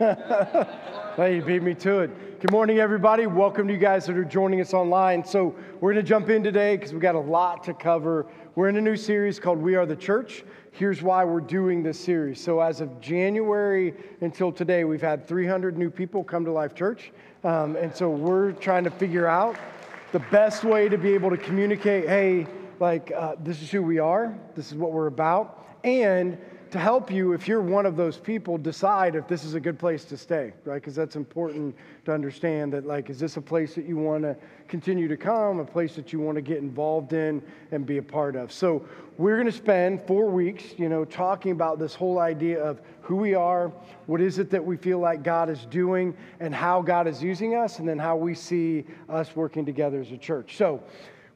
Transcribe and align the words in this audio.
hey, 1.16 1.36
you 1.36 1.42
beat 1.42 1.62
me 1.62 1.74
to 1.74 1.98
it. 1.98 2.40
Good 2.40 2.52
morning, 2.52 2.78
everybody. 2.78 3.26
Welcome 3.26 3.68
to 3.68 3.74
you 3.74 3.78
guys 3.78 4.06
that 4.06 4.16
are 4.16 4.24
joining 4.24 4.62
us 4.62 4.72
online. 4.72 5.22
So, 5.22 5.54
we're 5.78 5.92
going 5.92 6.02
to 6.02 6.08
jump 6.08 6.30
in 6.30 6.42
today 6.42 6.78
because 6.78 6.94
we've 6.94 7.02
got 7.02 7.16
a 7.16 7.20
lot 7.20 7.62
to 7.64 7.74
cover. 7.74 8.24
We're 8.54 8.70
in 8.70 8.78
a 8.78 8.80
new 8.80 8.96
series 8.96 9.38
called 9.38 9.58
We 9.58 9.74
Are 9.74 9.84
the 9.84 9.94
Church. 9.94 10.42
Here's 10.72 11.02
why 11.02 11.22
we're 11.26 11.42
doing 11.42 11.82
this 11.82 12.00
series. 12.00 12.42
So, 12.42 12.60
as 12.60 12.80
of 12.80 12.98
January 13.02 13.92
until 14.22 14.50
today, 14.50 14.84
we've 14.84 15.02
had 15.02 15.28
300 15.28 15.76
new 15.76 15.90
people 15.90 16.24
come 16.24 16.46
to 16.46 16.50
Life 16.50 16.74
Church. 16.74 17.12
Um, 17.44 17.76
and 17.76 17.94
so, 17.94 18.08
we're 18.08 18.52
trying 18.52 18.84
to 18.84 18.90
figure 18.90 19.26
out 19.26 19.58
the 20.12 20.20
best 20.30 20.64
way 20.64 20.88
to 20.88 20.96
be 20.96 21.12
able 21.12 21.28
to 21.28 21.36
communicate 21.36 22.08
hey, 22.08 22.46
like, 22.78 23.12
uh, 23.14 23.34
this 23.40 23.60
is 23.60 23.70
who 23.70 23.82
we 23.82 23.98
are, 23.98 24.34
this 24.56 24.72
is 24.72 24.78
what 24.78 24.92
we're 24.92 25.08
about, 25.08 25.62
and 25.84 26.38
to 26.70 26.78
help 26.78 27.10
you, 27.10 27.32
if 27.32 27.48
you're 27.48 27.60
one 27.60 27.86
of 27.86 27.96
those 27.96 28.16
people, 28.16 28.56
decide 28.56 29.14
if 29.14 29.26
this 29.26 29.44
is 29.44 29.54
a 29.54 29.60
good 29.60 29.78
place 29.78 30.04
to 30.06 30.16
stay, 30.16 30.52
right? 30.64 30.76
Because 30.76 30.94
that's 30.94 31.16
important 31.16 31.74
to 32.04 32.12
understand 32.12 32.72
that, 32.72 32.86
like, 32.86 33.10
is 33.10 33.18
this 33.18 33.36
a 33.36 33.40
place 33.40 33.74
that 33.74 33.84
you 33.84 33.96
want 33.96 34.22
to 34.22 34.36
continue 34.68 35.08
to 35.08 35.16
come, 35.16 35.58
a 35.58 35.64
place 35.64 35.96
that 35.96 36.12
you 36.12 36.20
want 36.20 36.36
to 36.36 36.42
get 36.42 36.58
involved 36.58 37.12
in 37.12 37.42
and 37.72 37.84
be 37.84 37.98
a 37.98 38.02
part 38.02 38.36
of? 38.36 38.52
So, 38.52 38.84
we're 39.18 39.36
going 39.36 39.46
to 39.46 39.52
spend 39.52 40.00
four 40.06 40.30
weeks, 40.30 40.64
you 40.78 40.88
know, 40.88 41.04
talking 41.04 41.52
about 41.52 41.78
this 41.78 41.94
whole 41.94 42.18
idea 42.18 42.62
of 42.62 42.80
who 43.02 43.16
we 43.16 43.34
are, 43.34 43.68
what 44.06 44.20
is 44.20 44.38
it 44.38 44.48
that 44.50 44.64
we 44.64 44.78
feel 44.78 44.98
like 44.98 45.22
God 45.22 45.50
is 45.50 45.66
doing, 45.66 46.16
and 46.38 46.54
how 46.54 46.80
God 46.80 47.06
is 47.06 47.22
using 47.22 47.54
us, 47.54 47.80
and 47.80 47.88
then 47.88 47.98
how 47.98 48.16
we 48.16 48.34
see 48.34 48.84
us 49.08 49.36
working 49.36 49.66
together 49.66 50.00
as 50.00 50.10
a 50.12 50.16
church. 50.16 50.56
So, 50.56 50.82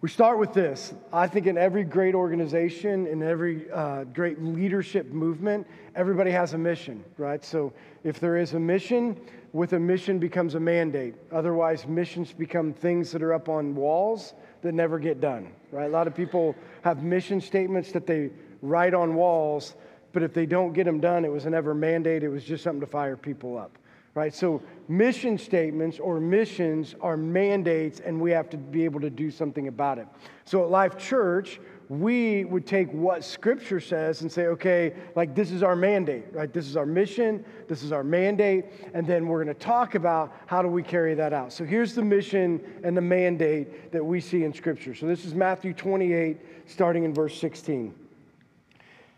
we 0.04 0.10
start 0.10 0.38
with 0.38 0.52
this. 0.52 0.92
I 1.14 1.26
think 1.26 1.46
in 1.46 1.56
every 1.56 1.82
great 1.82 2.14
organization, 2.14 3.06
in 3.06 3.22
every 3.22 3.70
uh, 3.70 4.04
great 4.04 4.38
leadership 4.38 5.10
movement, 5.10 5.66
everybody 5.96 6.30
has 6.30 6.52
a 6.52 6.58
mission, 6.58 7.02
right? 7.16 7.42
So 7.42 7.72
if 8.02 8.20
there 8.20 8.36
is 8.36 8.52
a 8.52 8.60
mission, 8.60 9.18
with 9.54 9.72
a 9.72 9.80
mission 9.80 10.18
becomes 10.18 10.56
a 10.56 10.60
mandate. 10.60 11.14
Otherwise, 11.32 11.86
missions 11.86 12.34
become 12.34 12.74
things 12.74 13.12
that 13.12 13.22
are 13.22 13.32
up 13.32 13.48
on 13.48 13.74
walls 13.74 14.34
that 14.60 14.74
never 14.74 14.98
get 14.98 15.22
done, 15.22 15.50
right? 15.72 15.86
A 15.86 15.88
lot 15.88 16.06
of 16.06 16.14
people 16.14 16.54
have 16.82 17.02
mission 17.02 17.40
statements 17.40 17.90
that 17.92 18.06
they 18.06 18.28
write 18.60 18.92
on 18.92 19.14
walls, 19.14 19.74
but 20.12 20.22
if 20.22 20.34
they 20.34 20.44
don't 20.44 20.74
get 20.74 20.84
them 20.84 21.00
done, 21.00 21.24
it 21.24 21.32
was 21.32 21.46
never 21.46 21.70
a 21.70 21.74
mandate, 21.74 22.22
it 22.22 22.28
was 22.28 22.44
just 22.44 22.62
something 22.62 22.80
to 22.80 22.86
fire 22.86 23.16
people 23.16 23.56
up 23.56 23.78
right? 24.14 24.34
So, 24.34 24.62
mission 24.88 25.36
statements 25.36 25.98
or 25.98 26.20
missions 26.20 26.94
are 27.00 27.16
mandates, 27.16 28.00
and 28.00 28.20
we 28.20 28.30
have 28.30 28.48
to 28.50 28.56
be 28.56 28.84
able 28.84 29.00
to 29.00 29.10
do 29.10 29.30
something 29.30 29.68
about 29.68 29.98
it. 29.98 30.06
So, 30.44 30.62
at 30.62 30.70
Life 30.70 30.96
Church, 30.96 31.60
we 31.88 32.44
would 32.44 32.66
take 32.66 32.90
what 32.92 33.24
Scripture 33.24 33.80
says 33.80 34.22
and 34.22 34.30
say, 34.30 34.46
okay, 34.46 34.94
like 35.16 35.34
this 35.34 35.50
is 35.50 35.62
our 35.62 35.76
mandate, 35.76 36.24
right? 36.32 36.50
This 36.52 36.66
is 36.66 36.76
our 36.76 36.86
mission, 36.86 37.44
this 37.68 37.82
is 37.82 37.92
our 37.92 38.04
mandate, 38.04 38.66
and 38.94 39.06
then 39.06 39.26
we're 39.26 39.42
going 39.42 39.54
to 39.54 39.60
talk 39.60 39.94
about 39.96 40.34
how 40.46 40.62
do 40.62 40.68
we 40.68 40.82
carry 40.82 41.14
that 41.14 41.32
out. 41.32 41.52
So, 41.52 41.64
here's 41.64 41.94
the 41.94 42.04
mission 42.04 42.62
and 42.84 42.96
the 42.96 43.02
mandate 43.02 43.90
that 43.90 44.04
we 44.04 44.20
see 44.20 44.44
in 44.44 44.52
Scripture. 44.52 44.94
So, 44.94 45.06
this 45.06 45.24
is 45.24 45.34
Matthew 45.34 45.72
28, 45.74 46.38
starting 46.66 47.02
in 47.02 47.12
verse 47.12 47.38
16. 47.40 47.92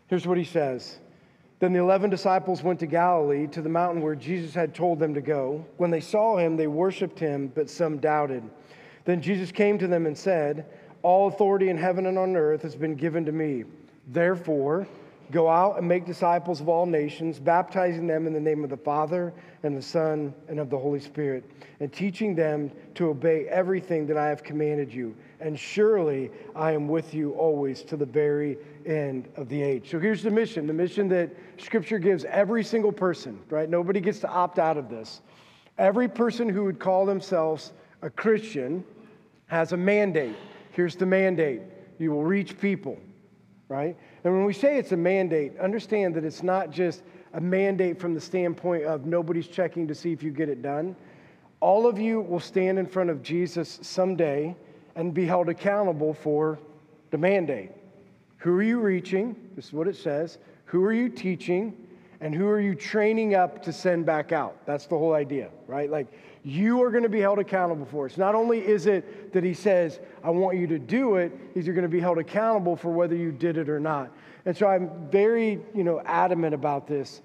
Here's 0.07 0.25
what 0.25 0.37
he 0.37 0.43
says. 0.45 0.97
Then 1.59 1.73
the 1.73 1.79
eleven 1.79 2.09
disciples 2.09 2.61
went 2.61 2.79
to 2.81 2.85
Galilee, 2.85 3.47
to 3.47 3.61
the 3.63 3.69
mountain 3.69 4.01
where 4.01 4.15
Jesus 4.15 4.53
had 4.53 4.75
told 4.75 4.99
them 4.99 5.15
to 5.15 5.21
go. 5.21 5.65
When 5.77 5.89
they 5.89 6.01
saw 6.01 6.37
him, 6.37 6.55
they 6.55 6.67
worshiped 6.67 7.17
him, 7.17 7.51
but 7.53 7.69
some 7.69 7.97
doubted. 7.97 8.43
Then 9.05 9.21
Jesus 9.21 9.51
came 9.51 9.79
to 9.79 9.87
them 9.87 10.05
and 10.05 10.15
said, 10.15 10.65
All 11.01 11.27
authority 11.27 11.69
in 11.69 11.77
heaven 11.77 12.05
and 12.05 12.17
on 12.17 12.35
earth 12.35 12.61
has 12.61 12.75
been 12.75 12.95
given 12.95 13.25
to 13.25 13.31
me. 13.31 13.63
Therefore, 14.07 14.87
go 15.31 15.49
out 15.49 15.77
and 15.77 15.87
make 15.87 16.05
disciples 16.05 16.61
of 16.61 16.69
all 16.69 16.85
nations, 16.85 17.39
baptizing 17.39 18.05
them 18.05 18.27
in 18.27 18.33
the 18.33 18.39
name 18.39 18.63
of 18.63 18.69
the 18.69 18.77
Father 18.77 19.33
and 19.63 19.75
the 19.75 19.81
Son 19.81 20.33
and 20.47 20.59
of 20.59 20.69
the 20.69 20.77
Holy 20.77 20.99
Spirit, 20.99 21.43
and 21.79 21.91
teaching 21.91 22.35
them 22.35 22.71
to 22.95 23.09
obey 23.09 23.47
everything 23.47 24.05
that 24.07 24.17
I 24.17 24.27
have 24.27 24.43
commanded 24.43 24.93
you. 24.93 25.15
And 25.39 25.59
surely 25.59 26.31
I 26.55 26.71
am 26.71 26.87
with 26.87 27.13
you 27.13 27.31
always 27.31 27.83
to 27.83 27.97
the 27.97 28.05
very 28.05 28.57
end 28.87 29.27
of 29.35 29.49
the 29.49 29.61
age. 29.61 29.91
So 29.91 29.99
here's 29.99 30.23
the 30.23 30.31
mission 30.31 30.65
the 30.65 30.73
mission 30.73 31.07
that 31.09 31.29
Scripture 31.57 31.99
gives 31.99 32.25
every 32.25 32.63
single 32.63 32.91
person, 32.91 33.39
right? 33.49 33.69
Nobody 33.69 33.99
gets 33.99 34.19
to 34.19 34.29
opt 34.29 34.59
out 34.59 34.77
of 34.77 34.89
this. 34.89 35.21
Every 35.77 36.07
person 36.07 36.49
who 36.49 36.63
would 36.63 36.79
call 36.79 37.05
themselves 37.05 37.73
a 38.01 38.09
Christian 38.09 38.83
has 39.47 39.73
a 39.73 39.77
mandate. 39.77 40.35
Here's 40.71 40.95
the 40.95 41.05
mandate 41.05 41.61
you 41.99 42.11
will 42.11 42.23
reach 42.23 42.59
people, 42.59 42.97
right? 43.69 43.97
And 44.23 44.33
when 44.33 44.45
we 44.45 44.53
say 44.53 44.77
it's 44.77 44.91
a 44.91 44.97
mandate, 44.97 45.57
understand 45.59 46.15
that 46.15 46.23
it's 46.23 46.43
not 46.43 46.69
just 46.69 47.03
a 47.33 47.41
mandate 47.41 47.99
from 47.99 48.13
the 48.13 48.21
standpoint 48.21 48.83
of 48.83 49.05
nobody's 49.05 49.47
checking 49.47 49.87
to 49.87 49.95
see 49.95 50.11
if 50.11 50.21
you 50.21 50.31
get 50.31 50.49
it 50.49 50.61
done. 50.61 50.95
All 51.59 51.87
of 51.87 51.97
you 51.99 52.21
will 52.21 52.39
stand 52.39 52.77
in 52.77 52.85
front 52.85 53.09
of 53.09 53.23
Jesus 53.23 53.79
someday 53.81 54.55
and 54.95 55.13
be 55.13 55.25
held 55.25 55.49
accountable 55.49 56.13
for 56.13 56.59
the 57.11 57.17
mandate. 57.17 57.71
Who 58.37 58.53
are 58.55 58.63
you 58.63 58.79
reaching? 58.79 59.35
This 59.55 59.67
is 59.67 59.73
what 59.73 59.87
it 59.87 59.95
says. 59.95 60.37
Who 60.65 60.83
are 60.83 60.93
you 60.93 61.09
teaching? 61.09 61.75
And 62.19 62.33
who 62.33 62.47
are 62.47 62.59
you 62.59 62.73
training 62.73 63.35
up 63.35 63.61
to 63.63 63.73
send 63.73 64.05
back 64.05 64.31
out? 64.31 64.65
That's 64.65 64.87
the 64.87 64.97
whole 64.97 65.13
idea, 65.13 65.49
right? 65.67 65.89
Like, 65.89 66.07
you 66.43 66.81
are 66.83 66.89
going 66.89 67.03
to 67.03 67.09
be 67.09 67.19
held 67.19 67.39
accountable 67.39 67.85
for 67.85 68.07
it. 68.07 68.17
not 68.17 68.33
only 68.33 68.65
is 68.65 68.85
it 68.85 69.33
that 69.33 69.43
he 69.43 69.53
says, 69.53 69.99
I 70.23 70.29
want 70.29 70.57
you 70.57 70.65
to 70.67 70.79
do 70.79 71.17
it, 71.17 71.31
he's 71.53 71.65
you're 71.65 71.75
going 71.75 71.83
to 71.83 71.89
be 71.89 71.99
held 71.99 72.17
accountable 72.17 72.75
for 72.75 72.89
whether 72.89 73.15
you 73.15 73.31
did 73.31 73.57
it 73.57 73.69
or 73.69 73.79
not. 73.79 74.11
And 74.45 74.55
so 74.55 74.65
I'm 74.65 75.09
very, 75.11 75.59
you 75.75 75.83
know, 75.83 76.01
adamant 76.05 76.55
about 76.55 76.87
this. 76.87 77.21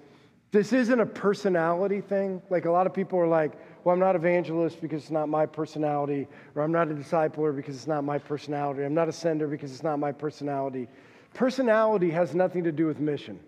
This 0.53 0.71
isn't 0.71 0.99
a 0.99 1.05
personality 1.07 1.99
thing. 1.99 2.39
Like 2.51 2.65
a 2.65 2.71
lot 2.71 2.85
of 2.85 2.93
people 2.93 3.17
are 3.17 3.27
like, 3.27 3.53
well, 3.83 3.91
I'm 3.91 3.99
not 3.99 4.15
evangelist 4.15 4.79
because 4.81 5.01
it's 5.01 5.11
not 5.11 5.27
my 5.27 5.47
personality, 5.47 6.27
or 6.53 6.61
I'm 6.61 6.71
not 6.71 6.91
a 6.91 6.93
discipler 6.93 7.55
because 7.55 7.75
it's 7.75 7.87
not 7.87 8.03
my 8.03 8.19
personality, 8.19 8.83
I'm 8.83 8.93
not 8.93 9.09
a 9.09 9.11
sender 9.11 9.47
because 9.47 9.73
it's 9.73 9.81
not 9.81 9.97
my 9.97 10.11
personality. 10.11 10.87
Personality 11.33 12.11
has 12.11 12.35
nothing 12.35 12.63
to 12.65 12.71
do 12.71 12.85
with 12.85 12.99
mission. 12.99 13.39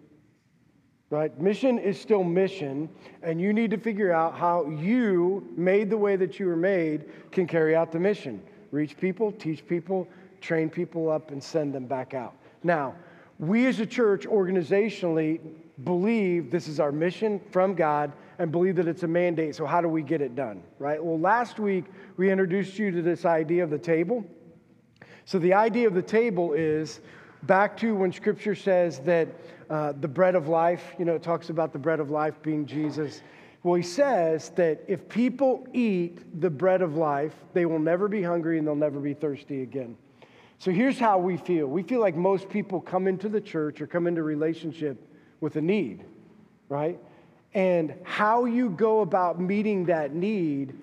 Right? 1.11 1.39
Mission 1.39 1.77
is 1.77 2.01
still 2.01 2.23
mission, 2.23 2.89
and 3.21 3.39
you 3.39 3.53
need 3.53 3.69
to 3.69 3.77
figure 3.77 4.11
out 4.11 4.33
how 4.33 4.67
you, 4.67 5.47
made 5.55 5.91
the 5.91 5.97
way 5.97 6.15
that 6.15 6.39
you 6.39 6.47
were 6.47 6.55
made, 6.55 7.05
can 7.31 7.45
carry 7.45 7.75
out 7.75 7.91
the 7.91 7.99
mission. 7.99 8.41
Reach 8.71 8.97
people, 8.97 9.31
teach 9.31 9.65
people, 9.67 10.07
train 10.41 10.71
people 10.71 11.11
up, 11.11 11.29
and 11.29 11.41
send 11.41 11.71
them 11.71 11.85
back 11.85 12.15
out. 12.15 12.33
Now, 12.63 12.95
we 13.37 13.67
as 13.67 13.79
a 13.79 13.85
church 13.85 14.25
organizationally 14.25 15.39
believe 15.83 16.51
this 16.51 16.67
is 16.67 16.79
our 16.79 16.91
mission 16.91 17.41
from 17.51 17.75
God 17.75 18.13
and 18.39 18.51
believe 18.51 18.75
that 18.77 18.87
it's 18.87 19.03
a 19.03 19.07
mandate. 19.07 19.55
So, 19.55 19.65
how 19.65 19.81
do 19.81 19.89
we 19.89 20.01
get 20.01 20.21
it 20.21 20.35
done? 20.35 20.63
Right? 20.79 21.03
Well, 21.03 21.19
last 21.19 21.59
week 21.59 21.85
we 22.17 22.31
introduced 22.31 22.79
you 22.79 22.91
to 22.91 23.01
this 23.01 23.25
idea 23.25 23.63
of 23.63 23.69
the 23.69 23.77
table. 23.77 24.23
So, 25.25 25.39
the 25.39 25.53
idea 25.53 25.87
of 25.87 25.93
the 25.93 26.01
table 26.01 26.53
is 26.53 27.01
back 27.43 27.77
to 27.77 27.95
when 27.95 28.11
scripture 28.11 28.55
says 28.55 28.99
that 28.99 29.27
uh, 29.69 29.93
the 29.99 30.07
bread 30.07 30.35
of 30.35 30.47
life, 30.47 30.95
you 30.97 31.05
know, 31.05 31.15
it 31.15 31.23
talks 31.23 31.49
about 31.49 31.73
the 31.73 31.79
bread 31.79 31.99
of 31.99 32.09
life 32.09 32.41
being 32.41 32.65
Jesus. 32.65 33.21
Well, 33.63 33.75
he 33.75 33.83
says 33.83 34.49
that 34.51 34.83
if 34.87 35.09
people 35.09 35.67
eat 35.73 36.39
the 36.39 36.51
bread 36.51 36.83
of 36.83 36.95
life, 36.95 37.33
they 37.53 37.65
will 37.65 37.79
never 37.79 38.07
be 38.07 38.21
hungry 38.21 38.59
and 38.59 38.67
they'll 38.67 38.75
never 38.75 38.99
be 38.99 39.15
thirsty 39.15 39.63
again. 39.63 39.97
So 40.59 40.71
here's 40.71 40.99
how 40.99 41.17
we 41.17 41.37
feel 41.37 41.67
we 41.67 41.83
feel 41.83 41.99
like 41.99 42.15
most 42.15 42.47
people 42.47 42.79
come 42.79 43.07
into 43.07 43.27
the 43.27 43.41
church 43.41 43.81
or 43.81 43.87
come 43.87 44.07
into 44.07 44.23
relationship 44.23 44.97
with 45.41 45.55
a 45.55 45.61
need, 45.61 46.03
right? 46.69 46.99
And 47.53 47.93
how 48.03 48.45
you 48.45 48.69
go 48.69 49.01
about 49.01 49.39
meeting 49.39 49.85
that 49.85 50.13
need 50.13 50.75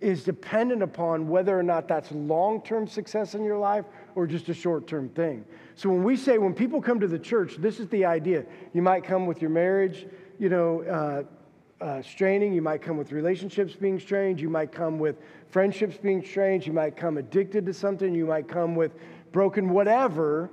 is 0.00 0.24
dependent 0.24 0.82
upon 0.82 1.28
whether 1.28 1.58
or 1.58 1.62
not 1.62 1.86
that's 1.86 2.10
long 2.12 2.62
term 2.62 2.86
success 2.86 3.34
in 3.34 3.44
your 3.44 3.58
life 3.58 3.84
or 4.14 4.26
just 4.26 4.48
a 4.48 4.54
short 4.54 4.86
term 4.86 5.08
thing. 5.10 5.44
So 5.74 5.88
when 5.90 6.02
we 6.02 6.16
say, 6.16 6.38
when 6.38 6.54
people 6.54 6.80
come 6.80 7.00
to 7.00 7.06
the 7.06 7.18
church, 7.18 7.56
this 7.56 7.80
is 7.80 7.88
the 7.88 8.04
idea. 8.04 8.44
You 8.72 8.82
might 8.82 9.04
come 9.04 9.26
with 9.26 9.40
your 9.40 9.50
marriage, 9.50 10.06
you 10.38 10.48
know, 10.48 10.82
uh, 10.82 11.84
uh, 11.84 12.02
straining. 12.02 12.52
You 12.52 12.62
might 12.62 12.82
come 12.82 12.96
with 12.96 13.12
relationships 13.12 13.74
being 13.74 13.98
strained. 13.98 14.40
You 14.40 14.50
might 14.50 14.72
come 14.72 14.98
with 14.98 15.16
friendships 15.48 15.96
being 15.96 16.24
strained. 16.24 16.66
You 16.66 16.72
might 16.72 16.96
come 16.96 17.16
addicted 17.16 17.66
to 17.66 17.74
something. 17.74 18.14
You 18.14 18.26
might 18.26 18.48
come 18.48 18.74
with 18.74 18.92
broken 19.32 19.70
whatever. 19.70 20.50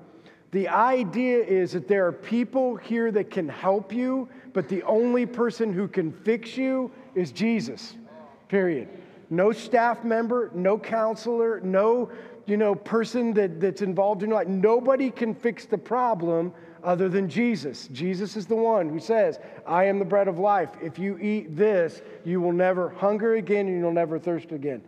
The 0.52 0.68
idea 0.70 1.40
is 1.44 1.74
that 1.74 1.88
there 1.88 2.08
are 2.08 2.12
people 2.12 2.76
here 2.78 3.12
that 3.12 3.30
can 3.30 3.50
help 3.50 3.92
you, 3.92 4.30
but 4.54 4.70
the 4.70 4.84
only 4.84 5.26
person 5.26 5.74
who 5.74 5.88
can 5.88 6.12
fix 6.12 6.56
you 6.56 6.92
is 7.16 7.32
Jesus, 7.32 7.96
period. 8.48 8.88
No 9.30 9.52
staff 9.52 10.06
member, 10.06 10.50
no 10.54 10.80
counselor, 10.80 11.60
no 11.60 12.10
you 12.48 12.56
know, 12.56 12.74
person 12.74 13.34
that, 13.34 13.60
that's 13.60 13.82
involved 13.82 14.24
in 14.24 14.30
your 14.30 14.40
life. 14.40 14.48
Nobody 14.48 15.12
can 15.12 15.36
fix 15.36 15.66
the 15.66 15.78
problem 15.78 16.54
other 16.82 17.10
than 17.10 17.30
Jesus. 17.30 17.90
Jesus 17.90 18.38
is 18.38 18.46
the 18.46 18.56
one 18.56 18.88
who 18.88 19.00
says, 19.00 19.40
I 19.68 19.84
am 19.84 20.00
the 20.00 20.06
bread 20.06 20.30
of 20.30 20.40
life. 20.40 20.70
If 20.82 20.98
you 20.98 21.20
eat 21.20 21.58
this, 21.58 22.02
you 22.24 22.40
will 22.40 22.54
never 22.54 22.90
hunger 22.90 23.36
again 23.36 23.68
and 23.68 23.78
you'll 23.78 23.92
never 23.92 24.18
thirst 24.18 24.54
again. 24.54 24.82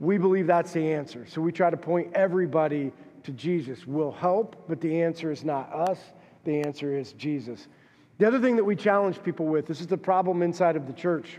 We 0.00 0.16
believe 0.16 0.46
that's 0.46 0.72
the 0.72 0.92
answer. 0.92 1.26
So 1.26 1.42
we 1.42 1.52
try 1.52 1.68
to 1.68 1.76
point 1.76 2.14
everybody 2.14 2.90
to 3.28 3.34
Jesus. 3.34 3.86
We'll 3.86 4.10
help, 4.10 4.56
but 4.68 4.80
the 4.80 5.02
answer 5.02 5.30
is 5.30 5.44
not 5.44 5.70
us, 5.70 5.98
the 6.44 6.62
answer 6.62 6.96
is 6.96 7.12
Jesus. 7.12 7.68
The 8.16 8.26
other 8.26 8.40
thing 8.40 8.56
that 8.56 8.64
we 8.64 8.74
challenge 8.74 9.22
people 9.22 9.44
with 9.44 9.66
this 9.66 9.82
is 9.82 9.86
the 9.86 9.98
problem 9.98 10.40
inside 10.40 10.76
of 10.76 10.86
the 10.86 10.94
church. 10.94 11.38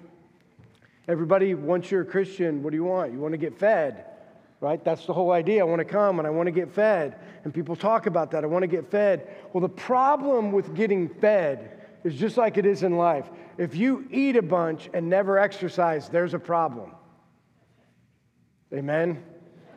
Everybody, 1.08 1.56
once 1.56 1.90
you're 1.90 2.02
a 2.02 2.06
Christian, 2.06 2.62
what 2.62 2.70
do 2.70 2.78
you 2.78 2.84
want? 2.84 3.12
You 3.12 3.18
want 3.18 3.32
to 3.32 3.40
get 3.40 3.58
fed, 3.58 4.06
right? 4.62 4.84
That's 4.86 5.08
the 5.08 5.14
whole 5.14 5.32
idea. 5.32 5.62
I 5.62 5.64
want 5.64 5.80
to 5.80 5.86
come 5.86 6.20
and 6.20 6.28
I 6.28 6.30
want 6.30 6.46
to 6.46 6.52
get 6.52 6.72
fed. 6.72 7.16
And 7.44 7.52
people 7.52 7.76
talk 7.76 8.06
about 8.06 8.30
that. 8.32 8.44
I 8.44 8.48
want 8.48 8.62
to 8.62 8.68
get 8.68 8.92
fed. 8.92 9.28
Well, 9.52 9.62
the 9.62 9.68
problem 9.68 10.52
with 10.52 10.76
getting 10.76 11.10
fed 11.10 11.88
is 12.04 12.14
just 12.14 12.38
like 12.38 12.58
it 12.58 12.68
is 12.68 12.84
in 12.84 12.98
life. 12.98 13.26
If 13.58 13.76
you 13.76 14.08
eat 14.12 14.36
a 14.36 14.44
bunch 14.44 14.92
and 14.94 15.10
never 15.10 15.40
exercise, 15.40 16.08
there's 16.08 16.36
a 16.36 16.40
problem. 16.40 16.92
Amen? 18.72 19.24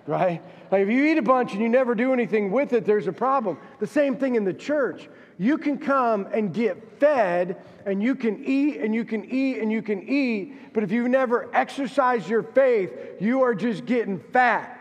Right? 0.07 0.43
Like 0.71 0.83
if 0.83 0.89
you 0.89 1.05
eat 1.05 1.19
a 1.19 1.23
bunch 1.23 1.53
and 1.53 1.61
you 1.61 1.69
never 1.69 1.95
do 1.95 2.13
anything 2.13 2.51
with 2.51 2.73
it, 2.73 2.85
there's 2.85 3.07
a 3.07 3.13
problem. 3.13 3.59
The 3.79 3.87
same 3.87 4.17
thing 4.17 4.35
in 4.35 4.45
the 4.45 4.55
church. 4.55 5.09
You 5.39 5.59
can 5.59 5.79
come 5.79 6.29
and 6.33 6.53
get 6.53 7.01
fed, 7.01 7.63
and 7.87 8.03
you 8.03 8.15
can 8.15 8.45
eat 8.45 8.79
and 8.79 8.95
you 8.95 9.05
can 9.05 9.25
eat 9.25 9.59
and 9.59 9.73
you 9.73 9.83
can 9.83 10.09
eat, 10.09 10.73
but 10.73 10.83
if 10.83 10.93
you 10.93 11.09
never 11.09 11.55
exercise 11.55 12.29
your 12.29 12.43
faith, 12.43 12.93
you 13.21 13.43
are 13.43 13.55
just 13.55 13.87
getting 13.87 14.19
fat 14.19 14.79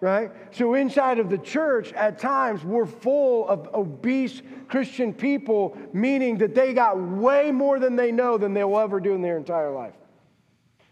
right? 0.00 0.30
So, 0.52 0.74
inside 0.74 1.18
of 1.18 1.30
the 1.30 1.38
church, 1.38 1.92
at 1.94 2.18
times, 2.18 2.64
we're 2.64 2.86
full 2.86 3.48
of 3.48 3.68
obese 3.74 4.42
Christian 4.68 5.12
people, 5.12 5.76
meaning 5.92 6.38
that 6.38 6.54
they 6.54 6.74
got 6.74 7.00
way 7.00 7.50
more 7.50 7.78
than 7.78 7.96
they 7.96 8.12
know 8.12 8.36
than 8.38 8.52
they'll 8.54 8.78
ever 8.78 9.00
do 9.00 9.14
in 9.14 9.22
their 9.22 9.38
entire 9.38 9.70
life. 9.70 9.94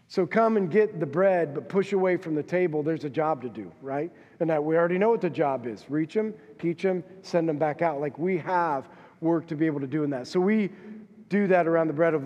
So 0.07 0.25
come 0.25 0.55
and 0.57 0.69
get 0.69 0.99
the 0.99 1.05
bread, 1.05 1.53
but 1.55 1.67
push 1.67 1.93
away 1.93 2.17
from 2.17 2.35
the 2.35 2.43
table. 2.43 2.83
There's 2.83 3.05
a 3.05 3.09
job 3.09 3.41
to 3.41 3.49
do, 3.49 3.71
right? 3.81 4.11
And 4.39 4.49
that 4.49 4.63
we 4.63 4.77
already 4.77 4.97
know 4.97 5.09
what 5.09 5.21
the 5.21 5.29
job 5.29 5.65
is 5.65 5.85
reach 5.89 6.13
them, 6.13 6.33
teach 6.59 6.83
them, 6.83 7.03
send 7.21 7.49
them 7.49 7.57
back 7.57 7.81
out. 7.81 7.99
Like 7.99 8.19
we 8.19 8.37
have 8.37 8.87
work 9.21 9.47
to 9.47 9.55
be 9.55 9.65
able 9.65 9.79
to 9.79 9.87
do 9.87 10.03
in 10.03 10.09
that. 10.11 10.27
So 10.27 10.39
we 10.39 10.69
do 11.29 11.47
that 11.47 11.65
around 11.65 11.87
the 11.87 11.93
bread 11.93 12.13
of 12.13 12.23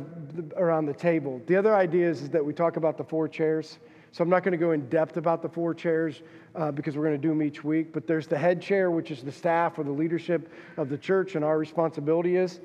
around 0.57 0.85
the 0.85 0.93
table. 0.93 1.41
The 1.47 1.55
other 1.55 1.73
idea 1.73 2.09
is, 2.09 2.21
is 2.23 2.29
that 2.29 2.43
we 2.43 2.53
talk 2.53 2.75
about 2.75 2.97
the 2.97 3.03
four 3.03 3.27
chairs. 3.27 3.79
So 4.11 4.23
I'm 4.23 4.29
not 4.29 4.43
going 4.43 4.51
to 4.53 4.57
go 4.57 4.71
in 4.71 4.89
depth 4.89 5.17
about 5.17 5.41
the 5.41 5.49
four 5.49 5.73
chairs 5.73 6.23
uh, 6.55 6.71
because 6.71 6.97
we're 6.97 7.05
going 7.05 7.15
to 7.15 7.21
do 7.21 7.29
them 7.29 7.43
each 7.43 7.63
week. 7.63 7.93
But 7.93 8.07
there's 8.07 8.27
the 8.27 8.37
head 8.37 8.61
chair, 8.61 8.91
which 8.91 9.11
is 9.11 9.23
the 9.23 9.31
staff 9.31 9.77
or 9.77 9.83
the 9.83 9.91
leadership 9.91 10.51
of 10.77 10.89
the 10.89 10.97
church, 10.97 11.35
and 11.35 11.45
our 11.45 11.57
responsibility 11.57 12.35
is 12.35 12.59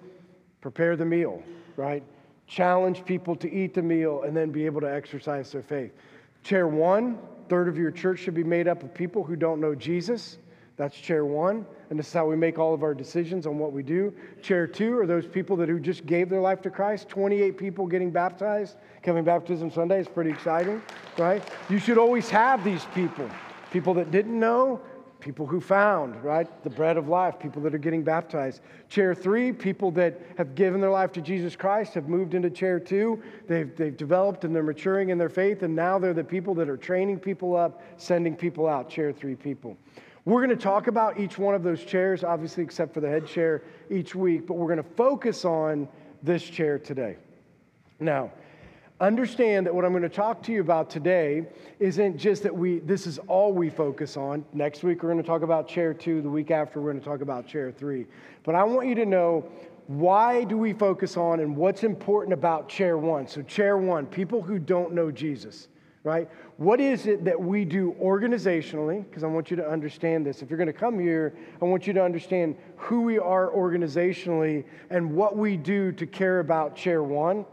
prepare 0.61 0.97
the 0.97 1.05
meal, 1.05 1.43
right? 1.77 2.03
Challenge 2.47 3.05
people 3.05 3.35
to 3.37 3.51
eat 3.51 3.75
the 3.75 3.83
meal, 3.83 4.23
and 4.23 4.37
then 4.37 4.51
be 4.51 4.67
able 4.67 4.81
to 4.81 4.93
exercise 4.93 5.51
their 5.53 5.63
faith. 5.63 5.93
Chair 6.43 6.69
one, 6.69 7.19
third 7.49 7.69
of 7.69 7.79
your 7.79 7.91
church 7.91 8.19
should 8.19 8.35
be 8.35 8.45
made 8.45 8.69
up 8.69 8.83
of 8.83 8.93
people 8.95 9.25
who 9.25 9.37
don't 9.37 9.61
know 9.61 9.75
Jesus. 9.75 10.39
That's 10.77 10.97
chair 10.97 11.25
one, 11.25 11.65
and 11.89 11.99
this 11.99 12.09
is 12.09 12.13
how 12.13 12.27
we 12.27 12.35
make 12.35 12.59
all 12.59 12.75
of 12.75 12.83
our 12.83 12.95
decisions 12.95 13.47
on 13.47 13.59
what 13.59 13.73
we 13.73 13.85
do. 13.85 14.13
Chair 14.43 14.67
two 14.67 14.99
are 14.99 15.07
those 15.07 15.25
people 15.27 15.57
that 15.59 15.69
who 15.69 15.79
just 15.79 16.05
gave 16.05 16.29
their 16.29 16.41
life 16.41 16.61
to 16.63 16.71
Christ. 16.71 17.09
28 17.09 17.57
people 17.57 17.87
getting 17.87 18.11
baptized. 18.11 18.77
Coming 19.03 19.23
Baptism 19.23 19.71
Sunday 19.71 20.01
is 20.01 20.09
pretty 20.09 20.31
exciting, 20.31 20.83
right? 21.17 21.47
You 21.69 21.79
should 21.79 21.99
always 21.99 22.29
have 22.31 22.65
these 22.65 22.85
people. 22.95 23.31
People 23.71 23.95
that 23.95 24.11
didn't 24.11 24.39
know, 24.39 24.81
people 25.25 25.47
who 25.47 25.59
found, 25.59 26.23
right, 26.23 26.63
the 26.65 26.69
bread 26.69 26.99
of 26.99 27.09
life, 27.09 27.39
people 27.39 27.63
that 27.63 27.75
are 27.75 27.79
getting 27.79 28.03
baptized. 28.03 28.61
Chair 28.91 29.15
three, 29.15 29.53
people 29.53 29.91
that 29.93 30.21
have 30.37 30.55
given 30.55 30.83
their 30.83 30.91
life 30.91 31.13
to 31.13 31.23
Jesus 31.23 31.57
Christ 31.57 31.95
have 31.95 32.11
moved 32.11 32.35
into 32.35 32.51
chair 32.51 32.79
two. 32.79 33.23
They've, 33.49 33.75
they've 33.75 33.97
developed 33.97 34.45
and 34.45 34.55
they're 34.55 34.63
maturing 34.63 35.09
in 35.09 35.17
their 35.17 35.31
faith, 35.31 35.63
and 35.63 35.75
now 35.75 35.99
they're 35.99 36.13
the 36.13 36.23
people 36.23 36.55
that 36.57 36.69
are 36.69 36.77
training 36.77 37.21
people 37.21 37.57
up, 37.57 37.81
sending 37.97 38.37
people 38.37 38.69
out. 38.69 38.91
Chair 38.91 39.13
three 39.13 39.35
people. 39.35 39.79
We're 40.27 40.45
going 40.45 40.57
to 40.57 40.63
talk 40.63 40.89
about 40.89 41.19
each 41.19 41.39
one 41.39 41.55
of 41.55 41.63
those 41.63 41.83
chairs, 41.85 42.23
obviously, 42.23 42.63
except 42.63 42.93
for 42.93 43.01
the 43.01 43.09
head 43.09 43.27
chair 43.27 43.63
each 43.91 44.15
week, 44.15 44.47
but 44.47 44.55
we're 44.55 44.69
going 44.69 44.77
to 44.77 44.95
focus 44.95 45.47
on 45.47 45.89
this 46.23 46.43
chair 46.43 46.79
today. 46.79 47.17
Now, 47.99 48.31
understand 49.07 49.67
that 49.67 49.75
what 49.75 49.85
I'm 49.85 49.93
going 49.93 50.03
to 50.03 50.09
talk 50.09 50.43
to 50.45 50.53
you 50.53 50.61
about 50.61 50.89
today 50.91 51.47
isn't 51.79 52.17
just 52.17 52.43
that 52.43 52.55
we 52.55 52.79
this 52.81 53.07
is 53.07 53.19
all 53.27 53.53
we 53.53 53.71
focus 53.71 54.17
on. 54.17 54.45
Next 54.53 54.83
week 54.83 55.03
we're 55.03 55.11
going 55.11 55.23
to 55.23 55.27
talk 55.27 55.43
about 55.43 55.69
chair 55.69 55.93
2, 55.93 56.23
the 56.23 56.29
week 56.29 56.51
after 56.51 56.81
we're 56.81 56.93
going 56.93 57.03
to 57.03 57.09
talk 57.09 57.21
about 57.21 57.47
chair 57.47 57.71
3. 57.71 58.07
But 58.45 58.55
I 58.55 58.65
want 58.65 58.89
you 58.89 58.95
to 58.97 59.07
know 59.07 59.49
why 59.87 60.45
do 60.45 60.57
we 60.57 60.73
focus 60.73 61.17
on 61.17 61.41
and 61.41 61.57
what's 61.57 61.83
important 61.83 62.33
about 62.33 62.69
chair 62.69 62.97
1. 62.97 63.29
So 63.29 63.43
chair 63.43 63.77
1, 63.77 64.07
people 64.07 64.41
who 64.41 64.59
don't 64.59 64.93
know 64.93 65.11
Jesus 65.11 65.69
right? 66.05 66.29
What 66.59 66.81
is 66.81 67.07
it 67.07 67.25
that 67.25 67.41
we 67.41 67.65
do 67.65 67.97
organizationally? 68.01 69.05
Because 69.09 69.25
I 69.25 69.27
want 69.27 69.51
you 69.51 69.57
to 69.57 69.67
understand 69.67 70.25
this. 70.27 70.43
If 70.43 70.51
you're 70.51 70.59
going 70.59 70.67
to 70.67 70.73
come 70.73 70.99
here, 70.99 71.35
I 71.61 71.65
want 71.65 71.87
you 71.87 71.95
to 71.95 72.03
understand 72.03 72.57
who 72.77 73.01
we 73.01 73.19
are 73.19 73.51
organizationally 73.51 74.65
and 74.91 75.15
what 75.17 75.37
we 75.37 75.57
do 75.57 75.93
to 75.93 76.07
care 76.07 76.41
about 76.41 76.77
chair 76.77 77.03
one, 77.03 77.47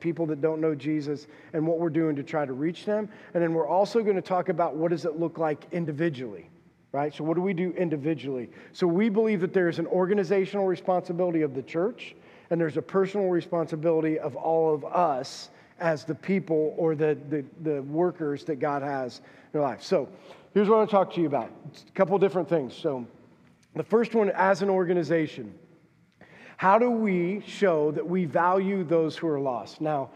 people 0.00 0.26
that 0.26 0.40
don't 0.40 0.60
know 0.60 0.74
Jesus, 0.74 1.28
and 1.52 1.64
what 1.64 1.78
we're 1.78 1.90
doing 1.90 2.16
to 2.16 2.24
try 2.24 2.44
to 2.44 2.52
reach 2.52 2.84
them. 2.84 3.08
And 3.34 3.42
then 3.42 3.54
we're 3.54 3.68
also 3.68 4.02
going 4.02 4.16
to 4.16 4.22
talk 4.22 4.48
about 4.48 4.74
what 4.74 4.90
does 4.90 5.04
it 5.04 5.18
look 5.18 5.38
like 5.38 5.66
individually. 5.70 6.50
Right? 6.90 7.14
So, 7.14 7.24
what 7.24 7.36
do 7.36 7.40
we 7.40 7.54
do 7.54 7.72
individually? 7.78 8.50
So, 8.74 8.86
we 8.86 9.08
believe 9.08 9.40
that 9.40 9.54
there 9.54 9.70
is 9.70 9.78
an 9.78 9.86
organizational 9.86 10.66
responsibility 10.66 11.40
of 11.40 11.54
the 11.54 11.62
church, 11.62 12.14
and 12.50 12.60
there's 12.60 12.76
a 12.76 12.82
personal 12.82 13.28
responsibility 13.28 14.18
of 14.18 14.36
all 14.36 14.74
of 14.74 14.84
us 14.84 15.48
as 15.82 16.04
the 16.04 16.14
people 16.14 16.74
or 16.78 16.94
the, 16.94 17.18
the, 17.28 17.44
the 17.62 17.82
workers 17.82 18.44
that 18.44 18.56
God 18.56 18.82
has 18.82 19.18
in 19.18 19.24
their 19.52 19.62
life. 19.62 19.82
So 19.82 20.08
here's 20.54 20.68
what 20.68 20.76
I 20.76 20.78
want 20.78 20.90
to 20.90 20.96
talk 20.96 21.14
to 21.14 21.20
you 21.20 21.26
about. 21.26 21.50
a 21.86 21.92
couple 21.92 22.16
different 22.18 22.48
things. 22.48 22.74
So 22.74 23.06
the 23.74 23.82
first 23.82 24.14
one, 24.14 24.30
as 24.30 24.62
an 24.62 24.70
organization, 24.70 25.52
how 26.56 26.78
do 26.78 26.90
we 26.90 27.42
show 27.46 27.90
that 27.90 28.06
we 28.06 28.24
value 28.24 28.84
those 28.84 29.16
who 29.16 29.26
are 29.26 29.40
lost? 29.40 29.80
Now, 29.80 30.10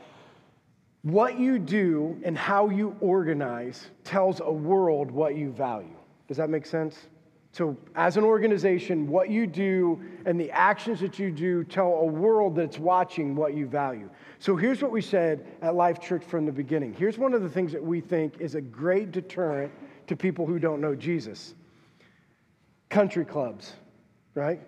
what 1.03 1.39
you 1.39 1.59
do 1.59 2.21
and 2.25 2.39
how 2.39 2.69
you 2.69 2.97
organize 3.01 3.91
tells 4.05 4.41
a 4.41 4.51
world 4.51 5.11
what 5.11 5.37
you 5.37 5.51
value. 5.51 5.97
Does 6.29 6.37
that 6.37 6.49
make 6.49 6.67
sense? 6.67 6.97
So, 7.57 7.75
as 7.95 8.19
an 8.19 8.25
organization, 8.25 9.09
what 9.09 9.31
you 9.31 9.47
do 9.47 9.99
and 10.27 10.39
the 10.39 10.51
actions 10.51 11.01
that 11.01 11.19
you 11.19 11.31
do 11.31 11.65
tell 11.65 11.91
a 11.91 12.05
world 12.05 12.55
that's 12.55 12.79
watching 12.79 13.35
what 13.35 13.55
you 13.55 13.67
value. 13.67 14.11
So, 14.41 14.57
here's 14.57 14.83
what 14.83 14.91
we 14.91 15.01
said 15.01 15.47
at 15.63 15.75
Life 15.75 15.99
Church 15.99 16.23
from 16.23 16.45
the 16.45 16.53
beginning. 16.53 16.93
Here's 16.93 17.17
one 17.17 17.33
of 17.33 17.41
the 17.41 17.49
things 17.49 17.73
that 17.73 17.83
we 17.83 18.03
think 18.03 18.35
is 18.41 18.57
a 18.57 18.61
great 18.61 19.11
deterrent 19.11 19.73
to 20.07 20.15
people 20.15 20.45
who 20.45 20.59
don't 20.59 20.83
know 20.83 20.95
Jesus 20.95 21.55
country 22.91 23.25
clubs, 23.25 23.73
right? 24.35 24.61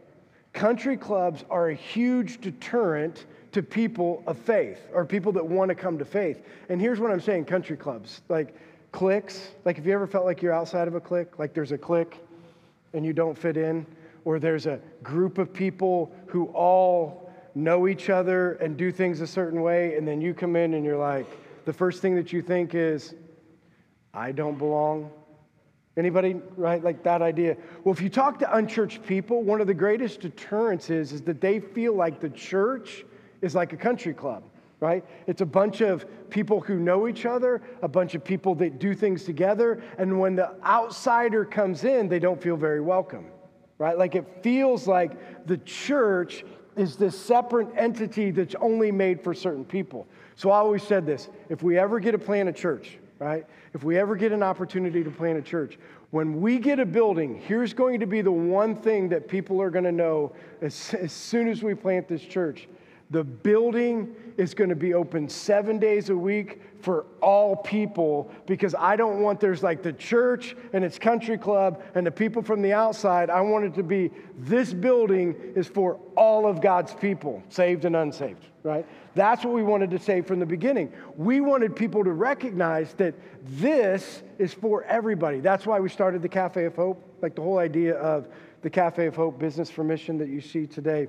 Country 0.54 0.96
clubs 0.96 1.44
are 1.50 1.68
a 1.68 1.74
huge 1.74 2.40
deterrent 2.40 3.26
to 3.52 3.62
people 3.62 4.22
of 4.26 4.38
faith 4.38 4.80
or 4.94 5.04
people 5.04 5.32
that 5.32 5.46
want 5.46 5.68
to 5.68 5.74
come 5.74 5.98
to 5.98 6.06
faith. 6.06 6.40
And 6.70 6.80
here's 6.80 7.00
what 7.00 7.10
I'm 7.10 7.20
saying 7.20 7.44
country 7.44 7.76
clubs, 7.76 8.22
like 8.30 8.56
cliques. 8.92 9.50
Like, 9.66 9.76
have 9.76 9.86
you 9.86 9.92
ever 9.92 10.06
felt 10.06 10.24
like 10.24 10.40
you're 10.40 10.54
outside 10.54 10.88
of 10.88 10.94
a 10.94 11.00
clique? 11.02 11.38
Like, 11.38 11.52
there's 11.52 11.72
a 11.72 11.76
clique 11.76 12.22
and 12.92 13.04
you 13.04 13.12
don't 13.12 13.36
fit 13.36 13.56
in, 13.56 13.86
or 14.24 14.38
there's 14.38 14.66
a 14.66 14.80
group 15.02 15.38
of 15.38 15.52
people 15.52 16.12
who 16.26 16.46
all 16.46 17.32
know 17.54 17.88
each 17.88 18.10
other 18.10 18.52
and 18.54 18.76
do 18.76 18.92
things 18.92 19.20
a 19.20 19.26
certain 19.26 19.62
way, 19.62 19.96
and 19.96 20.06
then 20.06 20.20
you 20.20 20.34
come 20.34 20.56
in 20.56 20.74
and 20.74 20.84
you're 20.84 20.98
like, 20.98 21.26
the 21.64 21.72
first 21.72 22.00
thing 22.00 22.14
that 22.16 22.32
you 22.32 22.40
think 22.40 22.74
is, 22.74 23.14
I 24.14 24.32
don't 24.32 24.58
belong. 24.58 25.10
Anybody, 25.96 26.40
right? 26.56 26.82
Like 26.82 27.02
that 27.02 27.22
idea. 27.22 27.56
Well, 27.82 27.92
if 27.92 28.00
you 28.00 28.08
talk 28.08 28.38
to 28.38 28.56
unchurched 28.56 29.04
people, 29.04 29.42
one 29.42 29.60
of 29.60 29.66
the 29.66 29.74
greatest 29.74 30.20
deterrents 30.20 30.90
is, 30.90 31.12
is 31.12 31.22
that 31.22 31.40
they 31.40 31.58
feel 31.58 31.94
like 31.94 32.20
the 32.20 32.30
church 32.30 33.04
is 33.42 33.54
like 33.54 33.72
a 33.72 33.76
country 33.76 34.14
club 34.14 34.44
right? 34.80 35.04
It's 35.26 35.40
a 35.40 35.46
bunch 35.46 35.80
of 35.80 36.06
people 36.30 36.60
who 36.60 36.78
know 36.78 37.08
each 37.08 37.26
other, 37.26 37.62
a 37.82 37.88
bunch 37.88 38.14
of 38.14 38.22
people 38.22 38.54
that 38.56 38.78
do 38.78 38.94
things 38.94 39.24
together, 39.24 39.82
and 39.98 40.20
when 40.20 40.36
the 40.36 40.54
outsider 40.64 41.44
comes 41.44 41.84
in, 41.84 42.08
they 42.08 42.18
don't 42.18 42.40
feel 42.40 42.56
very 42.56 42.80
welcome, 42.80 43.26
right? 43.78 43.98
Like 43.98 44.14
it 44.14 44.42
feels 44.42 44.86
like 44.86 45.46
the 45.46 45.58
church 45.58 46.44
is 46.76 46.96
this 46.96 47.18
separate 47.18 47.68
entity 47.76 48.30
that's 48.30 48.54
only 48.60 48.92
made 48.92 49.20
for 49.22 49.34
certain 49.34 49.64
people. 49.64 50.06
So 50.36 50.50
I 50.50 50.58
always 50.58 50.84
said 50.84 51.04
this 51.04 51.28
if 51.48 51.62
we 51.62 51.76
ever 51.76 51.98
get 51.98 52.12
to 52.12 52.18
plant 52.18 52.48
a 52.48 52.52
church, 52.52 52.98
right? 53.18 53.44
If 53.74 53.82
we 53.82 53.98
ever 53.98 54.14
get 54.14 54.30
an 54.30 54.44
opportunity 54.44 55.02
to 55.02 55.10
plant 55.10 55.38
a 55.38 55.42
church, 55.42 55.76
when 56.10 56.40
we 56.40 56.58
get 56.58 56.78
a 56.78 56.86
building, 56.86 57.40
here's 57.44 57.74
going 57.74 57.98
to 57.98 58.06
be 58.06 58.22
the 58.22 58.30
one 58.30 58.76
thing 58.76 59.08
that 59.08 59.26
people 59.26 59.60
are 59.60 59.70
going 59.70 59.84
to 59.84 59.92
know 59.92 60.32
as, 60.62 60.94
as 60.94 61.12
soon 61.12 61.48
as 61.48 61.64
we 61.64 61.74
plant 61.74 62.06
this 62.06 62.22
church 62.22 62.68
the 63.10 63.24
building 63.24 64.14
is 64.38 64.54
going 64.54 64.70
to 64.70 64.76
be 64.76 64.94
open 64.94 65.28
seven 65.28 65.78
days 65.78 66.10
a 66.10 66.16
week 66.16 66.62
for 66.80 67.06
all 67.20 67.56
people 67.56 68.30
because 68.46 68.74
I 68.78 68.94
don't 68.94 69.20
want 69.20 69.40
there's 69.40 69.64
like 69.64 69.82
the 69.82 69.92
church 69.92 70.56
and 70.72 70.84
its 70.84 70.96
country 70.96 71.36
club 71.36 71.82
and 71.96 72.06
the 72.06 72.10
people 72.12 72.40
from 72.40 72.62
the 72.62 72.72
outside. 72.72 73.30
I 73.30 73.40
want 73.40 73.64
it 73.64 73.74
to 73.74 73.82
be 73.82 74.10
this 74.38 74.72
building 74.72 75.34
is 75.56 75.66
for 75.66 75.98
all 76.16 76.46
of 76.46 76.62
God's 76.62 76.94
people, 76.94 77.42
saved 77.48 77.84
and 77.84 77.96
unsaved, 77.96 78.46
right? 78.62 78.86
That's 79.16 79.44
what 79.44 79.54
we 79.54 79.64
wanted 79.64 79.90
to 79.90 79.98
say 79.98 80.20
from 80.22 80.38
the 80.38 80.46
beginning. 80.46 80.92
We 81.16 81.40
wanted 81.40 81.74
people 81.74 82.04
to 82.04 82.12
recognize 82.12 82.94
that 82.94 83.14
this 83.42 84.22
is 84.38 84.54
for 84.54 84.84
everybody. 84.84 85.40
That's 85.40 85.66
why 85.66 85.80
we 85.80 85.88
started 85.88 86.22
the 86.22 86.28
Cafe 86.28 86.64
of 86.64 86.76
Hope, 86.76 87.02
like 87.22 87.34
the 87.34 87.42
whole 87.42 87.58
idea 87.58 87.96
of 87.96 88.28
the 88.62 88.70
Cafe 88.70 89.06
of 89.06 89.16
Hope 89.16 89.40
business 89.40 89.68
for 89.68 89.82
mission 89.82 90.16
that 90.18 90.28
you 90.28 90.40
see 90.40 90.68
today 90.68 91.08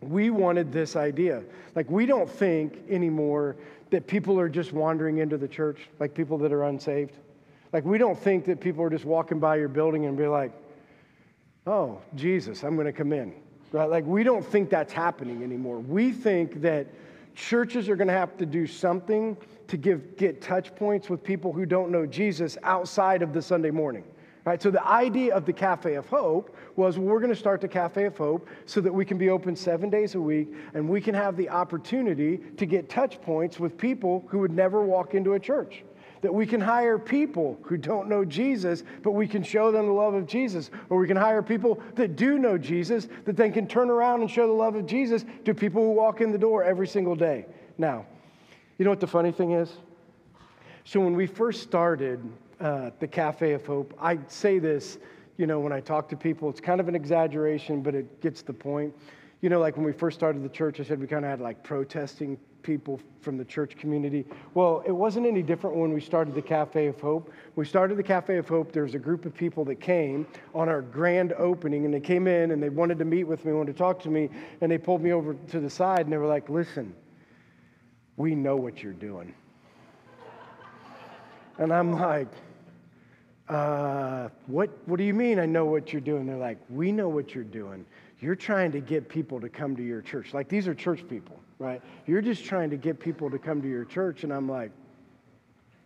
we 0.00 0.30
wanted 0.30 0.72
this 0.72 0.96
idea. 0.96 1.42
Like, 1.74 1.90
we 1.90 2.06
don't 2.06 2.28
think 2.28 2.82
anymore 2.88 3.56
that 3.90 4.06
people 4.06 4.38
are 4.38 4.48
just 4.48 4.72
wandering 4.72 5.18
into 5.18 5.38
the 5.38 5.48
church, 5.48 5.88
like 5.98 6.14
people 6.14 6.38
that 6.38 6.52
are 6.52 6.64
unsaved. 6.64 7.14
Like, 7.72 7.84
we 7.84 7.98
don't 7.98 8.18
think 8.18 8.44
that 8.46 8.60
people 8.60 8.82
are 8.84 8.90
just 8.90 9.04
walking 9.04 9.38
by 9.38 9.56
your 9.56 9.68
building 9.68 10.06
and 10.06 10.16
be 10.16 10.26
like, 10.26 10.52
oh, 11.66 12.00
Jesus, 12.14 12.62
I'm 12.62 12.74
going 12.74 12.86
to 12.86 12.92
come 12.92 13.12
in. 13.12 13.34
Right? 13.72 13.88
Like, 13.88 14.04
we 14.04 14.22
don't 14.22 14.44
think 14.44 14.70
that's 14.70 14.92
happening 14.92 15.42
anymore. 15.42 15.78
We 15.78 16.12
think 16.12 16.60
that 16.62 16.86
churches 17.34 17.88
are 17.88 17.96
going 17.96 18.08
to 18.08 18.14
have 18.14 18.36
to 18.38 18.46
do 18.46 18.66
something 18.66 19.36
to 19.68 19.76
give, 19.76 20.16
get 20.16 20.40
touch 20.40 20.74
points 20.74 21.10
with 21.10 21.22
people 21.22 21.52
who 21.52 21.66
don't 21.66 21.90
know 21.90 22.06
Jesus 22.06 22.56
outside 22.62 23.22
of 23.22 23.32
the 23.32 23.42
Sunday 23.42 23.70
morning. 23.70 24.04
Right, 24.46 24.62
so 24.62 24.70
the 24.70 24.86
idea 24.86 25.34
of 25.34 25.44
the 25.44 25.52
Cafe 25.52 25.94
of 25.94 26.06
Hope 26.06 26.56
was 26.76 27.00
we're 27.00 27.18
going 27.18 27.32
to 27.32 27.36
start 27.38 27.60
the 27.60 27.66
Cafe 27.66 28.04
of 28.04 28.16
Hope 28.16 28.46
so 28.64 28.80
that 28.80 28.94
we 28.94 29.04
can 29.04 29.18
be 29.18 29.28
open 29.28 29.56
seven 29.56 29.90
days 29.90 30.14
a 30.14 30.20
week 30.20 30.46
and 30.72 30.88
we 30.88 31.00
can 31.00 31.16
have 31.16 31.36
the 31.36 31.48
opportunity 31.48 32.38
to 32.56 32.64
get 32.64 32.88
touch 32.88 33.20
points 33.20 33.58
with 33.58 33.76
people 33.76 34.24
who 34.28 34.38
would 34.38 34.52
never 34.52 34.84
walk 34.84 35.14
into 35.14 35.32
a 35.32 35.40
church. 35.40 35.82
That 36.20 36.32
we 36.32 36.46
can 36.46 36.60
hire 36.60 36.96
people 36.96 37.58
who 37.62 37.76
don't 37.76 38.08
know 38.08 38.24
Jesus, 38.24 38.84
but 39.02 39.12
we 39.12 39.26
can 39.26 39.42
show 39.42 39.72
them 39.72 39.86
the 39.86 39.92
love 39.92 40.14
of 40.14 40.28
Jesus. 40.28 40.70
Or 40.90 40.98
we 40.98 41.08
can 41.08 41.16
hire 41.16 41.42
people 41.42 41.82
that 41.96 42.14
do 42.14 42.38
know 42.38 42.56
Jesus 42.56 43.08
that 43.24 43.36
then 43.36 43.52
can 43.52 43.66
turn 43.66 43.90
around 43.90 44.20
and 44.20 44.30
show 44.30 44.46
the 44.46 44.52
love 44.52 44.76
of 44.76 44.86
Jesus 44.86 45.24
to 45.44 45.54
people 45.54 45.82
who 45.82 45.90
walk 45.90 46.20
in 46.20 46.30
the 46.30 46.38
door 46.38 46.62
every 46.62 46.86
single 46.86 47.16
day. 47.16 47.46
Now, 47.78 48.06
you 48.78 48.84
know 48.84 48.92
what 48.92 49.00
the 49.00 49.08
funny 49.08 49.32
thing 49.32 49.52
is? 49.52 49.72
So 50.84 51.00
when 51.00 51.16
we 51.16 51.26
first 51.26 51.64
started, 51.64 52.20
uh, 52.60 52.90
the 53.00 53.06
Cafe 53.06 53.52
of 53.52 53.66
Hope. 53.66 53.94
I 54.00 54.18
say 54.28 54.58
this, 54.58 54.98
you 55.36 55.46
know, 55.46 55.60
when 55.60 55.72
I 55.72 55.80
talk 55.80 56.08
to 56.10 56.16
people, 56.16 56.48
it's 56.48 56.60
kind 56.60 56.80
of 56.80 56.88
an 56.88 56.94
exaggeration, 56.94 57.82
but 57.82 57.94
it 57.94 58.20
gets 58.20 58.42
the 58.42 58.52
point. 58.52 58.94
You 59.42 59.50
know, 59.50 59.60
like 59.60 59.76
when 59.76 59.84
we 59.84 59.92
first 59.92 60.18
started 60.18 60.42
the 60.42 60.48
church, 60.48 60.80
I 60.80 60.84
said 60.84 60.98
we 60.98 61.06
kind 61.06 61.24
of 61.24 61.30
had 61.30 61.40
like 61.40 61.62
protesting 61.62 62.38
people 62.62 62.98
from 63.20 63.36
the 63.36 63.44
church 63.44 63.76
community. 63.76 64.24
Well, 64.54 64.82
it 64.84 64.90
wasn't 64.90 65.26
any 65.26 65.42
different 65.42 65.76
when 65.76 65.92
we 65.92 66.00
started 66.00 66.34
the 66.34 66.42
Cafe 66.42 66.86
of 66.86 67.00
Hope. 67.00 67.30
We 67.54 67.64
started 67.64 67.96
the 67.96 68.02
Cafe 68.02 68.36
of 68.38 68.48
Hope. 68.48 68.72
There 68.72 68.82
was 68.82 68.94
a 68.94 68.98
group 68.98 69.24
of 69.24 69.34
people 69.34 69.64
that 69.66 69.76
came 69.76 70.26
on 70.54 70.68
our 70.68 70.82
grand 70.82 71.32
opening, 71.34 71.84
and 71.84 71.94
they 71.94 72.00
came 72.00 72.26
in 72.26 72.50
and 72.50 72.60
they 72.60 72.70
wanted 72.70 72.98
to 72.98 73.04
meet 73.04 73.24
with 73.24 73.44
me, 73.44 73.52
wanted 73.52 73.72
to 73.72 73.78
talk 73.78 74.02
to 74.02 74.08
me, 74.08 74.30
and 74.60 74.72
they 74.72 74.78
pulled 74.78 75.02
me 75.02 75.12
over 75.12 75.34
to 75.34 75.60
the 75.60 75.70
side 75.70 76.00
and 76.00 76.12
they 76.12 76.16
were 76.16 76.26
like, 76.26 76.48
listen, 76.48 76.92
we 78.16 78.34
know 78.34 78.56
what 78.56 78.82
you're 78.82 78.92
doing. 78.92 79.32
And 81.58 81.72
I'm 81.72 81.92
like, 81.92 82.28
uh, 83.48 84.28
what, 84.46 84.70
what 84.86 84.96
do 84.96 85.04
you 85.04 85.14
mean 85.14 85.38
I 85.38 85.46
know 85.46 85.64
what 85.64 85.92
you're 85.92 86.00
doing? 86.00 86.26
They're 86.26 86.36
like, 86.36 86.58
we 86.68 86.92
know 86.92 87.08
what 87.08 87.34
you're 87.34 87.44
doing. 87.44 87.86
You're 88.20 88.34
trying 88.34 88.72
to 88.72 88.80
get 88.80 89.08
people 89.08 89.40
to 89.40 89.48
come 89.48 89.76
to 89.76 89.82
your 89.82 90.00
church. 90.00 90.34
Like, 90.34 90.48
these 90.48 90.66
are 90.66 90.74
church 90.74 91.06
people, 91.08 91.38
right? 91.58 91.82
You're 92.06 92.22
just 92.22 92.44
trying 92.44 92.70
to 92.70 92.76
get 92.76 92.98
people 92.98 93.30
to 93.30 93.38
come 93.38 93.62
to 93.62 93.68
your 93.68 93.84
church. 93.84 94.24
And 94.24 94.32
I'm 94.32 94.48
like, 94.48 94.70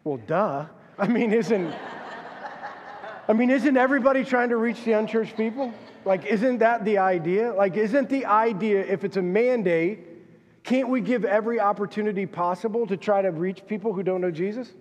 well, 0.04 0.18
duh. 0.26 0.66
I 0.98 1.08
mean, 1.08 1.32
isn't, 1.32 1.74
I 3.28 3.32
mean, 3.32 3.50
isn't 3.50 3.76
everybody 3.76 4.24
trying 4.24 4.50
to 4.50 4.56
reach 4.56 4.82
the 4.84 4.92
unchurched 4.92 5.36
people? 5.36 5.72
Like, 6.04 6.24
isn't 6.26 6.58
that 6.58 6.84
the 6.84 6.98
idea? 6.98 7.52
Like, 7.52 7.76
isn't 7.76 8.08
the 8.08 8.26
idea, 8.26 8.80
if 8.80 9.04
it's 9.04 9.16
a 9.16 9.22
mandate, 9.22 10.00
can't 10.62 10.88
we 10.88 11.00
give 11.00 11.24
every 11.24 11.60
opportunity 11.60 12.26
possible 12.26 12.86
to 12.86 12.96
try 12.96 13.22
to 13.22 13.30
reach 13.30 13.66
people 13.66 13.92
who 13.92 14.02
don't 14.02 14.20
know 14.20 14.30
Jesus? 14.30 14.72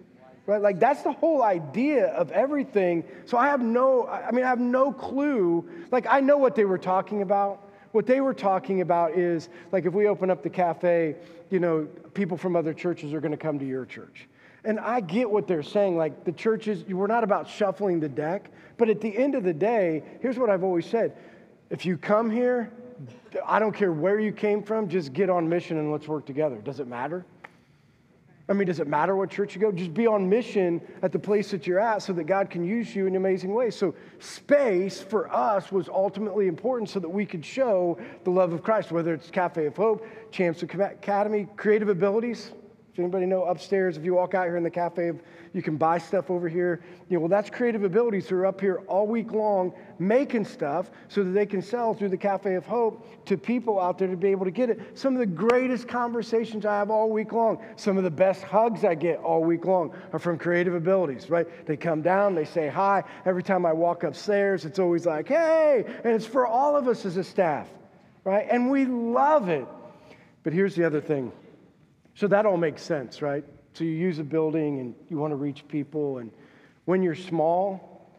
Right? 0.50 0.62
Like 0.62 0.80
that's 0.80 1.04
the 1.04 1.12
whole 1.12 1.44
idea 1.44 2.08
of 2.08 2.32
everything. 2.32 3.04
So 3.26 3.38
I 3.38 3.48
have 3.48 3.62
no, 3.62 4.08
I 4.08 4.32
mean, 4.32 4.44
I 4.44 4.48
have 4.48 4.60
no 4.60 4.92
clue. 4.92 5.70
Like 5.92 6.08
I 6.10 6.20
know 6.20 6.38
what 6.38 6.56
they 6.56 6.66
were 6.66 6.80
talking 6.80 7.22
about. 7.22 7.70
What 7.92 8.06
they 8.06 8.20
were 8.20 8.34
talking 8.34 8.82
about 8.82 9.14
is 9.14 9.50
like 9.72 9.86
if 9.86 9.94
we 9.94 10.08
open 10.08 10.32
up 10.32 10.42
the 10.44 10.50
cafe, 10.50 11.16
you 11.52 11.60
know, 11.60 11.88
people 12.14 12.36
from 12.36 12.56
other 12.56 12.74
churches 12.74 13.14
are 13.14 13.22
going 13.22 13.32
to 13.32 13.38
come 13.38 13.60
to 13.60 13.66
your 13.66 13.86
church. 13.86 14.28
And 14.66 14.80
I 14.80 15.00
get 15.00 15.30
what 15.30 15.48
they're 15.48 15.64
saying. 15.64 15.98
Like 15.98 16.26
the 16.26 16.32
churches, 16.32 16.84
we're 16.84 17.08
not 17.08 17.24
about 17.24 17.48
shuffling 17.48 18.00
the 18.00 18.10
deck. 18.10 18.52
But 18.78 18.90
at 18.90 19.02
the 19.02 19.16
end 19.16 19.36
of 19.36 19.44
the 19.44 19.54
day, 19.54 20.04
here's 20.22 20.38
what 20.38 20.50
I've 20.50 20.64
always 20.64 20.86
said 20.86 21.16
if 21.70 21.86
you 21.86 21.96
come 21.96 22.32
here, 22.32 22.72
I 23.46 23.60
don't 23.60 23.74
care 23.74 23.92
where 23.92 24.20
you 24.20 24.32
came 24.32 24.64
from, 24.64 24.90
just 24.90 25.14
get 25.14 25.30
on 25.30 25.48
mission 25.48 25.78
and 25.78 25.92
let's 25.92 26.08
work 26.08 26.26
together. 26.26 26.56
Does 26.58 26.80
it 26.80 26.88
matter? 26.88 27.24
I 28.50 28.54
mean, 28.54 28.66
does 28.66 28.80
it 28.80 28.88
matter 28.88 29.16
what 29.16 29.30
church 29.30 29.54
you 29.54 29.62
go? 29.62 29.72
Just 29.72 29.94
be 29.94 30.08
on 30.08 30.28
mission 30.28 30.82
at 31.04 31.12
the 31.12 31.20
place 31.20 31.52
that 31.52 31.68
you're 31.68 31.80
at 31.80 32.02
so 32.02 32.14
that 32.14 32.24
God 32.24 32.50
can 32.50 32.66
use 32.66 32.96
you 32.96 33.06
in 33.06 33.16
amazing 33.16 33.54
ways. 33.54 33.76
So, 33.76 33.94
space 34.18 35.00
for 35.00 35.32
us 35.32 35.72
was 35.72 35.88
ultimately 35.88 36.48
important 36.48 36.90
so 36.90 37.00
that 37.00 37.10
we 37.10 37.28
could 37.28 37.46
show 37.46 38.00
the 38.24 38.32
love 38.32 38.52
of 38.52 38.64
Christ, 38.64 38.92
whether 38.92 39.14
it's 39.14 39.30
Cafe 39.30 39.68
of 39.68 39.78
Hope, 39.78 40.04
Champs 40.32 40.64
Academy, 40.64 41.48
Creative 41.58 41.90
Abilities. 41.90 42.52
Does 43.00 43.06
anybody 43.06 43.28
know 43.28 43.46
upstairs, 43.46 43.96
if 43.96 44.04
you 44.04 44.14
walk 44.14 44.34
out 44.34 44.48
here 44.48 44.58
in 44.58 44.64
the 44.64 44.70
cafe, 44.70 45.14
you 45.54 45.62
can 45.62 45.78
buy 45.78 45.98
stuff 46.00 46.30
over 46.30 46.50
here? 46.50 46.82
You 47.08 47.16
know, 47.16 47.22
well, 47.22 47.30
that's 47.30 47.50
creative 47.50 47.86
abilities 47.86 48.28
who 48.28 48.36
are 48.36 48.46
up 48.46 48.60
here 48.60 48.82
all 48.90 49.08
week 49.08 49.32
long 49.32 49.72
making 50.00 50.44
stuff 50.44 50.92
so 51.08 51.24
that 51.24 51.30
they 51.30 51.46
can 51.46 51.62
sell 51.62 51.94
through 51.94 52.10
the 52.10 52.18
Cafe 52.18 52.56
of 52.56 52.66
Hope 52.66 53.26
to 53.26 53.38
people 53.38 53.80
out 53.80 54.00
there 54.00 54.10
to 54.10 54.18
be 54.18 54.28
able 54.28 54.44
to 54.44 54.52
get 54.52 54.70
it. 54.70 54.98
Some 54.98 55.14
of 55.14 55.20
the 55.20 55.26
greatest 55.26 55.88
conversations 55.88 56.66
I 56.66 56.76
have 56.78 56.92
all 56.92 57.10
week 57.10 57.32
long, 57.32 57.64
some 57.78 57.98
of 57.98 58.04
the 58.04 58.12
best 58.12 58.44
hugs 58.44 58.84
I 58.84 58.96
get 58.96 59.20
all 59.20 59.46
week 59.46 59.64
long 59.64 59.96
are 60.12 60.20
from 60.20 60.38
creative 60.38 60.76
abilities, 60.76 61.30
right? 61.30 61.48
They 61.66 61.78
come 61.78 62.02
down, 62.02 62.36
they 62.36 62.44
say 62.44 62.68
hi. 62.68 63.06
Every 63.26 63.44
time 63.44 63.66
I 63.66 63.72
walk 63.72 64.04
upstairs, 64.04 64.66
it's 64.66 64.78
always 64.78 65.06
like, 65.06 65.30
hey, 65.30 65.86
and 66.04 66.14
it's 66.14 66.26
for 66.26 66.46
all 66.46 66.76
of 66.76 66.90
us 66.90 67.06
as 67.06 67.16
a 67.16 67.24
staff, 67.24 67.70
right? 68.26 68.46
And 68.52 68.70
we 68.70 68.84
love 68.84 69.48
it. 69.48 69.66
But 70.44 70.52
here's 70.52 70.76
the 70.76 70.84
other 70.84 71.00
thing 71.00 71.32
so 72.20 72.28
that 72.28 72.46
all 72.46 72.58
makes 72.58 72.82
sense, 72.82 73.22
right? 73.22 73.46
So 73.74 73.86
you 73.86 73.92
use 73.92 74.20
a 74.20 74.26
building 74.26 74.82
and 74.82 74.94
you 75.10 75.18
want 75.18 75.32
to 75.32 75.38
reach 75.38 75.66
people. 75.70 76.18
And 76.18 76.32
when 76.84 77.02
you're 77.02 77.16
small 77.16 78.12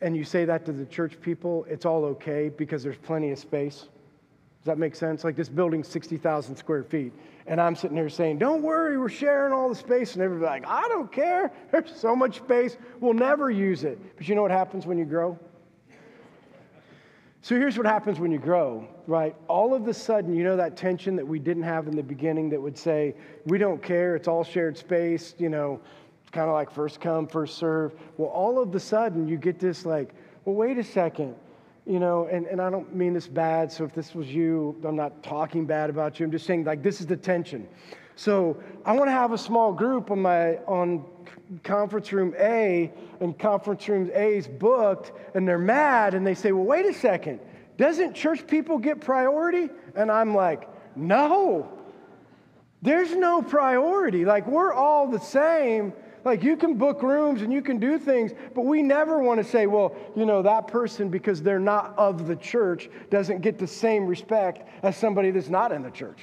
and 0.00 0.16
you 0.16 0.24
say 0.24 0.44
that 0.46 0.64
to 0.66 0.72
the 0.72 0.84
church 0.84 1.20
people, 1.20 1.64
it's 1.70 1.86
all 1.86 2.04
okay 2.06 2.48
because 2.48 2.82
there's 2.82 2.96
plenty 2.96 3.30
of 3.30 3.38
space. 3.38 3.82
Does 3.82 4.64
that 4.64 4.78
make 4.78 4.96
sense? 4.96 5.22
Like 5.22 5.36
this 5.36 5.48
building's 5.48 5.86
60,000 5.86 6.56
square 6.56 6.82
feet. 6.82 7.12
And 7.46 7.60
I'm 7.60 7.76
sitting 7.76 7.96
here 7.96 8.08
saying, 8.08 8.38
don't 8.38 8.62
worry, 8.62 8.98
we're 8.98 9.08
sharing 9.08 9.52
all 9.52 9.68
the 9.68 9.76
space. 9.76 10.14
And 10.14 10.22
everybody's 10.22 10.50
like, 10.50 10.66
I 10.66 10.88
don't 10.88 11.12
care. 11.12 11.52
There's 11.70 11.94
so 11.94 12.16
much 12.16 12.38
space. 12.38 12.78
We'll 12.98 13.14
never 13.14 13.48
use 13.48 13.84
it. 13.84 14.16
But 14.16 14.28
you 14.28 14.34
know 14.34 14.42
what 14.42 14.50
happens 14.50 14.88
when 14.88 14.98
you 14.98 15.04
grow? 15.04 15.38
So 17.42 17.56
here's 17.56 17.78
what 17.78 17.86
happens 17.86 18.20
when 18.20 18.30
you 18.30 18.38
grow, 18.38 18.86
right? 19.06 19.34
All 19.48 19.72
of 19.72 19.88
a 19.88 19.94
sudden, 19.94 20.34
you 20.34 20.44
know 20.44 20.58
that 20.58 20.76
tension 20.76 21.16
that 21.16 21.26
we 21.26 21.38
didn't 21.38 21.62
have 21.62 21.88
in 21.88 21.96
the 21.96 22.02
beginning 22.02 22.50
that 22.50 22.60
would 22.60 22.76
say, 22.76 23.14
we 23.46 23.56
don't 23.56 23.82
care, 23.82 24.14
it's 24.14 24.28
all 24.28 24.44
shared 24.44 24.76
space, 24.76 25.34
you 25.38 25.48
know, 25.48 25.80
it's 26.20 26.30
kind 26.30 26.48
of 26.48 26.54
like 26.54 26.70
first 26.70 27.00
come, 27.00 27.26
first 27.26 27.56
serve. 27.56 27.94
Well, 28.18 28.28
all 28.28 28.62
of 28.62 28.74
a 28.74 28.80
sudden, 28.80 29.26
you 29.26 29.38
get 29.38 29.58
this 29.58 29.86
like, 29.86 30.14
well, 30.44 30.54
wait 30.54 30.76
a 30.76 30.84
second, 30.84 31.34
you 31.86 31.98
know, 31.98 32.26
and, 32.26 32.44
and 32.44 32.60
I 32.60 32.68
don't 32.68 32.94
mean 32.94 33.14
this 33.14 33.26
bad, 33.26 33.72
so 33.72 33.84
if 33.84 33.94
this 33.94 34.14
was 34.14 34.28
you, 34.28 34.78
I'm 34.84 34.96
not 34.96 35.22
talking 35.22 35.64
bad 35.64 35.88
about 35.88 36.20
you, 36.20 36.26
I'm 36.26 36.32
just 36.32 36.44
saying, 36.44 36.64
like, 36.64 36.82
this 36.82 37.00
is 37.00 37.06
the 37.06 37.16
tension. 37.16 37.66
So 38.20 38.62
I 38.84 38.92
want 38.92 39.08
to 39.08 39.12
have 39.12 39.32
a 39.32 39.38
small 39.38 39.72
group 39.72 40.10
on 40.10 40.20
my 40.20 40.56
on 40.66 41.06
conference 41.62 42.12
room 42.12 42.34
A, 42.38 42.92
and 43.18 43.38
conference 43.38 43.88
room 43.88 44.10
A 44.12 44.36
is 44.36 44.46
booked, 44.46 45.12
and 45.34 45.48
they're 45.48 45.56
mad, 45.56 46.12
and 46.12 46.26
they 46.26 46.34
say, 46.34 46.52
"Well, 46.52 46.66
wait 46.66 46.84
a 46.84 46.92
second, 46.92 47.40
doesn't 47.78 48.12
church 48.12 48.46
people 48.46 48.76
get 48.76 49.00
priority?" 49.00 49.70
And 49.94 50.12
I'm 50.12 50.34
like, 50.34 50.68
"No, 50.94 51.66
there's 52.82 53.16
no 53.16 53.40
priority. 53.40 54.26
Like 54.26 54.46
we're 54.46 54.74
all 54.74 55.06
the 55.06 55.20
same." 55.20 55.94
Like 56.22 56.42
you 56.42 56.58
can 56.58 56.74
book 56.74 57.02
rooms 57.02 57.40
and 57.40 57.50
you 57.50 57.62
can 57.62 57.78
do 57.78 57.98
things, 57.98 58.32
but 58.54 58.66
we 58.66 58.82
never 58.82 59.20
want 59.20 59.42
to 59.42 59.50
say, 59.50 59.66
well, 59.66 59.96
you 60.14 60.26
know, 60.26 60.42
that 60.42 60.68
person, 60.68 61.08
because 61.08 61.42
they're 61.42 61.58
not 61.58 61.94
of 61.96 62.26
the 62.26 62.36
church, 62.36 62.90
doesn't 63.08 63.40
get 63.40 63.56
the 63.56 63.66
same 63.66 64.06
respect 64.06 64.68
as 64.82 64.98
somebody 64.98 65.30
that's 65.30 65.48
not 65.48 65.72
in 65.72 65.82
the 65.82 65.90
church 65.90 66.20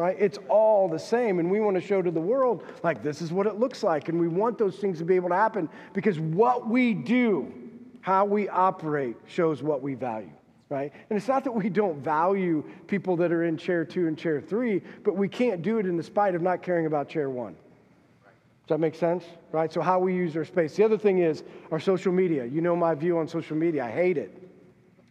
right? 0.00 0.16
It's 0.18 0.38
all 0.48 0.88
the 0.88 0.98
same. 0.98 1.40
And 1.40 1.50
we 1.50 1.60
want 1.60 1.74
to 1.74 1.80
show 1.80 2.00
to 2.00 2.10
the 2.10 2.20
world, 2.20 2.64
like, 2.82 3.02
this 3.02 3.20
is 3.20 3.34
what 3.34 3.46
it 3.46 3.58
looks 3.58 3.82
like. 3.82 4.08
And 4.08 4.18
we 4.18 4.28
want 4.28 4.56
those 4.56 4.76
things 4.76 4.96
to 4.98 5.04
be 5.04 5.14
able 5.14 5.28
to 5.28 5.34
happen 5.34 5.68
because 5.92 6.18
what 6.18 6.66
we 6.66 6.94
do, 6.94 7.52
how 8.00 8.24
we 8.24 8.48
operate, 8.48 9.16
shows 9.26 9.62
what 9.62 9.82
we 9.82 9.94
value, 9.94 10.30
right? 10.70 10.90
And 11.10 11.18
it's 11.18 11.28
not 11.28 11.44
that 11.44 11.52
we 11.52 11.68
don't 11.68 12.02
value 12.02 12.64
people 12.86 13.14
that 13.16 13.30
are 13.30 13.44
in 13.44 13.58
chair 13.58 13.84
two 13.84 14.08
and 14.08 14.16
chair 14.16 14.40
three, 14.40 14.80
but 15.04 15.16
we 15.16 15.28
can't 15.28 15.60
do 15.60 15.76
it 15.76 15.84
in 15.84 15.98
the 15.98 16.02
spite 16.02 16.34
of 16.34 16.40
not 16.40 16.62
caring 16.62 16.86
about 16.86 17.10
chair 17.10 17.28
one. 17.28 17.52
Does 17.52 18.76
that 18.76 18.80
make 18.80 18.94
sense? 18.94 19.24
Right? 19.52 19.70
So, 19.70 19.82
how 19.82 19.98
we 19.98 20.14
use 20.14 20.34
our 20.34 20.46
space. 20.46 20.76
The 20.76 20.84
other 20.84 20.96
thing 20.96 21.18
is 21.18 21.42
our 21.70 21.80
social 21.80 22.12
media. 22.12 22.46
You 22.46 22.62
know 22.62 22.74
my 22.74 22.94
view 22.94 23.18
on 23.18 23.28
social 23.28 23.56
media. 23.56 23.84
I 23.84 23.90
hate 23.90 24.16
it. 24.16 24.48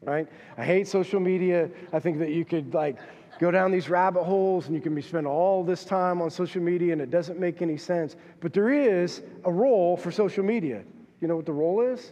Right? 0.01 0.27
I 0.57 0.65
hate 0.65 0.87
social 0.87 1.19
media. 1.19 1.69
I 1.93 1.99
think 1.99 2.17
that 2.19 2.31
you 2.31 2.43
could, 2.43 2.73
like, 2.73 2.97
go 3.39 3.49
down 3.51 3.71
these 3.71 3.89
rabbit 3.89 4.23
holes 4.23 4.67
and 4.67 4.75
you 4.75 4.81
can 4.81 4.93
be 4.93 5.01
spend 5.01 5.25
all 5.25 5.63
this 5.63 5.85
time 5.85 6.21
on 6.21 6.29
social 6.29 6.61
media 6.61 6.91
and 6.91 7.01
it 7.01 7.09
doesn't 7.09 7.39
make 7.39 7.61
any 7.61 7.77
sense. 7.77 8.15
But 8.41 8.53
there 8.53 8.69
is 8.69 9.21
a 9.45 9.51
role 9.51 9.95
for 9.95 10.11
social 10.11 10.43
media. 10.43 10.83
You 11.21 11.27
know 11.27 11.37
what 11.37 11.45
the 11.45 11.53
role 11.53 11.81
is? 11.81 12.11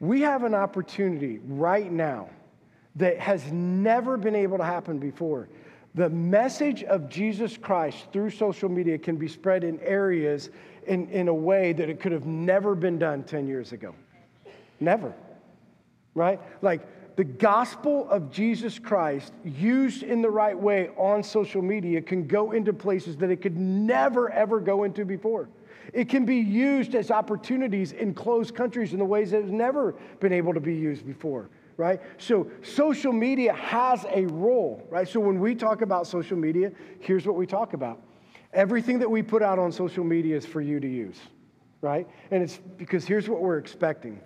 We 0.00 0.22
have 0.22 0.44
an 0.44 0.54
opportunity 0.54 1.40
right 1.46 1.90
now 1.90 2.30
that 2.96 3.18
has 3.18 3.52
never 3.52 4.16
been 4.16 4.34
able 4.34 4.58
to 4.58 4.64
happen 4.64 4.98
before. 4.98 5.48
The 5.94 6.08
message 6.08 6.84
of 6.84 7.08
Jesus 7.08 7.56
Christ 7.56 8.06
through 8.12 8.30
social 8.30 8.68
media 8.68 8.98
can 8.98 9.16
be 9.16 9.28
spread 9.28 9.64
in 9.64 9.78
areas 9.80 10.50
in, 10.86 11.08
in 11.10 11.28
a 11.28 11.34
way 11.34 11.72
that 11.72 11.90
it 11.90 12.00
could 12.00 12.12
have 12.12 12.24
never 12.24 12.74
been 12.74 12.98
done 12.98 13.24
10 13.24 13.46
years 13.46 13.72
ago. 13.72 13.94
Never. 14.80 15.12
Right? 16.14 16.40
Like 16.62 16.86
the 17.18 17.24
gospel 17.24 18.08
of 18.10 18.30
Jesus 18.30 18.78
Christ, 18.78 19.32
used 19.44 20.04
in 20.04 20.22
the 20.22 20.30
right 20.30 20.56
way 20.56 20.90
on 20.96 21.24
social 21.24 21.60
media, 21.60 22.00
can 22.00 22.28
go 22.28 22.52
into 22.52 22.72
places 22.72 23.16
that 23.16 23.28
it 23.28 23.42
could 23.42 23.56
never, 23.56 24.30
ever 24.30 24.60
go 24.60 24.84
into 24.84 25.04
before. 25.04 25.48
It 25.92 26.08
can 26.08 26.24
be 26.24 26.36
used 26.36 26.94
as 26.94 27.10
opportunities 27.10 27.90
in 27.90 28.14
closed 28.14 28.54
countries 28.54 28.92
in 28.92 29.00
the 29.00 29.04
ways 29.04 29.32
that 29.32 29.38
it's 29.38 29.50
never 29.50 29.96
been 30.20 30.32
able 30.32 30.54
to 30.54 30.60
be 30.60 30.76
used 30.76 31.04
before 31.04 31.50
right? 31.76 32.00
So 32.18 32.50
social 32.62 33.12
media 33.12 33.52
has 33.52 34.04
a 34.12 34.26
role, 34.26 34.84
right? 34.90 35.06
So 35.06 35.20
when 35.20 35.38
we 35.38 35.54
talk 35.54 35.80
about 35.80 36.08
social 36.08 36.36
media, 36.36 36.72
here's 36.98 37.24
what 37.24 37.36
we 37.36 37.46
talk 37.46 37.72
about. 37.72 38.02
Everything 38.52 38.98
that 38.98 39.08
we 39.08 39.22
put 39.22 39.42
out 39.42 39.60
on 39.60 39.70
social 39.70 40.02
media 40.02 40.36
is 40.36 40.44
for 40.44 40.60
you 40.60 40.80
to 40.80 40.88
use, 40.88 41.20
right? 41.80 42.08
And 42.32 42.42
it's 42.42 42.58
because 42.78 43.04
here's 43.04 43.28
what 43.28 43.42
we're 43.42 43.58
expecting. 43.58 44.20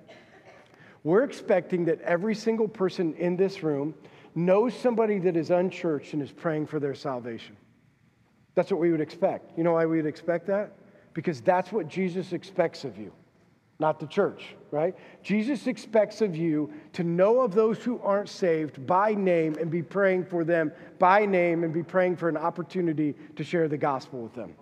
We're 1.04 1.24
expecting 1.24 1.84
that 1.86 2.00
every 2.02 2.34
single 2.34 2.68
person 2.68 3.14
in 3.14 3.36
this 3.36 3.62
room 3.62 3.94
knows 4.34 4.74
somebody 4.74 5.18
that 5.20 5.36
is 5.36 5.50
unchurched 5.50 6.12
and 6.12 6.22
is 6.22 6.30
praying 6.32 6.66
for 6.66 6.80
their 6.80 6.94
salvation. 6.94 7.56
That's 8.54 8.70
what 8.70 8.80
we 8.80 8.90
would 8.90 9.00
expect. 9.00 9.56
You 9.56 9.64
know 9.64 9.72
why 9.72 9.86
we 9.86 9.96
would 9.96 10.06
expect 10.06 10.46
that? 10.46 10.72
Because 11.14 11.40
that's 11.40 11.72
what 11.72 11.88
Jesus 11.88 12.32
expects 12.32 12.84
of 12.84 12.98
you 12.98 13.12
not 13.82 13.98
the 13.98 14.06
church, 14.06 14.54
right? 14.70 14.94
Jesus 15.22 15.66
expects 15.66 16.22
of 16.22 16.36
you 16.36 16.72
to 16.92 17.02
know 17.02 17.40
of 17.40 17.52
those 17.52 17.78
who 17.78 18.00
aren't 18.00 18.28
saved 18.28 18.86
by 18.86 19.12
name 19.12 19.56
and 19.60 19.70
be 19.70 19.82
praying 19.82 20.24
for 20.24 20.44
them 20.44 20.72
by 21.00 21.26
name 21.26 21.64
and 21.64 21.74
be 21.74 21.82
praying 21.82 22.16
for 22.16 22.28
an 22.28 22.36
opportunity 22.36 23.14
to 23.34 23.42
share 23.42 23.68
the 23.68 23.76
gospel 23.76 24.20
with 24.20 24.34
them. 24.34 24.54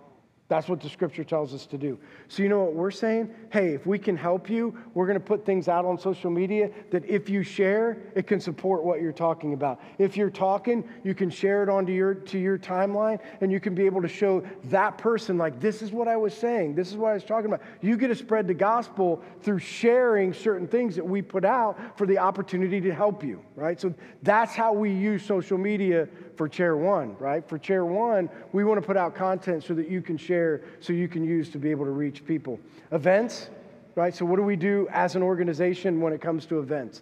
That's 0.51 0.67
what 0.67 0.81
the 0.81 0.89
scripture 0.89 1.23
tells 1.23 1.53
us 1.53 1.65
to 1.67 1.77
do. 1.77 1.97
So, 2.27 2.43
you 2.43 2.49
know 2.49 2.59
what 2.59 2.73
we're 2.73 2.91
saying? 2.91 3.33
Hey, 3.53 3.69
if 3.69 3.85
we 3.85 3.97
can 3.97 4.17
help 4.17 4.49
you, 4.49 4.77
we're 4.93 5.05
going 5.05 5.17
to 5.17 5.25
put 5.25 5.45
things 5.45 5.69
out 5.69 5.85
on 5.85 5.97
social 5.97 6.29
media 6.29 6.69
that 6.91 7.05
if 7.05 7.29
you 7.29 7.41
share, 7.41 7.99
it 8.15 8.27
can 8.27 8.41
support 8.41 8.83
what 8.83 8.99
you're 8.99 9.13
talking 9.13 9.53
about. 9.53 9.79
If 9.97 10.17
you're 10.17 10.29
talking, 10.29 10.83
you 11.05 11.15
can 11.15 11.29
share 11.29 11.63
it 11.63 11.69
onto 11.69 11.93
your, 11.93 12.15
to 12.15 12.37
your 12.37 12.57
timeline 12.57 13.19
and 13.39 13.49
you 13.49 13.61
can 13.61 13.73
be 13.73 13.85
able 13.85 14.01
to 14.01 14.09
show 14.09 14.43
that 14.65 14.97
person, 14.97 15.37
like, 15.37 15.61
this 15.61 15.81
is 15.81 15.93
what 15.93 16.09
I 16.09 16.17
was 16.17 16.33
saying, 16.33 16.75
this 16.75 16.89
is 16.89 16.97
what 16.97 17.11
I 17.11 17.13
was 17.13 17.23
talking 17.23 17.45
about. 17.45 17.61
You 17.79 17.95
get 17.95 18.09
to 18.09 18.15
spread 18.15 18.45
the 18.45 18.53
gospel 18.53 19.23
through 19.43 19.59
sharing 19.59 20.33
certain 20.33 20.67
things 20.67 20.97
that 20.97 21.05
we 21.05 21.21
put 21.21 21.45
out 21.45 21.97
for 21.97 22.05
the 22.05 22.17
opportunity 22.17 22.81
to 22.81 22.93
help 22.93 23.23
you, 23.23 23.41
right? 23.55 23.79
So, 23.79 23.93
that's 24.21 24.53
how 24.53 24.73
we 24.73 24.91
use 24.91 25.23
social 25.23 25.57
media 25.57 26.09
for 26.35 26.47
Chair 26.47 26.77
One, 26.77 27.15
right? 27.17 27.47
For 27.47 27.57
Chair 27.57 27.85
One, 27.85 28.29
we 28.51 28.63
want 28.63 28.81
to 28.81 28.85
put 28.85 28.97
out 28.97 29.15
content 29.15 29.63
so 29.63 29.73
that 29.73 29.89
you 29.89 30.01
can 30.01 30.17
share, 30.17 30.61
so 30.79 30.93
you 30.93 31.07
can 31.07 31.23
use 31.23 31.49
to 31.49 31.57
be 31.57 31.71
able 31.71 31.85
to 31.85 31.91
reach 31.91 32.25
people. 32.25 32.59
Events, 32.91 33.49
right? 33.95 34.13
So, 34.13 34.25
what 34.25 34.37
do 34.37 34.43
we 34.43 34.55
do 34.55 34.87
as 34.91 35.15
an 35.15 35.23
organization 35.23 36.01
when 36.01 36.13
it 36.13 36.21
comes 36.21 36.45
to 36.47 36.59
events? 36.59 37.01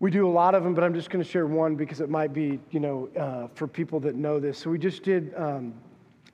We 0.00 0.10
do 0.10 0.28
a 0.28 0.30
lot 0.30 0.54
of 0.54 0.62
them, 0.62 0.74
but 0.74 0.84
I'm 0.84 0.94
just 0.94 1.10
going 1.10 1.24
to 1.24 1.28
share 1.28 1.46
one 1.46 1.74
because 1.74 2.00
it 2.00 2.08
might 2.08 2.32
be, 2.32 2.60
you 2.70 2.80
know, 2.80 3.08
uh, 3.18 3.48
for 3.54 3.66
people 3.66 3.98
that 4.00 4.14
know 4.14 4.38
this. 4.38 4.58
So, 4.58 4.70
we 4.70 4.78
just 4.78 5.02
did 5.02 5.34
um, 5.36 5.74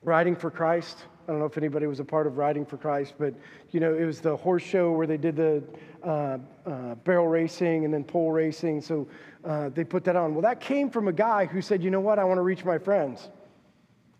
Riding 0.03 0.35
for 0.35 0.51
Christ. 0.51 1.05
I 1.27 1.31
don't 1.31 1.39
know 1.39 1.47
if 1.47 1.57
anybody 1.57 1.87
was 1.87 1.99
a 1.99 2.05
part 2.05 2.27
of 2.27 2.37
Riding 2.37 2.63
for 2.63 2.77
Christ, 2.77 3.15
but 3.17 3.33
you 3.71 3.79
know, 3.79 3.95
it 3.95 4.05
was 4.05 4.21
the 4.21 4.35
horse 4.37 4.61
show 4.61 4.91
where 4.91 5.07
they 5.07 5.17
did 5.17 5.35
the 5.35 5.63
uh, 6.03 6.37
uh, 6.67 6.95
barrel 7.03 7.27
racing 7.27 7.83
and 7.83 7.91
then 7.91 8.03
pole 8.03 8.31
racing. 8.31 8.81
So 8.81 9.07
uh, 9.45 9.69
they 9.69 9.83
put 9.83 10.03
that 10.05 10.15
on. 10.15 10.33
Well, 10.33 10.41
that 10.41 10.59
came 10.59 10.89
from 10.89 11.07
a 11.07 11.13
guy 11.13 11.45
who 11.45 11.61
said, 11.61 11.83
you 11.83 11.91
know 11.91 11.99
what, 11.99 12.19
I 12.19 12.23
want 12.23 12.37
to 12.37 12.41
reach 12.41 12.65
my 12.65 12.77
friends. 12.77 13.29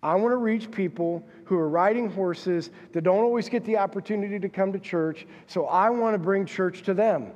I 0.04 0.14
want 0.16 0.34
to 0.34 0.38
reach 0.38 0.70
people 0.70 1.24
who 1.46 1.58
are 1.58 1.68
riding 1.68 2.12
horses 2.12 2.70
that 2.92 3.02
don't 3.02 3.24
always 3.24 3.50
get 3.50 3.66
the 3.66 3.78
opportunity 3.78 4.40
to 4.40 4.50
come 4.50 4.72
to 4.72 4.80
church, 4.80 5.26
so 5.48 5.66
I 5.66 5.90
want 5.90 6.14
to 6.14 6.20
bring 6.20 6.46
church 6.46 6.84
to 6.84 6.94
them. 6.94 7.32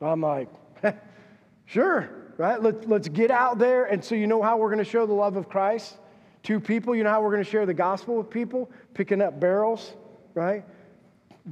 I'm 0.00 0.20
like, 0.20 0.48
sure, 1.66 2.10
right? 2.38 2.60
Let's, 2.60 2.86
let's 2.86 3.08
get 3.08 3.30
out 3.30 3.58
there. 3.58 3.84
And 3.84 4.04
so, 4.04 4.16
you 4.16 4.26
know 4.26 4.42
how 4.42 4.56
we're 4.56 4.70
going 4.70 4.84
to 4.84 4.90
show 4.90 5.06
the 5.06 5.12
love 5.12 5.36
of 5.36 5.48
Christ 5.48 5.96
to 6.44 6.58
people? 6.58 6.96
You 6.96 7.04
know 7.04 7.10
how 7.10 7.22
we're 7.22 7.30
going 7.30 7.44
to 7.44 7.48
share 7.48 7.66
the 7.66 7.74
gospel 7.74 8.16
with 8.16 8.30
people? 8.30 8.68
Picking 8.94 9.22
up 9.22 9.38
barrels, 9.38 9.92
right? 10.34 10.64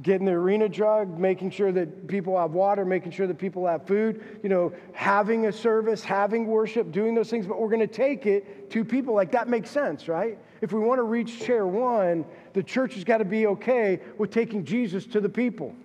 Getting 0.01 0.25
the 0.25 0.31
arena 0.31 0.69
drug, 0.69 1.19
making 1.19 1.51
sure 1.51 1.71
that 1.73 2.07
people 2.07 2.37
have 2.37 2.51
water, 2.51 2.85
making 2.85 3.11
sure 3.11 3.27
that 3.27 3.37
people 3.37 3.67
have 3.67 3.85
food, 3.85 4.39
you 4.41 4.47
know, 4.47 4.71
having 4.93 5.47
a 5.47 5.51
service, 5.51 6.01
having 6.01 6.47
worship, 6.47 6.91
doing 6.91 7.13
those 7.13 7.29
things, 7.29 7.45
but 7.45 7.59
we're 7.59 7.67
going 7.67 7.81
to 7.81 7.87
take 7.87 8.25
it 8.25 8.69
to 8.71 8.85
people. 8.85 9.13
Like 9.13 9.31
that 9.33 9.49
makes 9.49 9.69
sense, 9.69 10.07
right? 10.07 10.37
If 10.61 10.71
we 10.71 10.79
want 10.79 10.99
to 10.99 11.03
reach 11.03 11.41
chair 11.41 11.67
one, 11.67 12.23
the 12.53 12.63
church 12.63 12.93
has 12.93 13.03
got 13.03 13.17
to 13.17 13.25
be 13.25 13.47
okay 13.47 13.99
with 14.17 14.31
taking 14.31 14.63
Jesus 14.63 15.05
to 15.07 15.19
the 15.19 15.29
people. 15.29 15.75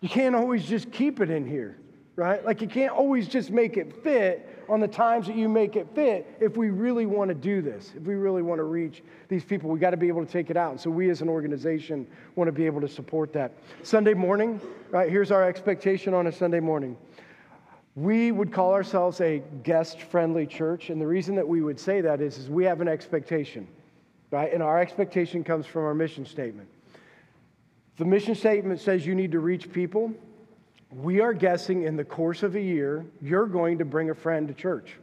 You 0.00 0.08
can't 0.08 0.34
always 0.34 0.64
just 0.64 0.90
keep 0.90 1.20
it 1.20 1.30
in 1.30 1.46
here, 1.46 1.78
right? 2.16 2.44
Like 2.44 2.60
you 2.60 2.68
can't 2.68 2.92
always 2.92 3.26
just 3.26 3.50
make 3.50 3.76
it 3.76 4.02
fit 4.02 4.48
on 4.68 4.80
the 4.80 4.88
times 4.88 5.26
that 5.26 5.36
you 5.36 5.48
make 5.48 5.76
it 5.76 5.88
fit 5.94 6.26
if 6.40 6.56
we 6.56 6.70
really 6.70 7.06
want 7.06 7.28
to 7.28 7.34
do 7.34 7.60
this, 7.60 7.92
if 7.96 8.02
we 8.04 8.14
really 8.14 8.42
want 8.42 8.58
to 8.58 8.64
reach 8.64 9.02
these 9.28 9.44
people. 9.44 9.68
We 9.68 9.78
got 9.78 9.90
to 9.90 9.96
be 9.96 10.08
able 10.08 10.24
to 10.24 10.30
take 10.30 10.50
it 10.50 10.56
out. 10.56 10.70
And 10.70 10.80
so 10.80 10.90
we 10.90 11.10
as 11.10 11.22
an 11.22 11.28
organization 11.28 12.06
want 12.36 12.48
to 12.48 12.52
be 12.52 12.66
able 12.66 12.80
to 12.80 12.88
support 12.88 13.32
that. 13.32 13.52
Sunday 13.82 14.14
morning, 14.14 14.60
right? 14.90 15.10
Here's 15.10 15.30
our 15.30 15.44
expectation 15.44 16.14
on 16.14 16.28
a 16.28 16.32
Sunday 16.32 16.60
morning. 16.60 16.96
We 17.96 18.32
would 18.32 18.52
call 18.52 18.72
ourselves 18.72 19.20
a 19.20 19.42
guest 19.62 20.00
friendly 20.02 20.46
church. 20.46 20.90
And 20.90 21.00
the 21.00 21.06
reason 21.06 21.34
that 21.36 21.46
we 21.46 21.62
would 21.62 21.78
say 21.78 22.00
that 22.00 22.20
is, 22.20 22.38
is 22.38 22.48
we 22.48 22.64
have 22.64 22.80
an 22.80 22.88
expectation, 22.88 23.68
right? 24.30 24.52
And 24.52 24.62
our 24.62 24.80
expectation 24.80 25.44
comes 25.44 25.66
from 25.66 25.84
our 25.84 25.94
mission 25.94 26.24
statement. 26.26 26.68
The 27.96 28.04
mission 28.04 28.34
statement 28.34 28.80
says 28.80 29.06
you 29.06 29.14
need 29.14 29.30
to 29.32 29.38
reach 29.38 29.70
people 29.72 30.12
we 30.96 31.20
are 31.20 31.32
guessing 31.32 31.82
in 31.82 31.96
the 31.96 32.04
course 32.04 32.42
of 32.42 32.54
a 32.54 32.60
year, 32.60 33.04
you're 33.20 33.46
going 33.46 33.78
to 33.78 33.84
bring 33.84 34.10
a 34.10 34.14
friend 34.14 34.48
to 34.48 34.54
church, 34.54 34.96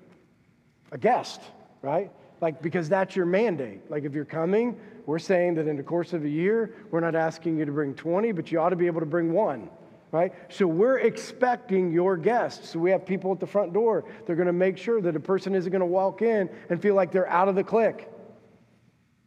a 0.91 0.97
guest, 0.97 1.41
right? 1.81 2.11
Like, 2.39 2.61
because 2.61 2.89
that's 2.89 3.15
your 3.15 3.25
mandate. 3.25 3.89
Like, 3.89 4.03
if 4.03 4.13
you're 4.13 4.25
coming, 4.25 4.79
we're 5.05 5.19
saying 5.19 5.55
that 5.55 5.67
in 5.67 5.77
the 5.77 5.83
course 5.83 6.13
of 6.13 6.23
a 6.23 6.29
year, 6.29 6.73
we're 6.91 7.01
not 7.01 7.15
asking 7.15 7.57
you 7.57 7.65
to 7.65 7.71
bring 7.71 7.93
20, 7.93 8.31
but 8.31 8.51
you 8.51 8.59
ought 8.59 8.69
to 8.69 8.75
be 8.75 8.87
able 8.87 9.01
to 9.01 9.05
bring 9.05 9.33
one, 9.33 9.69
right? 10.11 10.33
So 10.49 10.65
we're 10.65 10.99
expecting 10.99 11.91
your 11.91 12.17
guests. 12.17 12.69
So 12.69 12.79
we 12.79 12.91
have 12.91 13.05
people 13.05 13.31
at 13.31 13.39
the 13.39 13.47
front 13.47 13.73
door. 13.73 14.05
They're 14.25 14.35
going 14.35 14.47
to 14.47 14.53
make 14.53 14.77
sure 14.77 15.01
that 15.01 15.15
a 15.15 15.19
person 15.19 15.53
isn't 15.55 15.71
going 15.71 15.81
to 15.81 15.85
walk 15.85 16.21
in 16.21 16.49
and 16.69 16.81
feel 16.81 16.95
like 16.95 17.11
they're 17.11 17.29
out 17.29 17.47
of 17.47 17.55
the 17.55 17.63
clique. 17.63 18.07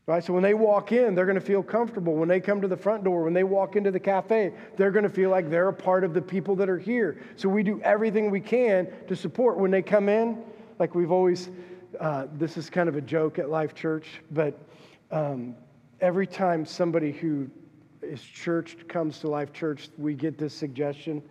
Right? 0.06 0.22
So 0.22 0.34
when 0.34 0.42
they 0.42 0.52
walk 0.52 0.92
in, 0.92 1.14
they're 1.14 1.24
going 1.24 1.38
to 1.38 1.44
feel 1.44 1.62
comfortable. 1.62 2.14
When 2.14 2.28
they 2.28 2.40
come 2.40 2.60
to 2.60 2.68
the 2.68 2.76
front 2.76 3.04
door, 3.04 3.22
when 3.22 3.32
they 3.32 3.44
walk 3.44 3.74
into 3.74 3.90
the 3.90 4.00
cafe, 4.00 4.52
they're 4.76 4.90
going 4.90 5.04
to 5.04 5.08
feel 5.08 5.30
like 5.30 5.48
they're 5.48 5.68
a 5.68 5.72
part 5.72 6.04
of 6.04 6.12
the 6.12 6.20
people 6.20 6.54
that 6.56 6.68
are 6.68 6.78
here. 6.78 7.22
So 7.36 7.48
we 7.48 7.62
do 7.62 7.80
everything 7.80 8.30
we 8.30 8.40
can 8.40 8.86
to 9.08 9.16
support 9.16 9.56
when 9.58 9.70
they 9.70 9.80
come 9.80 10.10
in. 10.10 10.42
Like 10.78 10.94
we've 10.94 11.10
always, 11.10 11.48
uh, 12.00 12.26
this 12.34 12.58
is 12.58 12.68
kind 12.68 12.88
of 12.88 12.96
a 12.96 13.00
joke 13.00 13.38
at 13.38 13.48
Life 13.48 13.74
Church, 13.74 14.20
but 14.30 14.58
um, 15.10 15.54
every 16.00 16.26
time 16.26 16.66
somebody 16.66 17.12
who 17.12 17.48
is 18.02 18.20
churched 18.20 18.86
comes 18.88 19.20
to 19.20 19.28
Life 19.28 19.54
Church, 19.54 19.88
we 19.96 20.12
get 20.12 20.36
this 20.36 20.52
suggestion 20.52 21.22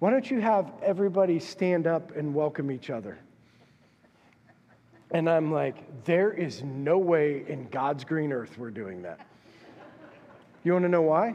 why 0.00 0.10
don't 0.10 0.30
you 0.30 0.40
have 0.40 0.72
everybody 0.82 1.38
stand 1.38 1.86
up 1.86 2.16
and 2.16 2.34
welcome 2.34 2.70
each 2.70 2.88
other? 2.88 3.18
And 5.12 5.28
I'm 5.28 5.52
like, 5.52 6.04
there 6.04 6.32
is 6.32 6.62
no 6.62 6.98
way 6.98 7.44
in 7.48 7.68
God's 7.68 8.04
green 8.04 8.32
earth 8.32 8.56
we're 8.58 8.70
doing 8.70 9.02
that. 9.02 9.26
You 10.62 10.72
want 10.72 10.84
to 10.84 10.88
know 10.88 11.02
why? 11.02 11.34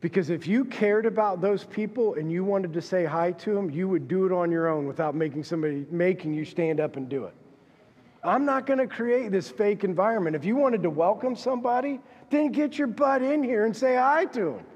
Because 0.00 0.30
if 0.30 0.46
you 0.46 0.64
cared 0.64 1.06
about 1.06 1.40
those 1.40 1.64
people 1.64 2.14
and 2.14 2.30
you 2.30 2.44
wanted 2.44 2.72
to 2.72 2.82
say 2.82 3.04
hi 3.04 3.32
to 3.32 3.54
them, 3.54 3.70
you 3.70 3.88
would 3.88 4.08
do 4.08 4.26
it 4.26 4.32
on 4.32 4.50
your 4.50 4.68
own 4.68 4.86
without 4.86 5.14
making 5.14 5.44
somebody 5.44 5.86
making 5.90 6.34
you 6.34 6.44
stand 6.44 6.80
up 6.80 6.96
and 6.96 7.08
do 7.08 7.24
it. 7.24 7.34
I'm 8.24 8.44
not 8.44 8.66
going 8.66 8.78
to 8.78 8.86
create 8.86 9.30
this 9.30 9.50
fake 9.50 9.84
environment. 9.84 10.34
If 10.34 10.44
you 10.44 10.56
wanted 10.56 10.82
to 10.84 10.90
welcome 10.90 11.36
somebody, 11.36 12.00
then 12.30 12.52
get 12.52 12.78
your 12.78 12.86
butt 12.86 13.22
in 13.22 13.42
here 13.42 13.64
and 13.64 13.76
say 13.76 13.96
hi 13.96 14.24
to 14.26 14.40
them 14.40 14.66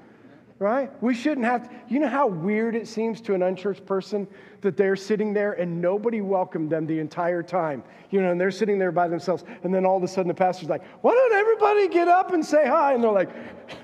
right? 0.59 0.91
We 1.03 1.13
shouldn't 1.13 1.45
have, 1.45 1.69
to, 1.69 1.75
you 1.87 1.99
know 1.99 2.07
how 2.07 2.27
weird 2.27 2.75
it 2.75 2.87
seems 2.87 3.21
to 3.21 3.33
an 3.33 3.43
unchurched 3.43 3.85
person 3.85 4.27
that 4.61 4.75
they're 4.75 4.95
sitting 4.95 5.33
there 5.33 5.53
and 5.53 5.81
nobody 5.81 6.21
welcomed 6.21 6.71
them 6.71 6.87
the 6.87 6.99
entire 6.99 7.43
time, 7.43 7.83
you 8.09 8.21
know, 8.21 8.31
and 8.31 8.41
they're 8.41 8.51
sitting 8.51 8.79
there 8.79 8.91
by 8.91 9.07
themselves. 9.07 9.43
And 9.63 9.73
then 9.73 9.85
all 9.85 9.97
of 9.97 10.03
a 10.03 10.07
sudden 10.07 10.27
the 10.27 10.33
pastor's 10.33 10.69
like, 10.69 10.83
why 11.01 11.11
don't 11.11 11.33
everybody 11.33 11.87
get 11.87 12.07
up 12.07 12.33
and 12.33 12.43
say 12.43 12.65
hi? 12.65 12.93
And 12.93 13.03
they're 13.03 13.11
like, 13.11 13.29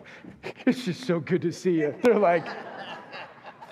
it's 0.65 0.85
just 0.85 1.05
so 1.05 1.19
good 1.19 1.41
to 1.43 1.51
see 1.51 1.79
you. 1.79 1.95
They're 2.01 2.17
like, 2.17 2.47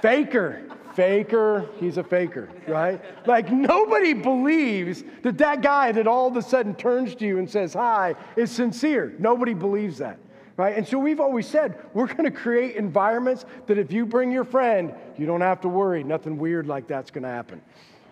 faker, 0.01 0.61
faker, 0.93 1.69
he's 1.79 1.97
a 1.97 2.03
faker, 2.03 2.49
right? 2.67 3.01
Like 3.25 3.51
nobody 3.51 4.13
believes 4.13 5.03
that 5.23 5.39
that 5.39 5.63
guy 5.63 5.91
that 5.91 6.05
all 6.05 6.27
of 6.27 6.37
a 6.37 6.41
sudden 6.41 6.75
turns 6.75 7.15
to 7.15 7.25
you 7.25 7.39
and 7.39 7.49
says 7.49 7.73
hi 7.73 8.13
is 8.35 8.51
sincere. 8.51 9.15
Nobody 9.17 9.55
believes 9.55 9.97
that 9.97 10.19
right? 10.61 10.77
And 10.77 10.87
so 10.87 10.99
we've 10.99 11.19
always 11.19 11.47
said 11.47 11.75
we're 11.95 12.05
going 12.05 12.23
to 12.23 12.29
create 12.29 12.75
environments 12.75 13.45
that 13.65 13.79
if 13.79 13.91
you 13.91 14.05
bring 14.05 14.31
your 14.31 14.43
friend, 14.43 14.93
you 15.17 15.25
don't 15.25 15.41
have 15.41 15.59
to 15.61 15.67
worry. 15.67 16.03
Nothing 16.03 16.37
weird 16.37 16.67
like 16.67 16.85
that's 16.85 17.09
going 17.09 17.23
to 17.23 17.29
happen, 17.29 17.59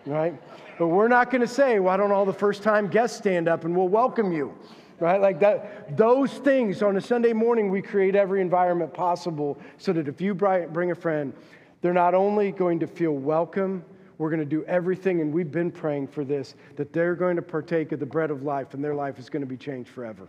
right? 0.08 0.34
But 0.80 0.88
we're 0.88 1.10
not 1.10 1.30
going 1.30 1.42
to 1.42 1.48
say, 1.48 1.78
why 1.78 1.96
don't 1.96 2.12
all 2.12 2.26
the 2.26 2.34
first 2.34 2.64
time 2.64 2.88
guests 2.88 3.20
stand 3.20 3.48
up 3.48 3.66
and 3.66 3.78
we'll 3.78 3.88
welcome 3.88 4.32
you, 4.32 4.58
right? 5.00 5.22
Like 5.22 5.40
that, 5.42 5.96
those 5.96 6.34
things 6.40 6.82
on 6.82 6.98
a 6.98 7.02
Sunday 7.02 7.34
morning, 7.34 7.70
we 7.70 7.84
create 7.84 8.16
every 8.16 8.42
environment 8.42 8.96
possible 8.96 9.56
so 9.78 9.94
that 9.94 10.08
if 10.08 10.20
you 10.20 10.34
bring 10.34 10.90
a 10.90 10.96
friend, 10.96 11.34
they're 11.82 11.94
not 11.94 12.16
only 12.16 12.52
going 12.52 12.80
to 12.80 12.88
feel 12.88 13.12
welcome, 13.12 13.86
we're 14.18 14.32
going 14.32 14.40
to 14.40 14.46
do 14.46 14.66
everything, 14.66 15.22
and 15.22 15.32
we've 15.32 15.52
been 15.52 15.70
praying 15.70 16.08
for 16.08 16.26
this, 16.26 16.56
that 16.78 16.94
they're 16.94 17.14
going 17.14 17.36
to 17.36 17.44
partake 17.44 17.92
of 17.92 18.00
the 18.00 18.08
bread 18.08 18.32
of 18.32 18.42
life 18.42 18.74
and 18.74 18.84
their 18.84 18.96
life 18.96 19.20
is 19.20 19.30
going 19.30 19.44
to 19.44 19.48
be 19.48 19.56
changed 19.56 19.92
forever. 19.92 20.28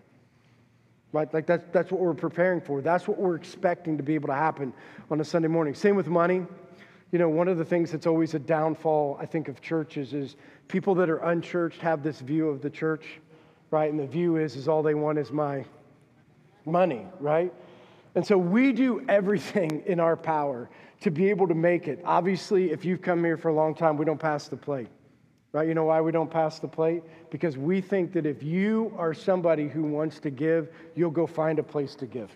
Right? 1.13 1.33
Like 1.35 1.47
that's, 1.47 1.65
that's 1.73 1.91
what 1.91 2.01
we're 2.01 2.15
preparing 2.15 2.61
for. 2.61 2.81
That's 2.81 3.09
what 3.09 3.19
we're 3.19 3.35
expecting 3.35 3.97
to 3.97 4.03
be 4.03 4.15
able 4.15 4.29
to 4.29 4.35
happen 4.35 4.73
on 5.11 5.21
a 5.21 5.25
Sunday 5.25 5.49
morning. 5.49 5.75
Same 5.75 5.97
with 5.97 6.07
money. 6.07 6.47
You 7.11 7.19
know, 7.19 7.29
one 7.29 7.49
of 7.49 7.59
the 7.59 7.65
things 7.65 7.91
that's 7.91 8.07
always 8.07 8.35
a 8.35 8.39
downfall, 8.39 9.19
I 9.21 9.27
think, 9.27 9.49
of 9.49 9.61
churches 9.61 10.15
is 10.15 10.37
people 10.69 10.95
that 10.95 11.11
are 11.11 11.19
unchurched 11.19 11.81
have 11.81 12.05
this 12.05 12.21
view 12.21 12.49
of 12.49 12.63
the 12.63 12.71
church, 12.71 13.21
right? 13.73 13.91
And 13.91 13.99
the 13.99 14.07
view 14.07 14.37
is, 14.37 14.55
is 14.55 14.69
all 14.69 14.83
they 14.83 14.95
want 14.95 15.19
is 15.19 15.33
my 15.33 15.65
money, 16.65 17.07
right? 17.19 17.53
And 18.15 18.25
so 18.25 18.39
we 18.39 18.73
do 18.73 19.05
everything 19.09 19.83
in 19.87 19.99
our 19.99 20.17
power 20.17 20.71
to 21.01 21.11
be 21.11 21.31
able 21.31 21.49
to 21.49 21.55
make 21.55 21.89
it. 21.89 22.01
Obviously, 22.05 22.71
if 22.71 22.85
you've 22.85 23.03
come 23.03 23.25
here 23.25 23.37
for 23.37 23.49
a 23.49 23.55
long 23.55 23.75
time, 23.75 23.97
we 23.97 24.05
don't 24.05 24.21
pass 24.21 24.47
the 24.47 24.57
plate. 24.57 24.89
Right? 25.53 25.67
You 25.67 25.75
know 25.75 25.85
why 25.85 26.01
we 26.01 26.13
don't 26.13 26.31
pass 26.31 26.59
the 26.61 26.69
plate? 26.69 27.03
Because 27.31 27.59
we 27.59 27.81
think 27.81 28.13
that 28.13 28.25
if 28.25 28.43
you 28.43 28.95
are 28.97 29.13
somebody 29.13 29.69
who 29.69 29.83
wants 29.83 30.21
to 30.21 30.31
give, 30.31 30.69
you'll 30.95 31.11
go 31.11 31.27
find 31.27 31.59
a 31.59 31.63
place 31.63 31.95
to 31.97 32.07
give. 32.07 32.31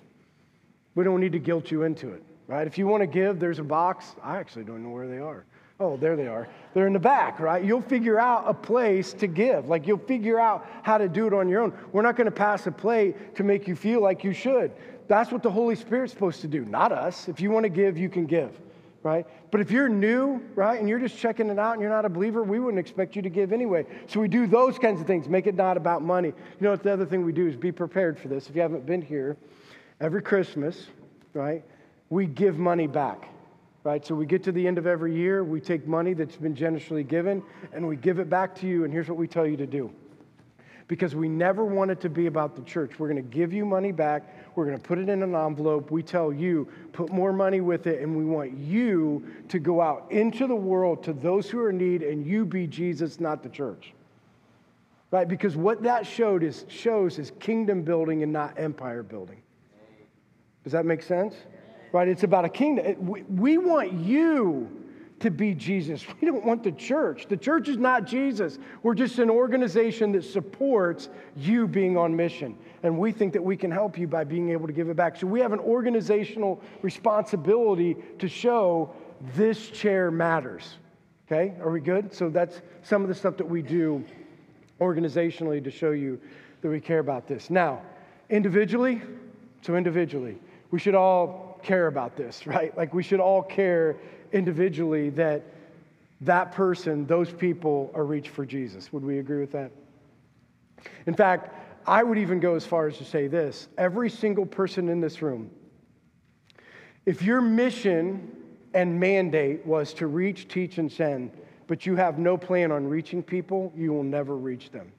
We 0.96 1.04
don't 1.04 1.20
need 1.20 1.32
to 1.32 1.38
guilt 1.38 1.70
you 1.70 1.84
into 1.84 2.08
it. 2.10 2.22
Right? 2.46 2.66
If 2.66 2.76
you 2.76 2.86
want 2.86 3.02
to 3.02 3.06
give, 3.06 3.40
there's 3.40 3.58
a 3.58 3.64
box. 3.64 4.14
I 4.22 4.38
actually 4.38 4.64
don't 4.64 4.82
know 4.82 4.90
where 4.90 5.08
they 5.08 5.18
are. 5.18 5.44
Oh, 5.80 5.96
there 5.96 6.14
they 6.14 6.28
are. 6.28 6.46
They're 6.72 6.86
in 6.86 6.92
the 6.92 7.00
back, 7.00 7.40
right? 7.40 7.64
You'll 7.64 7.80
figure 7.80 8.20
out 8.20 8.44
a 8.46 8.54
place 8.54 9.12
to 9.14 9.26
give. 9.26 9.66
Like 9.66 9.86
you'll 9.86 9.98
figure 9.98 10.38
out 10.38 10.66
how 10.82 10.98
to 10.98 11.08
do 11.08 11.26
it 11.26 11.32
on 11.32 11.48
your 11.48 11.62
own. 11.62 11.72
We're 11.92 12.02
not 12.02 12.16
going 12.16 12.26
to 12.26 12.30
pass 12.30 12.66
a 12.66 12.72
plate 12.72 13.34
to 13.36 13.42
make 13.42 13.66
you 13.66 13.74
feel 13.74 14.00
like 14.00 14.22
you 14.22 14.32
should. 14.32 14.70
That's 15.08 15.32
what 15.32 15.42
the 15.42 15.50
Holy 15.50 15.74
Spirit's 15.74 16.12
supposed 16.12 16.40
to 16.42 16.48
do, 16.48 16.64
not 16.64 16.92
us. 16.92 17.28
If 17.28 17.40
you 17.40 17.50
want 17.50 17.64
to 17.64 17.70
give, 17.70 17.98
you 17.98 18.08
can 18.08 18.24
give, 18.24 18.58
right? 19.04 19.26
But 19.50 19.60
if 19.60 19.70
you're 19.70 19.88
new, 19.88 20.42
right, 20.56 20.80
and 20.80 20.88
you're 20.88 20.98
just 20.98 21.16
checking 21.16 21.50
it 21.50 21.58
out 21.58 21.74
and 21.74 21.82
you're 21.82 21.90
not 21.90 22.06
a 22.06 22.08
believer, 22.08 22.42
we 22.42 22.58
wouldn't 22.58 22.80
expect 22.80 23.14
you 23.14 23.22
to 23.22 23.28
give 23.28 23.52
anyway. 23.52 23.86
So 24.08 24.18
we 24.18 24.28
do 24.28 24.48
those 24.48 24.78
kinds 24.78 25.00
of 25.00 25.06
things, 25.06 25.28
make 25.28 25.46
it 25.46 25.54
not 25.54 25.76
about 25.76 26.02
money. 26.02 26.28
You 26.28 26.34
know 26.60 26.70
what 26.70 26.82
the 26.82 26.92
other 26.92 27.06
thing 27.06 27.24
we 27.24 27.32
do 27.32 27.46
is 27.46 27.54
be 27.54 27.70
prepared 27.70 28.18
for 28.18 28.28
this. 28.28 28.48
If 28.48 28.56
you 28.56 28.62
haven't 28.62 28.86
been 28.86 29.02
here, 29.02 29.36
every 30.00 30.22
Christmas, 30.22 30.86
right, 31.34 31.62
we 32.08 32.26
give 32.26 32.58
money 32.58 32.88
back. 32.88 33.28
Right, 33.84 34.04
so 34.04 34.14
we 34.14 34.24
get 34.24 34.42
to 34.44 34.52
the 34.52 34.66
end 34.66 34.78
of 34.78 34.86
every 34.86 35.14
year, 35.14 35.44
we 35.44 35.60
take 35.60 35.86
money 35.86 36.14
that's 36.14 36.36
been 36.36 36.54
generously 36.54 37.04
given 37.04 37.42
and 37.74 37.86
we 37.86 37.96
give 37.96 38.18
it 38.18 38.30
back 38.30 38.54
to 38.60 38.66
you, 38.66 38.84
and 38.84 38.92
here's 38.92 39.10
what 39.10 39.18
we 39.18 39.28
tell 39.28 39.46
you 39.46 39.58
to 39.58 39.66
do 39.66 39.92
because 40.86 41.14
we 41.14 41.28
never 41.28 41.64
want 41.64 41.90
it 41.90 42.00
to 42.00 42.08
be 42.08 42.26
about 42.26 42.56
the 42.56 42.62
church. 42.62 42.98
We're 42.98 43.08
going 43.08 43.22
to 43.22 43.28
give 43.36 43.52
you 43.52 43.64
money 43.64 43.92
back. 43.92 44.52
We're 44.54 44.66
going 44.66 44.76
to 44.76 44.82
put 44.82 44.98
it 44.98 45.08
in 45.08 45.22
an 45.22 45.34
envelope. 45.34 45.90
We 45.90 46.02
tell 46.02 46.32
you, 46.32 46.68
put 46.92 47.10
more 47.10 47.32
money 47.32 47.60
with 47.60 47.86
it, 47.86 48.02
and 48.02 48.16
we 48.16 48.24
want 48.24 48.56
you 48.56 49.26
to 49.48 49.58
go 49.58 49.80
out 49.80 50.06
into 50.10 50.46
the 50.46 50.54
world 50.54 51.02
to 51.04 51.12
those 51.12 51.48
who 51.48 51.58
are 51.60 51.70
in 51.70 51.78
need, 51.78 52.02
and 52.02 52.26
you 52.26 52.44
be 52.44 52.66
Jesus, 52.66 53.18
not 53.18 53.42
the 53.42 53.48
church. 53.48 53.94
Right? 55.10 55.28
Because 55.28 55.56
what 55.56 55.82
that 55.84 56.06
showed 56.06 56.42
is 56.42 56.64
shows 56.68 57.18
is 57.18 57.32
kingdom 57.38 57.82
building 57.82 58.22
and 58.22 58.32
not 58.32 58.58
empire 58.58 59.02
building. 59.02 59.40
Does 60.64 60.72
that 60.72 60.84
make 60.84 61.02
sense? 61.02 61.34
Right? 61.92 62.08
It's 62.08 62.24
about 62.24 62.44
a 62.44 62.48
kingdom. 62.48 63.06
We, 63.06 63.22
we 63.22 63.58
want 63.58 63.92
you 63.92 64.83
to 65.24 65.30
be 65.30 65.54
Jesus. 65.54 66.04
We 66.20 66.28
don't 66.28 66.44
want 66.44 66.62
the 66.62 66.72
church. 66.72 67.26
The 67.28 67.36
church 67.36 67.68
is 67.68 67.76
not 67.76 68.06
Jesus. 68.06 68.58
We're 68.82 68.94
just 68.94 69.18
an 69.18 69.30
organization 69.30 70.12
that 70.12 70.22
supports 70.24 71.08
you 71.36 71.66
being 71.66 71.96
on 71.96 72.14
mission. 72.14 72.56
And 72.82 72.98
we 72.98 73.10
think 73.10 73.32
that 73.32 73.42
we 73.42 73.56
can 73.56 73.70
help 73.70 73.98
you 73.98 74.06
by 74.06 74.24
being 74.24 74.50
able 74.50 74.66
to 74.66 74.72
give 74.72 74.88
it 74.88 74.96
back. 74.96 75.16
So 75.16 75.26
we 75.26 75.40
have 75.40 75.52
an 75.52 75.58
organizational 75.60 76.62
responsibility 76.82 77.96
to 78.18 78.28
show 78.28 78.94
this 79.34 79.70
chair 79.70 80.10
matters. 80.10 80.76
Okay? 81.26 81.54
Are 81.60 81.70
we 81.70 81.80
good? 81.80 82.14
So 82.14 82.28
that's 82.28 82.60
some 82.82 83.02
of 83.02 83.08
the 83.08 83.14
stuff 83.14 83.36
that 83.38 83.48
we 83.48 83.62
do 83.62 84.04
organizationally 84.80 85.62
to 85.64 85.70
show 85.70 85.90
you 85.92 86.20
that 86.60 86.68
we 86.68 86.80
care 86.80 86.98
about 87.00 87.26
this. 87.26 87.50
Now, 87.50 87.82
individually, 88.28 89.02
so 89.62 89.76
individually, 89.76 90.38
we 90.70 90.78
should 90.78 90.94
all 90.94 91.60
care 91.62 91.86
about 91.86 92.16
this, 92.16 92.46
right? 92.46 92.76
Like 92.76 92.94
we 92.94 93.02
should 93.02 93.20
all 93.20 93.42
care 93.42 93.96
individually 94.34 95.10
that 95.10 95.42
that 96.20 96.52
person, 96.52 97.06
those 97.06 97.32
people 97.32 97.90
are 97.94 98.04
reached 98.04 98.28
for 98.28 98.44
Jesus. 98.44 98.92
Would 98.92 99.04
we 99.04 99.18
agree 99.18 99.40
with 99.40 99.52
that? 99.52 99.70
In 101.06 101.14
fact, 101.14 101.54
I 101.86 102.02
would 102.02 102.18
even 102.18 102.40
go 102.40 102.54
as 102.54 102.66
far 102.66 102.88
as 102.88 102.98
to 102.98 103.04
say 103.04 103.28
this 103.28 103.68
every 103.78 104.10
single 104.10 104.44
person 104.44 104.88
in 104.88 105.00
this 105.00 105.22
room, 105.22 105.50
if 107.06 107.22
your 107.22 107.40
mission 107.40 108.30
and 108.72 108.98
mandate 108.98 109.64
was 109.64 109.94
to 109.94 110.06
reach, 110.06 110.48
teach, 110.48 110.78
and 110.78 110.90
send, 110.90 111.30
but 111.66 111.86
you 111.86 111.96
have 111.96 112.18
no 112.18 112.36
plan 112.36 112.72
on 112.72 112.86
reaching 112.86 113.22
people, 113.22 113.72
you 113.76 113.92
will 113.92 114.02
never 114.02 114.36
reach 114.36 114.70
them. 114.70 114.90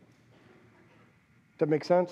Does 1.53 1.59
that 1.59 1.69
make 1.69 1.83
sense? 1.83 2.11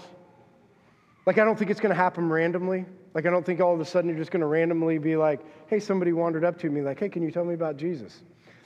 Like, 1.25 1.37
I 1.37 1.45
don't 1.45 1.57
think 1.57 1.71
it's 1.71 1.79
going 1.79 1.91
to 1.91 2.01
happen 2.01 2.29
randomly. 2.29 2.85
Like, 3.13 3.25
I 3.25 3.29
don't 3.29 3.45
think 3.45 3.59
all 3.59 3.73
of 3.73 3.79
a 3.79 3.85
sudden 3.85 4.09
you're 4.09 4.17
just 4.17 4.31
going 4.31 4.41
to 4.41 4.47
randomly 4.47 4.97
be 4.97 5.15
like, 5.15 5.41
hey, 5.67 5.79
somebody 5.79 6.13
wandered 6.13 6.43
up 6.43 6.57
to 6.59 6.69
me, 6.69 6.81
like, 6.81 6.99
hey, 6.99 7.09
can 7.09 7.21
you 7.21 7.31
tell 7.31 7.45
me 7.45 7.53
about 7.53 7.77
Jesus? 7.77 8.21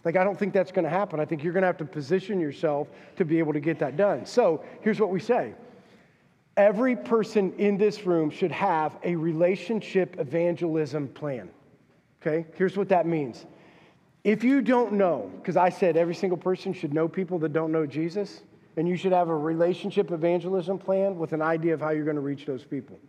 Like, 0.05 0.15
I 0.15 0.23
don't 0.23 0.39
think 0.39 0.53
that's 0.53 0.71
going 0.71 0.85
to 0.85 0.89
happen. 0.89 1.19
I 1.19 1.25
think 1.25 1.43
you're 1.43 1.51
going 1.51 1.63
to 1.63 1.67
have 1.67 1.77
to 1.77 1.85
position 1.85 2.39
yourself 2.39 2.87
to 3.17 3.25
be 3.25 3.39
able 3.39 3.51
to 3.53 3.59
get 3.59 3.79
that 3.79 3.97
done. 3.97 4.25
So, 4.25 4.63
here's 4.81 4.99
what 4.99 5.09
we 5.09 5.19
say 5.19 5.53
every 6.55 6.95
person 6.95 7.53
in 7.57 7.77
this 7.77 8.05
room 8.05 8.29
should 8.29 8.51
have 8.51 8.97
a 9.03 9.15
relationship 9.15 10.15
evangelism 10.19 11.07
plan. 11.09 11.49
Okay? 12.21 12.47
Here's 12.55 12.75
what 12.75 12.89
that 12.89 13.05
means. 13.05 13.45
If 14.23 14.43
you 14.43 14.61
don't 14.61 14.93
know, 14.93 15.31
because 15.37 15.55
I 15.55 15.69
said 15.69 15.95
every 15.95 16.15
single 16.15 16.37
person 16.37 16.73
should 16.73 16.93
know 16.93 17.07
people 17.07 17.39
that 17.39 17.53
don't 17.53 17.71
know 17.71 17.85
Jesus, 17.85 18.41
and 18.75 18.87
you 18.87 18.95
should 18.95 19.11
have 19.11 19.29
a 19.29 19.35
relationship 19.35 20.11
evangelism 20.11 20.77
plan 20.77 21.17
with 21.17 21.33
an 21.33 21.41
idea 21.41 21.73
of 21.73 21.79
how 21.79 21.91
you're 21.91 22.03
going 22.03 22.15
to 22.15 22.21
reach 22.21 22.45
those 22.45 22.63
people. 22.63 22.99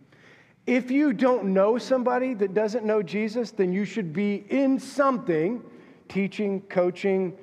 If 0.67 0.91
you 0.91 1.13
don't 1.13 1.45
know 1.45 1.77
somebody 1.77 2.33
that 2.35 2.53
doesn't 2.53 2.85
know 2.85 3.01
Jesus, 3.01 3.51
then 3.51 3.73
you 3.73 3.85
should 3.85 4.13
be 4.13 4.45
in 4.49 4.79
something 4.79 5.63
teaching, 6.07 6.61
coaching, 6.61 7.37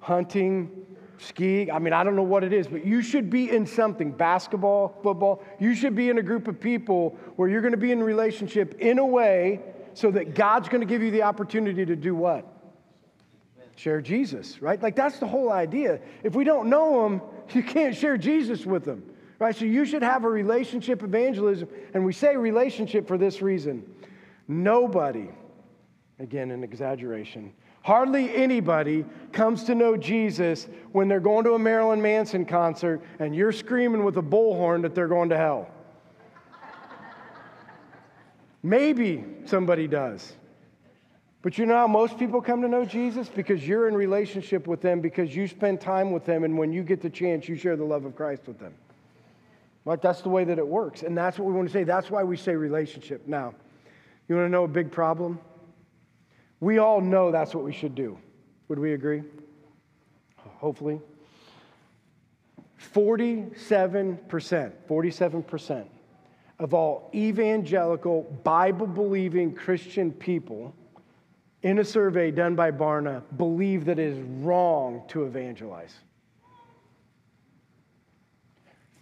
hunting, 0.00 0.70
skiing. 1.18 1.70
I 1.70 1.78
mean, 1.78 1.92
I 1.92 2.04
don't 2.04 2.16
know 2.16 2.22
what 2.22 2.44
it 2.44 2.52
is, 2.52 2.66
but 2.66 2.84
you 2.84 3.02
should 3.02 3.30
be 3.30 3.50
in 3.50 3.66
something 3.66 4.10
basketball, 4.10 4.98
football. 5.02 5.42
You 5.58 5.74
should 5.74 5.94
be 5.94 6.10
in 6.10 6.18
a 6.18 6.22
group 6.22 6.48
of 6.48 6.60
people 6.60 7.16
where 7.36 7.48
you're 7.48 7.60
going 7.60 7.72
to 7.72 7.78
be 7.78 7.92
in 7.92 8.02
relationship 8.02 8.74
in 8.80 8.98
a 8.98 9.06
way 9.06 9.60
so 9.94 10.10
that 10.10 10.34
God's 10.34 10.68
going 10.68 10.80
to 10.80 10.86
give 10.86 11.02
you 11.02 11.10
the 11.10 11.22
opportunity 11.22 11.84
to 11.84 11.96
do 11.96 12.14
what? 12.14 12.46
Share 13.76 14.00
Jesus, 14.00 14.60
right? 14.60 14.82
Like 14.82 14.96
that's 14.96 15.18
the 15.18 15.26
whole 15.26 15.52
idea. 15.52 16.00
If 16.24 16.34
we 16.34 16.44
don't 16.44 16.68
know 16.68 17.06
him, 17.06 17.22
you 17.54 17.62
can't 17.62 17.94
share 17.94 18.16
Jesus 18.16 18.66
with 18.66 18.84
them, 18.84 19.02
right? 19.38 19.54
So 19.54 19.64
you 19.64 19.84
should 19.84 20.02
have 20.02 20.24
a 20.24 20.28
relationship 20.28 21.02
evangelism. 21.02 21.68
And 21.94 22.04
we 22.04 22.12
say 22.12 22.36
relationship 22.36 23.06
for 23.06 23.18
this 23.18 23.42
reason 23.42 23.84
nobody, 24.50 25.28
again, 26.18 26.50
an 26.50 26.64
exaggeration, 26.64 27.52
hardly 27.82 28.34
anybody 28.34 29.04
comes 29.32 29.64
to 29.64 29.74
know 29.74 29.96
Jesus 29.96 30.68
when 30.92 31.06
they're 31.06 31.20
going 31.20 31.44
to 31.44 31.52
a 31.52 31.58
Marilyn 31.58 32.00
Manson 32.00 32.46
concert 32.46 33.02
and 33.18 33.34
you're 33.36 33.52
screaming 33.52 34.04
with 34.04 34.16
a 34.16 34.22
bullhorn 34.22 34.82
that 34.82 34.94
they're 34.94 35.08
going 35.08 35.28
to 35.28 35.36
hell. 35.36 35.70
Maybe 38.62 39.24
somebody 39.44 39.86
does. 39.86 40.32
But 41.42 41.56
you 41.56 41.66
know 41.66 41.76
how 41.76 41.86
most 41.86 42.18
people 42.18 42.42
come 42.42 42.62
to 42.62 42.68
know 42.68 42.84
Jesus? 42.84 43.28
Because 43.28 43.66
you're 43.66 43.86
in 43.86 43.94
relationship 43.94 44.66
with 44.66 44.80
them, 44.80 45.00
because 45.00 45.34
you 45.34 45.46
spend 45.46 45.80
time 45.80 46.10
with 46.10 46.24
them, 46.24 46.42
and 46.42 46.58
when 46.58 46.72
you 46.72 46.82
get 46.82 47.00
the 47.00 47.10
chance, 47.10 47.48
you 47.48 47.54
share 47.54 47.76
the 47.76 47.84
love 47.84 48.04
of 48.04 48.16
Christ 48.16 48.42
with 48.46 48.58
them. 48.58 48.74
Right? 49.88 50.02
That's 50.02 50.20
the 50.20 50.28
way 50.28 50.44
that 50.44 50.58
it 50.58 50.68
works. 50.68 51.02
And 51.02 51.16
that's 51.16 51.38
what 51.38 51.48
we 51.48 51.54
want 51.54 51.66
to 51.66 51.72
say. 51.72 51.82
That's 51.82 52.10
why 52.10 52.22
we 52.22 52.36
say 52.36 52.54
relationship. 52.54 53.26
Now, 53.26 53.54
you 54.28 54.34
want 54.34 54.44
to 54.44 54.50
know 54.50 54.64
a 54.64 54.68
big 54.68 54.92
problem? 54.92 55.40
We 56.60 56.76
all 56.76 57.00
know 57.00 57.32
that's 57.32 57.54
what 57.54 57.64
we 57.64 57.72
should 57.72 57.94
do. 57.94 58.18
Would 58.68 58.78
we 58.78 58.92
agree? 58.92 59.22
Hopefully. 60.58 61.00
47%, 62.94 63.48
47% 64.28 65.86
of 66.58 66.74
all 66.74 67.10
evangelical, 67.14 68.24
Bible 68.44 68.86
believing 68.86 69.54
Christian 69.54 70.12
people 70.12 70.74
in 71.62 71.78
a 71.78 71.84
survey 71.84 72.30
done 72.30 72.54
by 72.54 72.72
Barna, 72.72 73.22
believe 73.38 73.86
that 73.86 73.98
it 73.98 74.08
is 74.10 74.18
wrong 74.18 75.04
to 75.08 75.24
evangelize. 75.24 75.94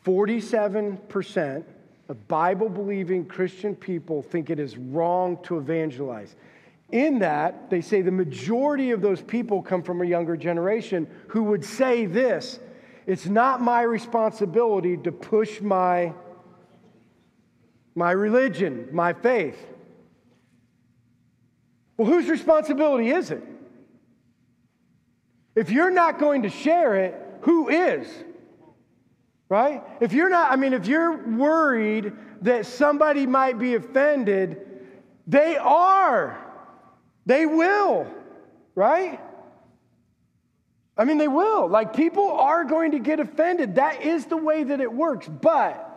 47% 0.06 1.64
of 2.08 2.28
Bible 2.28 2.68
believing 2.68 3.26
Christian 3.26 3.74
people 3.74 4.22
think 4.22 4.50
it 4.50 4.60
is 4.60 4.76
wrong 4.76 5.38
to 5.42 5.58
evangelize. 5.58 6.36
In 6.92 7.18
that, 7.18 7.68
they 7.68 7.80
say 7.80 8.02
the 8.02 8.12
majority 8.12 8.92
of 8.92 9.00
those 9.02 9.20
people 9.20 9.60
come 9.60 9.82
from 9.82 10.00
a 10.02 10.04
younger 10.04 10.36
generation 10.36 11.08
who 11.28 11.42
would 11.44 11.64
say 11.64 12.06
this 12.06 12.60
it's 13.06 13.26
not 13.26 13.60
my 13.60 13.82
responsibility 13.82 14.96
to 14.98 15.12
push 15.12 15.60
my, 15.60 16.12
my 17.94 18.12
religion, 18.12 18.88
my 18.92 19.12
faith. 19.12 19.58
Well, 21.96 22.08
whose 22.08 22.28
responsibility 22.28 23.10
is 23.10 23.30
it? 23.30 23.42
If 25.56 25.70
you're 25.70 25.90
not 25.90 26.18
going 26.18 26.42
to 26.42 26.50
share 26.50 26.96
it, 26.96 27.14
who 27.42 27.68
is? 27.68 28.08
Right? 29.48 29.82
If 30.00 30.12
you're 30.12 30.28
not, 30.28 30.50
I 30.50 30.56
mean, 30.56 30.72
if 30.72 30.86
you're 30.86 31.24
worried 31.36 32.12
that 32.42 32.66
somebody 32.66 33.26
might 33.26 33.58
be 33.58 33.74
offended, 33.74 34.58
they 35.26 35.56
are. 35.56 36.36
They 37.26 37.46
will. 37.46 38.08
Right? 38.74 39.20
I 40.96 41.04
mean, 41.04 41.18
they 41.18 41.28
will. 41.28 41.68
Like, 41.68 41.94
people 41.94 42.30
are 42.32 42.64
going 42.64 42.92
to 42.92 42.98
get 42.98 43.20
offended. 43.20 43.76
That 43.76 44.02
is 44.02 44.26
the 44.26 44.36
way 44.36 44.64
that 44.64 44.80
it 44.80 44.92
works. 44.92 45.28
But, 45.28 45.92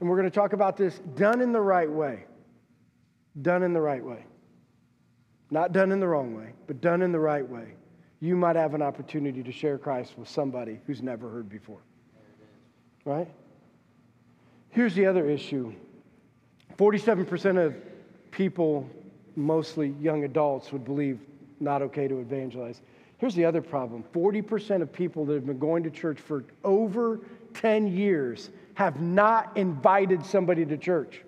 and 0.00 0.08
we're 0.08 0.16
going 0.16 0.30
to 0.30 0.34
talk 0.34 0.52
about 0.52 0.76
this 0.76 0.98
done 1.14 1.40
in 1.40 1.52
the 1.52 1.60
right 1.60 1.90
way. 1.90 2.24
Done 3.40 3.62
in 3.62 3.72
the 3.72 3.80
right 3.80 4.04
way. 4.04 4.24
Not 5.50 5.72
done 5.72 5.92
in 5.92 6.00
the 6.00 6.08
wrong 6.08 6.34
way, 6.34 6.52
but 6.66 6.80
done 6.80 7.02
in 7.02 7.12
the 7.12 7.20
right 7.20 7.48
way. 7.48 7.74
You 8.20 8.36
might 8.36 8.56
have 8.56 8.74
an 8.74 8.82
opportunity 8.82 9.42
to 9.42 9.52
share 9.52 9.78
Christ 9.78 10.18
with 10.18 10.28
somebody 10.28 10.80
who's 10.86 11.02
never 11.02 11.30
heard 11.30 11.48
before. 11.48 11.80
Right? 13.08 13.28
Here's 14.68 14.94
the 14.94 15.06
other 15.06 15.30
issue 15.30 15.72
47% 16.76 17.66
of 17.66 17.74
people, 18.30 18.86
mostly 19.34 19.94
young 19.98 20.24
adults, 20.24 20.70
would 20.72 20.84
believe 20.84 21.18
not 21.58 21.80
okay 21.80 22.06
to 22.06 22.20
evangelize. 22.20 22.82
Here's 23.16 23.34
the 23.34 23.46
other 23.46 23.62
problem 23.62 24.04
40% 24.12 24.82
of 24.82 24.92
people 24.92 25.24
that 25.24 25.32
have 25.32 25.46
been 25.46 25.58
going 25.58 25.84
to 25.84 25.90
church 25.90 26.20
for 26.20 26.44
over 26.64 27.20
10 27.54 27.96
years 27.96 28.50
have 28.74 29.00
not 29.00 29.56
invited 29.56 30.22
somebody 30.22 30.66
to 30.66 30.76
church. 30.76 31.22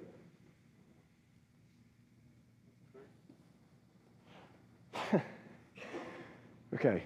okay. 6.75 7.05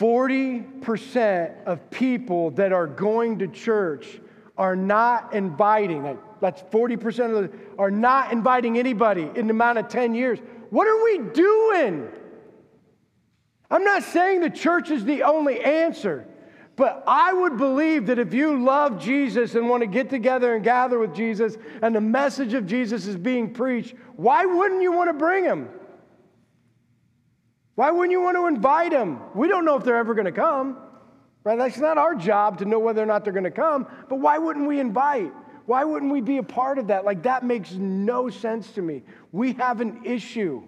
40% 0.00 1.64
of 1.64 1.90
people 1.90 2.50
that 2.52 2.72
are 2.72 2.86
going 2.86 3.38
to 3.40 3.46
church 3.46 4.18
are 4.56 4.74
not 4.74 5.34
inviting. 5.34 6.18
That's 6.40 6.62
40% 6.62 7.36
of 7.36 7.50
the, 7.50 7.58
are 7.78 7.90
not 7.90 8.32
inviting 8.32 8.78
anybody 8.78 9.30
in 9.34 9.46
the 9.46 9.50
amount 9.50 9.76
of 9.76 9.88
10 9.88 10.14
years. 10.14 10.38
What 10.70 10.88
are 10.88 11.04
we 11.04 11.18
doing? 11.34 12.08
I'm 13.70 13.84
not 13.84 14.02
saying 14.02 14.40
the 14.40 14.48
church 14.48 14.90
is 14.90 15.04
the 15.04 15.22
only 15.22 15.60
answer, 15.60 16.26
but 16.76 17.04
I 17.06 17.34
would 17.34 17.58
believe 17.58 18.06
that 18.06 18.18
if 18.18 18.32
you 18.32 18.58
love 18.58 18.98
Jesus 18.98 19.54
and 19.54 19.68
want 19.68 19.82
to 19.82 19.86
get 19.86 20.08
together 20.08 20.54
and 20.54 20.64
gather 20.64 20.98
with 20.98 21.14
Jesus 21.14 21.58
and 21.82 21.94
the 21.94 22.00
message 22.00 22.54
of 22.54 22.66
Jesus 22.66 23.06
is 23.06 23.18
being 23.18 23.52
preached, 23.52 23.94
why 24.16 24.46
wouldn't 24.46 24.80
you 24.80 24.92
want 24.92 25.10
to 25.10 25.14
bring 25.14 25.44
him? 25.44 25.68
Why 27.80 27.90
wouldn't 27.90 28.12
you 28.12 28.20
want 28.20 28.36
to 28.36 28.46
invite 28.46 28.90
them? 28.90 29.22
We 29.34 29.48
don't 29.48 29.64
know 29.64 29.74
if 29.74 29.84
they're 29.84 29.96
ever 29.96 30.12
going 30.12 30.26
to 30.26 30.32
come. 30.32 30.76
Right? 31.44 31.56
That's 31.56 31.78
not 31.78 31.96
our 31.96 32.14
job 32.14 32.58
to 32.58 32.66
know 32.66 32.78
whether 32.78 33.02
or 33.02 33.06
not 33.06 33.24
they're 33.24 33.32
going 33.32 33.44
to 33.44 33.50
come, 33.50 33.86
but 34.10 34.16
why 34.16 34.36
wouldn't 34.36 34.68
we 34.68 34.78
invite? 34.78 35.32
Why 35.64 35.84
wouldn't 35.84 36.12
we 36.12 36.20
be 36.20 36.36
a 36.36 36.42
part 36.42 36.76
of 36.76 36.88
that? 36.88 37.06
Like 37.06 37.22
that 37.22 37.42
makes 37.42 37.72
no 37.72 38.28
sense 38.28 38.70
to 38.72 38.82
me. 38.82 39.02
We 39.32 39.54
have 39.54 39.80
an 39.80 40.02
issue, 40.04 40.62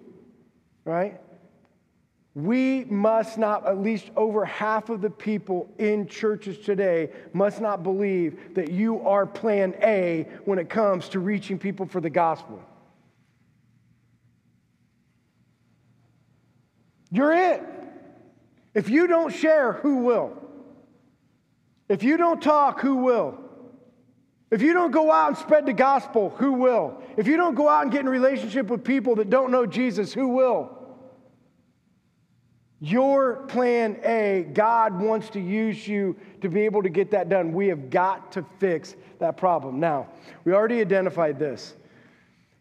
right? 0.85 1.21
We 2.33 2.85
must 2.85 3.37
not, 3.37 3.67
at 3.67 3.77
least 3.77 4.09
over 4.15 4.43
half 4.43 4.89
of 4.89 5.01
the 5.01 5.11
people 5.11 5.69
in 5.77 6.07
churches 6.07 6.57
today, 6.65 7.11
must 7.31 7.61
not 7.61 7.83
believe 7.83 8.55
that 8.55 8.71
you 8.71 9.01
are 9.07 9.27
plan 9.27 9.75
A 9.83 10.27
when 10.45 10.57
it 10.57 10.67
comes 10.67 11.09
to 11.09 11.19
reaching 11.19 11.59
people 11.59 11.85
for 11.85 12.01
the 12.01 12.09
gospel. 12.09 12.59
You're 17.13 17.33
it. 17.33 17.63
If 18.73 18.89
you 18.89 19.05
don't 19.05 19.31
share, 19.31 19.73
who 19.73 19.97
will? 19.97 20.35
If 21.87 22.01
you 22.01 22.17
don't 22.17 22.41
talk, 22.41 22.81
who 22.81 22.95
will? 22.95 23.37
If 24.49 24.63
you 24.63 24.73
don't 24.73 24.89
go 24.89 25.11
out 25.11 25.27
and 25.27 25.37
spread 25.37 25.67
the 25.67 25.73
gospel, 25.73 26.31
who 26.31 26.53
will? 26.53 27.03
If 27.15 27.27
you 27.27 27.37
don't 27.37 27.53
go 27.53 27.69
out 27.69 27.83
and 27.83 27.91
get 27.91 28.01
in 28.01 28.09
relationship 28.09 28.65
with 28.65 28.83
people 28.83 29.15
that 29.17 29.29
don't 29.29 29.51
know 29.51 29.67
Jesus, 29.67 30.11
who 30.11 30.29
will? 30.29 30.75
Your 32.79 33.45
plan 33.45 33.99
A, 34.03 34.47
God 34.51 34.99
wants 34.99 35.29
to 35.31 35.39
use 35.39 35.87
you 35.87 36.17
to 36.41 36.49
be 36.49 36.61
able 36.61 36.81
to 36.81 36.89
get 36.89 37.11
that 37.11 37.29
done. 37.29 37.53
We 37.53 37.67
have 37.67 37.91
got 37.91 38.31
to 38.31 38.45
fix 38.57 38.95
that 39.19 39.37
problem. 39.37 39.79
Now, 39.79 40.09
we 40.45 40.53
already 40.53 40.81
identified 40.81 41.37
this. 41.37 41.75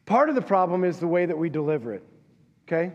Part 0.05 0.29
of 0.29 0.35
the 0.35 0.43
problem 0.43 0.85
is 0.85 0.99
the 0.99 1.09
way 1.09 1.25
that 1.25 1.39
we 1.39 1.49
deliver 1.49 1.95
it, 1.95 2.05
okay? 2.69 2.93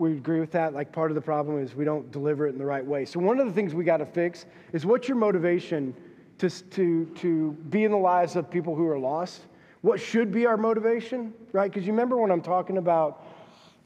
We 0.00 0.12
agree 0.12 0.40
with 0.40 0.50
that. 0.52 0.72
Like 0.72 0.92
part 0.92 1.10
of 1.10 1.14
the 1.14 1.20
problem 1.20 1.62
is 1.62 1.74
we 1.74 1.84
don't 1.84 2.10
deliver 2.10 2.46
it 2.46 2.52
in 2.52 2.58
the 2.58 2.64
right 2.64 2.84
way. 2.84 3.04
So 3.04 3.20
one 3.20 3.38
of 3.38 3.46
the 3.46 3.52
things 3.52 3.74
we 3.74 3.84
got 3.84 3.98
to 3.98 4.06
fix 4.06 4.46
is 4.72 4.86
what's 4.86 5.06
your 5.06 5.18
motivation 5.18 5.94
to, 6.38 6.48
to, 6.48 7.04
to 7.16 7.52
be 7.68 7.84
in 7.84 7.90
the 7.90 7.98
lives 7.98 8.34
of 8.34 8.50
people 8.50 8.74
who 8.74 8.88
are 8.88 8.98
lost? 8.98 9.42
What 9.82 10.00
should 10.00 10.32
be 10.32 10.46
our 10.46 10.56
motivation, 10.56 11.34
right? 11.52 11.70
Because 11.70 11.86
you 11.86 11.92
remember 11.92 12.16
when 12.16 12.30
I'm 12.30 12.40
talking 12.40 12.78
about 12.78 13.26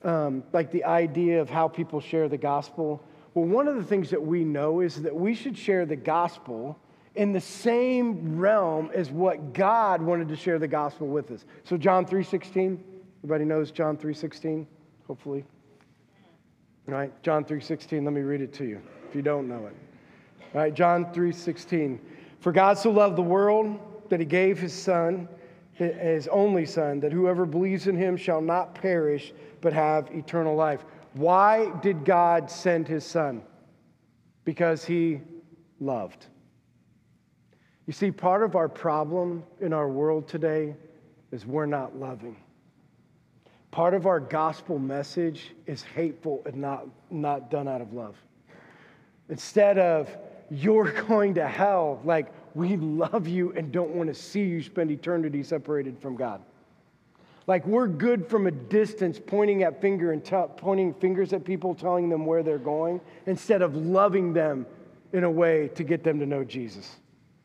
um, 0.04 0.44
like 0.52 0.70
the 0.70 0.84
idea 0.84 1.40
of 1.40 1.50
how 1.50 1.66
people 1.66 2.00
share 2.00 2.28
the 2.28 2.38
gospel? 2.38 3.02
Well, 3.34 3.46
one 3.46 3.66
of 3.66 3.74
the 3.74 3.82
things 3.82 4.10
that 4.10 4.22
we 4.22 4.44
know 4.44 4.80
is 4.80 5.02
that 5.02 5.14
we 5.14 5.34
should 5.34 5.58
share 5.58 5.84
the 5.84 5.96
gospel 5.96 6.78
in 7.16 7.32
the 7.32 7.40
same 7.40 8.38
realm 8.38 8.90
as 8.94 9.10
what 9.10 9.52
God 9.52 10.00
wanted 10.00 10.28
to 10.28 10.36
share 10.36 10.60
the 10.60 10.68
gospel 10.68 11.08
with 11.08 11.32
us. 11.32 11.44
So 11.64 11.76
John 11.76 12.06
3:16, 12.06 12.78
everybody 13.18 13.44
knows 13.44 13.72
John 13.72 13.96
3:16, 13.96 14.66
hopefully. 15.08 15.44
Right? 16.86 17.12
John 17.22 17.44
3:16, 17.44 18.04
let 18.04 18.12
me 18.12 18.20
read 18.20 18.42
it 18.42 18.52
to 18.54 18.64
you 18.64 18.80
if 19.08 19.14
you 19.14 19.22
don't 19.22 19.48
know 19.48 19.66
it. 19.66 19.74
All 20.54 20.60
right, 20.60 20.74
John 20.74 21.06
3:16. 21.12 21.98
For 22.40 22.52
God 22.52 22.76
so 22.76 22.90
loved 22.90 23.16
the 23.16 23.22
world 23.22 23.78
that 24.10 24.20
he 24.20 24.26
gave 24.26 24.58
his 24.58 24.72
son, 24.74 25.28
his 25.72 26.28
only 26.28 26.66
son, 26.66 27.00
that 27.00 27.10
whoever 27.10 27.46
believes 27.46 27.86
in 27.86 27.96
him 27.96 28.16
shall 28.16 28.40
not 28.40 28.74
perish 28.74 29.32
but 29.60 29.72
have 29.72 30.10
eternal 30.12 30.54
life. 30.54 30.84
Why 31.14 31.72
did 31.80 32.04
God 32.04 32.50
send 32.50 32.86
his 32.86 33.04
son? 33.04 33.42
Because 34.44 34.84
he 34.84 35.22
loved. 35.80 36.26
You 37.86 37.92
see, 37.92 38.10
part 38.10 38.42
of 38.42 38.56
our 38.56 38.68
problem 38.68 39.42
in 39.60 39.72
our 39.72 39.88
world 39.88 40.28
today 40.28 40.76
is 41.32 41.46
we're 41.46 41.66
not 41.66 41.96
loving. 41.96 42.36
Part 43.74 43.94
of 43.94 44.06
our 44.06 44.20
gospel 44.20 44.78
message 44.78 45.52
is 45.66 45.82
hateful 45.82 46.42
and 46.46 46.54
not, 46.54 46.86
not 47.10 47.50
done 47.50 47.66
out 47.66 47.80
of 47.80 47.92
love. 47.92 48.14
Instead 49.28 49.80
of, 49.80 50.16
you're 50.48 50.92
going 51.08 51.34
to 51.34 51.48
hell, 51.48 52.00
like, 52.04 52.28
we 52.54 52.76
love 52.76 53.26
you 53.26 53.52
and 53.54 53.72
don't 53.72 53.90
want 53.90 54.06
to 54.06 54.14
see 54.14 54.44
you 54.44 54.62
spend 54.62 54.92
eternity 54.92 55.42
separated 55.42 55.98
from 55.98 56.14
God. 56.14 56.40
Like 57.48 57.66
we're 57.66 57.88
good 57.88 58.28
from 58.28 58.46
a 58.46 58.52
distance, 58.52 59.18
pointing 59.18 59.64
at 59.64 59.80
finger 59.80 60.12
and 60.12 60.24
t- 60.24 60.36
pointing 60.56 60.94
fingers 60.94 61.32
at 61.32 61.44
people, 61.44 61.74
telling 61.74 62.08
them 62.08 62.26
where 62.26 62.44
they're 62.44 62.58
going, 62.58 63.00
instead 63.26 63.60
of 63.60 63.74
loving 63.74 64.32
them 64.32 64.66
in 65.12 65.24
a 65.24 65.30
way 65.30 65.66
to 65.74 65.82
get 65.82 66.04
them 66.04 66.20
to 66.20 66.26
know 66.26 66.44
Jesus. 66.44 66.94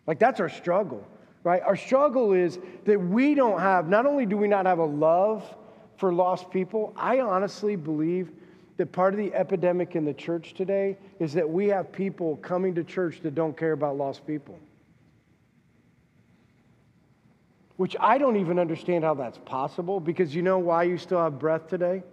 Like 0.05 0.19
that's 0.19 0.39
our 0.39 0.47
struggle, 0.47 1.03
right? 1.43 1.63
Our 1.63 1.75
struggle 1.75 2.33
is 2.33 2.59
that 2.85 3.01
we 3.01 3.33
don't 3.33 3.59
have. 3.59 3.89
Not 3.89 4.05
only 4.05 4.27
do 4.27 4.37
we 4.37 4.47
not 4.47 4.67
have 4.67 4.77
a 4.77 4.85
love 4.85 5.55
for 5.99 6.13
lost 6.13 6.49
people. 6.49 6.93
I 6.95 7.19
honestly 7.19 7.75
believe 7.75 8.31
that 8.77 8.91
part 8.93 9.13
of 9.13 9.17
the 9.17 9.33
epidemic 9.33 9.95
in 9.95 10.05
the 10.05 10.13
church 10.13 10.53
today 10.53 10.97
is 11.19 11.33
that 11.33 11.47
we 11.47 11.67
have 11.67 11.91
people 11.91 12.38
coming 12.38 12.73
to 12.75 12.83
church 12.83 13.19
that 13.21 13.35
don't 13.35 13.55
care 13.55 13.73
about 13.73 13.97
lost 13.97 14.25
people. 14.25 14.57
Which 17.75 17.95
I 17.99 18.17
don't 18.17 18.38
even 18.38 18.57
understand 18.57 19.03
how 19.03 19.13
that's 19.13 19.38
possible 19.39 19.99
because 19.99 20.33
you 20.33 20.41
know 20.41 20.59
why 20.59 20.83
you 20.83 20.97
still 20.97 21.21
have 21.21 21.38
breath 21.38 21.67
today? 21.67 22.03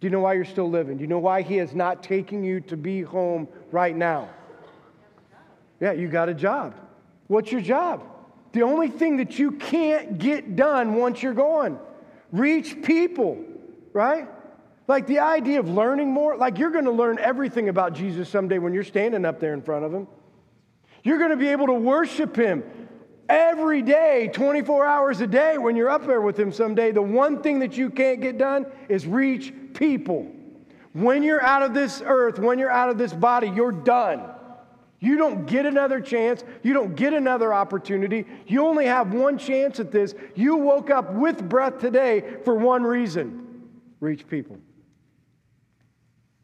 Do 0.00 0.06
you 0.06 0.10
know 0.10 0.20
why 0.20 0.34
you're 0.34 0.44
still 0.44 0.70
living? 0.70 0.96
Do 0.96 1.02
you 1.02 1.08
know 1.08 1.18
why 1.18 1.42
He 1.42 1.58
is 1.58 1.74
not 1.74 2.02
taking 2.02 2.42
you 2.42 2.60
to 2.62 2.76
be 2.76 3.02
home 3.02 3.48
right 3.70 3.94
now? 3.94 4.30
Yeah, 5.80 5.92
you 5.92 6.08
got 6.08 6.28
a 6.28 6.34
job. 6.34 6.74
What's 7.26 7.52
your 7.52 7.60
job? 7.60 8.04
The 8.52 8.62
only 8.62 8.88
thing 8.88 9.18
that 9.18 9.38
you 9.38 9.52
can't 9.52 10.18
get 10.18 10.56
done 10.56 10.94
once 10.94 11.22
you're 11.22 11.34
gone 11.34 11.78
reach 12.32 12.82
people, 12.82 13.44
right? 13.92 14.28
Like 14.86 15.06
the 15.06 15.18
idea 15.18 15.60
of 15.60 15.68
learning 15.68 16.08
more, 16.08 16.36
like 16.36 16.58
you're 16.58 16.70
going 16.70 16.86
to 16.86 16.90
learn 16.90 17.18
everything 17.18 17.68
about 17.68 17.92
Jesus 17.92 18.28
someday 18.28 18.58
when 18.58 18.72
you're 18.72 18.84
standing 18.84 19.24
up 19.24 19.40
there 19.40 19.54
in 19.54 19.62
front 19.62 19.84
of 19.84 19.92
him. 19.92 20.06
You're 21.04 21.18
going 21.18 21.30
to 21.30 21.36
be 21.36 21.48
able 21.48 21.66
to 21.66 21.74
worship 21.74 22.36
him 22.36 22.64
every 23.28 23.82
day, 23.82 24.30
24 24.32 24.86
hours 24.86 25.20
a 25.20 25.26
day, 25.26 25.58
when 25.58 25.76
you're 25.76 25.90
up 25.90 26.06
there 26.06 26.20
with 26.20 26.38
Him 26.38 26.52
someday, 26.52 26.92
the 26.92 27.02
one 27.02 27.42
thing 27.42 27.58
that 27.60 27.76
you 27.76 27.90
can't 27.90 28.20
get 28.20 28.38
done 28.38 28.66
is 28.88 29.06
reach 29.06 29.52
people. 29.74 30.26
When 30.92 31.22
you're 31.22 31.42
out 31.42 31.62
of 31.62 31.74
this 31.74 32.02
earth, 32.04 32.38
when 32.38 32.58
you're 32.58 32.70
out 32.70 32.88
of 32.88 32.98
this 32.98 33.12
body, 33.12 33.48
you're 33.48 33.72
done. 33.72 34.22
You 35.00 35.16
don't 35.16 35.46
get 35.46 35.64
another 35.64 36.00
chance. 36.00 36.42
You 36.62 36.72
don't 36.72 36.96
get 36.96 37.12
another 37.12 37.54
opportunity. 37.54 38.26
You 38.46 38.66
only 38.66 38.86
have 38.86 39.14
one 39.14 39.38
chance 39.38 39.78
at 39.78 39.92
this. 39.92 40.14
You 40.34 40.56
woke 40.56 40.90
up 40.90 41.12
with 41.12 41.48
breath 41.48 41.78
today 41.78 42.38
for 42.44 42.54
one 42.54 42.82
reason 42.82 43.44
reach 44.00 44.26
people. 44.28 44.58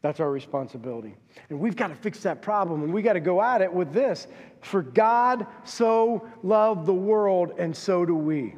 That's 0.01 0.19
our 0.19 0.29
responsibility. 0.29 1.15
And 1.49 1.59
we've 1.59 1.75
got 1.75 1.87
to 1.87 1.95
fix 1.95 2.19
that 2.21 2.41
problem, 2.41 2.83
and 2.83 2.93
we 2.93 3.01
got 3.01 3.13
to 3.13 3.19
go 3.19 3.41
at 3.41 3.61
it 3.61 3.73
with 3.73 3.91
this. 3.91 4.27
For 4.61 4.83
God 4.83 5.47
so 5.63 6.29
loved 6.43 6.85
the 6.85 6.93
world, 6.93 7.53
and 7.57 7.75
so 7.75 8.05
do 8.05 8.15
we. 8.15 8.55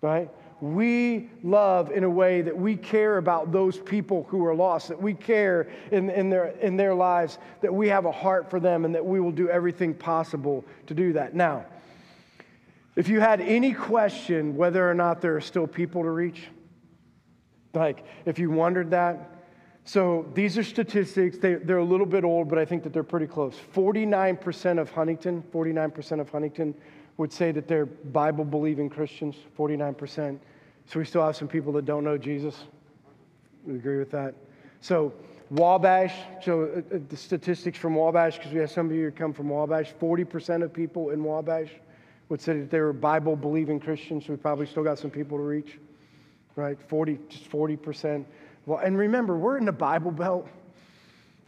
Right? 0.00 0.30
We 0.64 1.28
love 1.42 1.90
in 1.90 2.04
a 2.04 2.10
way 2.10 2.40
that 2.40 2.56
we 2.56 2.74
care 2.74 3.18
about 3.18 3.52
those 3.52 3.76
people 3.76 4.26
who 4.30 4.46
are 4.46 4.54
lost, 4.54 4.88
that 4.88 5.00
we 5.00 5.12
care 5.12 5.68
in, 5.90 6.08
in, 6.08 6.30
their, 6.30 6.46
in 6.62 6.78
their 6.78 6.94
lives, 6.94 7.36
that 7.60 7.72
we 7.72 7.86
have 7.88 8.06
a 8.06 8.10
heart 8.10 8.48
for 8.48 8.58
them, 8.58 8.86
and 8.86 8.94
that 8.94 9.04
we 9.04 9.20
will 9.20 9.30
do 9.30 9.50
everything 9.50 9.92
possible 9.92 10.64
to 10.86 10.94
do 10.94 11.12
that. 11.12 11.34
Now, 11.34 11.66
if 12.96 13.08
you 13.08 13.20
had 13.20 13.42
any 13.42 13.74
question 13.74 14.56
whether 14.56 14.88
or 14.88 14.94
not 14.94 15.20
there 15.20 15.36
are 15.36 15.40
still 15.42 15.66
people 15.66 16.02
to 16.02 16.10
reach, 16.10 16.44
like 17.74 18.02
if 18.24 18.38
you 18.38 18.50
wondered 18.50 18.90
that, 18.92 19.32
so 19.84 20.24
these 20.32 20.56
are 20.56 20.64
statistics. 20.64 21.36
They, 21.36 21.56
they're 21.56 21.76
a 21.76 21.84
little 21.84 22.06
bit 22.06 22.24
old, 22.24 22.48
but 22.48 22.58
I 22.58 22.64
think 22.64 22.84
that 22.84 22.94
they're 22.94 23.02
pretty 23.02 23.26
close. 23.26 23.54
49% 23.74 24.80
of 24.80 24.90
Huntington, 24.90 25.44
49% 25.52 26.20
of 26.20 26.30
Huntington 26.30 26.74
would 27.18 27.30
say 27.30 27.52
that 27.52 27.68
they're 27.68 27.84
Bible 27.84 28.46
believing 28.46 28.88
Christians, 28.88 29.36
49%. 29.58 30.38
So 30.86 30.98
we 30.98 31.04
still 31.04 31.24
have 31.24 31.36
some 31.36 31.48
people 31.48 31.72
that 31.74 31.84
don't 31.84 32.04
know 32.04 32.18
Jesus. 32.18 32.64
We 33.66 33.74
agree 33.76 33.98
with 33.98 34.10
that. 34.10 34.34
So 34.80 35.12
Wabash, 35.50 36.14
so 36.42 36.62
uh, 36.62 36.94
uh 36.94 36.98
the 37.08 37.16
statistics 37.16 37.78
from 37.78 37.94
Wabash, 37.94 38.36
because 38.36 38.52
we 38.52 38.60
have 38.60 38.70
some 38.70 38.86
of 38.86 38.92
you 38.92 39.04
who 39.04 39.10
come 39.10 39.32
from 39.32 39.48
Wabash, 39.48 39.94
40% 40.00 40.62
of 40.62 40.72
people 40.72 41.10
in 41.10 41.22
Wabash 41.22 41.70
would 42.28 42.40
say 42.40 42.58
that 42.60 42.70
they 42.70 42.80
were 42.80 42.92
Bible 42.92 43.36
believing 43.36 43.78
Christians. 43.78 44.26
So 44.26 44.32
we 44.32 44.36
probably 44.36 44.66
still 44.66 44.82
got 44.82 44.98
some 44.98 45.10
people 45.10 45.38
to 45.38 45.44
reach, 45.44 45.78
right? 46.56 46.78
40, 46.88 47.18
just 47.28 47.50
40%. 47.50 48.24
Well, 48.66 48.78
and 48.78 48.96
remember, 48.96 49.36
we're 49.36 49.58
in 49.58 49.64
the 49.64 49.72
Bible 49.72 50.10
Belt. 50.10 50.48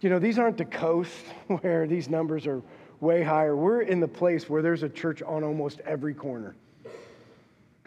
You 0.01 0.11
know, 0.11 0.19
these 0.19 0.39
aren't 0.39 0.59
the 0.59 0.67
coast 0.67 1.15
where 1.61 1.87
these 1.87 2.09
numbers 2.09 2.47
are 2.47 2.63
way 3.01 3.23
higher. 3.23 3.57
We're 3.57 3.83
in 3.83 4.01
the 4.01 4.09
place 4.09 4.49
where 4.49 4.63
there's 4.63 4.83
a 4.83 4.89
church 4.89 5.23
on 5.23 5.43
almost 5.45 5.81
every 5.81 6.15
corner. 6.15 6.55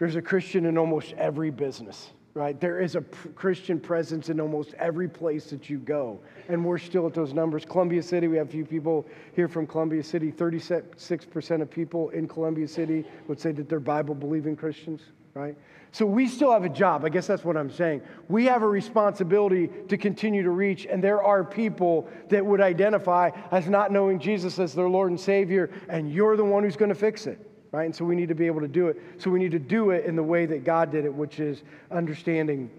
There's 0.00 0.16
a 0.16 0.22
Christian 0.22 0.64
in 0.64 0.78
almost 0.78 1.12
every 1.18 1.50
business, 1.50 2.08
right? 2.32 2.58
There 2.58 2.80
is 2.80 2.96
a 2.96 3.02
pr- 3.02 3.28
Christian 3.28 3.78
presence 3.78 4.30
in 4.30 4.40
almost 4.40 4.72
every 4.78 5.06
place 5.06 5.50
that 5.50 5.68
you 5.68 5.76
go. 5.76 6.18
And 6.48 6.64
we're 6.64 6.78
still 6.78 7.06
at 7.06 7.12
those 7.12 7.34
numbers. 7.34 7.66
Columbia 7.66 8.02
City, 8.02 8.26
we 8.26 8.38
have 8.38 8.48
a 8.48 8.50
few 8.50 8.64
people 8.64 9.06
here 9.36 9.46
from 9.46 9.66
Columbia 9.66 10.02
City. 10.02 10.32
36% 10.32 11.60
of 11.60 11.70
people 11.70 12.08
in 12.10 12.26
Columbia 12.26 12.66
City 12.66 13.04
would 13.28 13.38
say 13.38 13.52
that 13.52 13.68
they're 13.68 13.78
Bible 13.78 14.14
believing 14.14 14.56
Christians, 14.56 15.02
right? 15.34 15.54
So 15.92 16.06
we 16.06 16.28
still 16.28 16.50
have 16.50 16.64
a 16.64 16.70
job. 16.70 17.04
I 17.04 17.10
guess 17.10 17.26
that's 17.26 17.44
what 17.44 17.58
I'm 17.58 17.70
saying. 17.70 18.00
We 18.30 18.46
have 18.46 18.62
a 18.62 18.68
responsibility 18.68 19.68
to 19.88 19.98
continue 19.98 20.42
to 20.42 20.50
reach, 20.50 20.86
and 20.86 21.04
there 21.04 21.22
are 21.22 21.44
people 21.44 22.08
that 22.30 22.46
would 22.46 22.62
identify 22.62 23.32
as 23.50 23.68
not 23.68 23.92
knowing 23.92 24.18
Jesus 24.18 24.58
as 24.58 24.72
their 24.72 24.88
Lord 24.88 25.10
and 25.10 25.20
Savior, 25.20 25.70
and 25.90 26.10
you're 26.10 26.38
the 26.38 26.44
one 26.44 26.64
who's 26.64 26.76
going 26.76 26.88
to 26.88 26.94
fix 26.94 27.26
it 27.26 27.49
right? 27.72 27.84
And 27.84 27.94
so 27.94 28.04
we 28.04 28.16
need 28.16 28.28
to 28.28 28.34
be 28.34 28.46
able 28.46 28.60
to 28.60 28.68
do 28.68 28.88
it. 28.88 29.00
So 29.18 29.30
we 29.30 29.38
need 29.38 29.52
to 29.52 29.58
do 29.58 29.90
it 29.90 30.04
in 30.04 30.16
the 30.16 30.22
way 30.22 30.46
that 30.46 30.64
God 30.64 30.90
did 30.90 31.04
it, 31.04 31.12
which 31.12 31.40
is 31.40 31.62
understanding, 31.90 32.70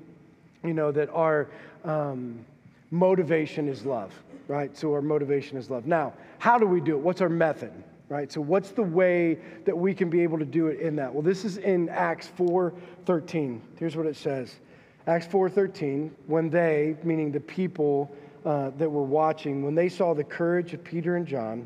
you 0.63 0.73
know, 0.73 0.91
that 0.91 1.10
our 1.12 1.47
um, 1.86 2.45
motivation 2.91 3.67
is 3.67 3.86
love, 3.86 4.12
right? 4.47 4.75
So 4.77 4.93
our 4.93 5.01
motivation 5.01 5.58
is 5.58 5.69
love. 5.69 5.86
Now, 5.86 6.13
how 6.39 6.58
do 6.58 6.65
we 6.65 6.82
do 6.82 6.95
it? 6.95 6.99
What's 6.99 7.21
our 7.21 7.30
method? 7.30 7.71
Right? 8.10 8.30
So 8.30 8.41
what's 8.41 8.71
the 8.71 8.84
way 8.84 9.39
that 9.63 9.77
we 9.77 9.93
can 9.93 10.10
be 10.10 10.21
able 10.21 10.38
to 10.38 10.45
do 10.45 10.67
it 10.67 10.82
in 10.82 10.97
that? 10.97 11.13
Well, 11.13 11.21
this 11.21 11.45
is 11.45 11.56
in 11.58 11.88
Acts 11.88 12.27
4:13. 12.38 13.62
Here's 13.77 13.95
what 13.95 14.06
it 14.06 14.17
says. 14.17 14.60
Acts 15.08 15.27
4:13, 15.27 16.12
when 16.27 16.49
they, 16.49 16.97
meaning 17.04 17.32
the 17.32 17.39
people 17.39 18.13
uh, 18.45 18.71
that 18.71 18.89
were 18.89 19.04
watching, 19.04 19.63
when 19.63 19.75
they 19.75 19.88
saw 19.88 20.13
the 20.13 20.25
courage 20.25 20.73
of 20.73 20.84
Peter 20.84 21.15
and 21.15 21.25
John, 21.25 21.65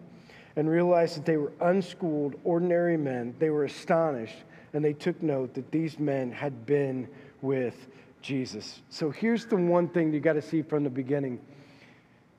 and 0.55 0.69
realized 0.69 1.17
that 1.17 1.25
they 1.25 1.37
were 1.37 1.51
unschooled, 1.61 2.35
ordinary 2.43 2.97
men, 2.97 3.35
they 3.39 3.49
were 3.49 3.65
astonished 3.65 4.43
and 4.73 4.83
they 4.83 4.93
took 4.93 5.21
note 5.21 5.53
that 5.53 5.71
these 5.71 5.99
men 5.99 6.31
had 6.31 6.65
been 6.65 7.07
with 7.41 7.87
Jesus. 8.21 8.81
So 8.89 9.09
here's 9.09 9.45
the 9.45 9.55
one 9.55 9.87
thing 9.87 10.13
you 10.13 10.19
got 10.19 10.33
to 10.33 10.41
see 10.41 10.61
from 10.61 10.83
the 10.83 10.89
beginning. 10.89 11.39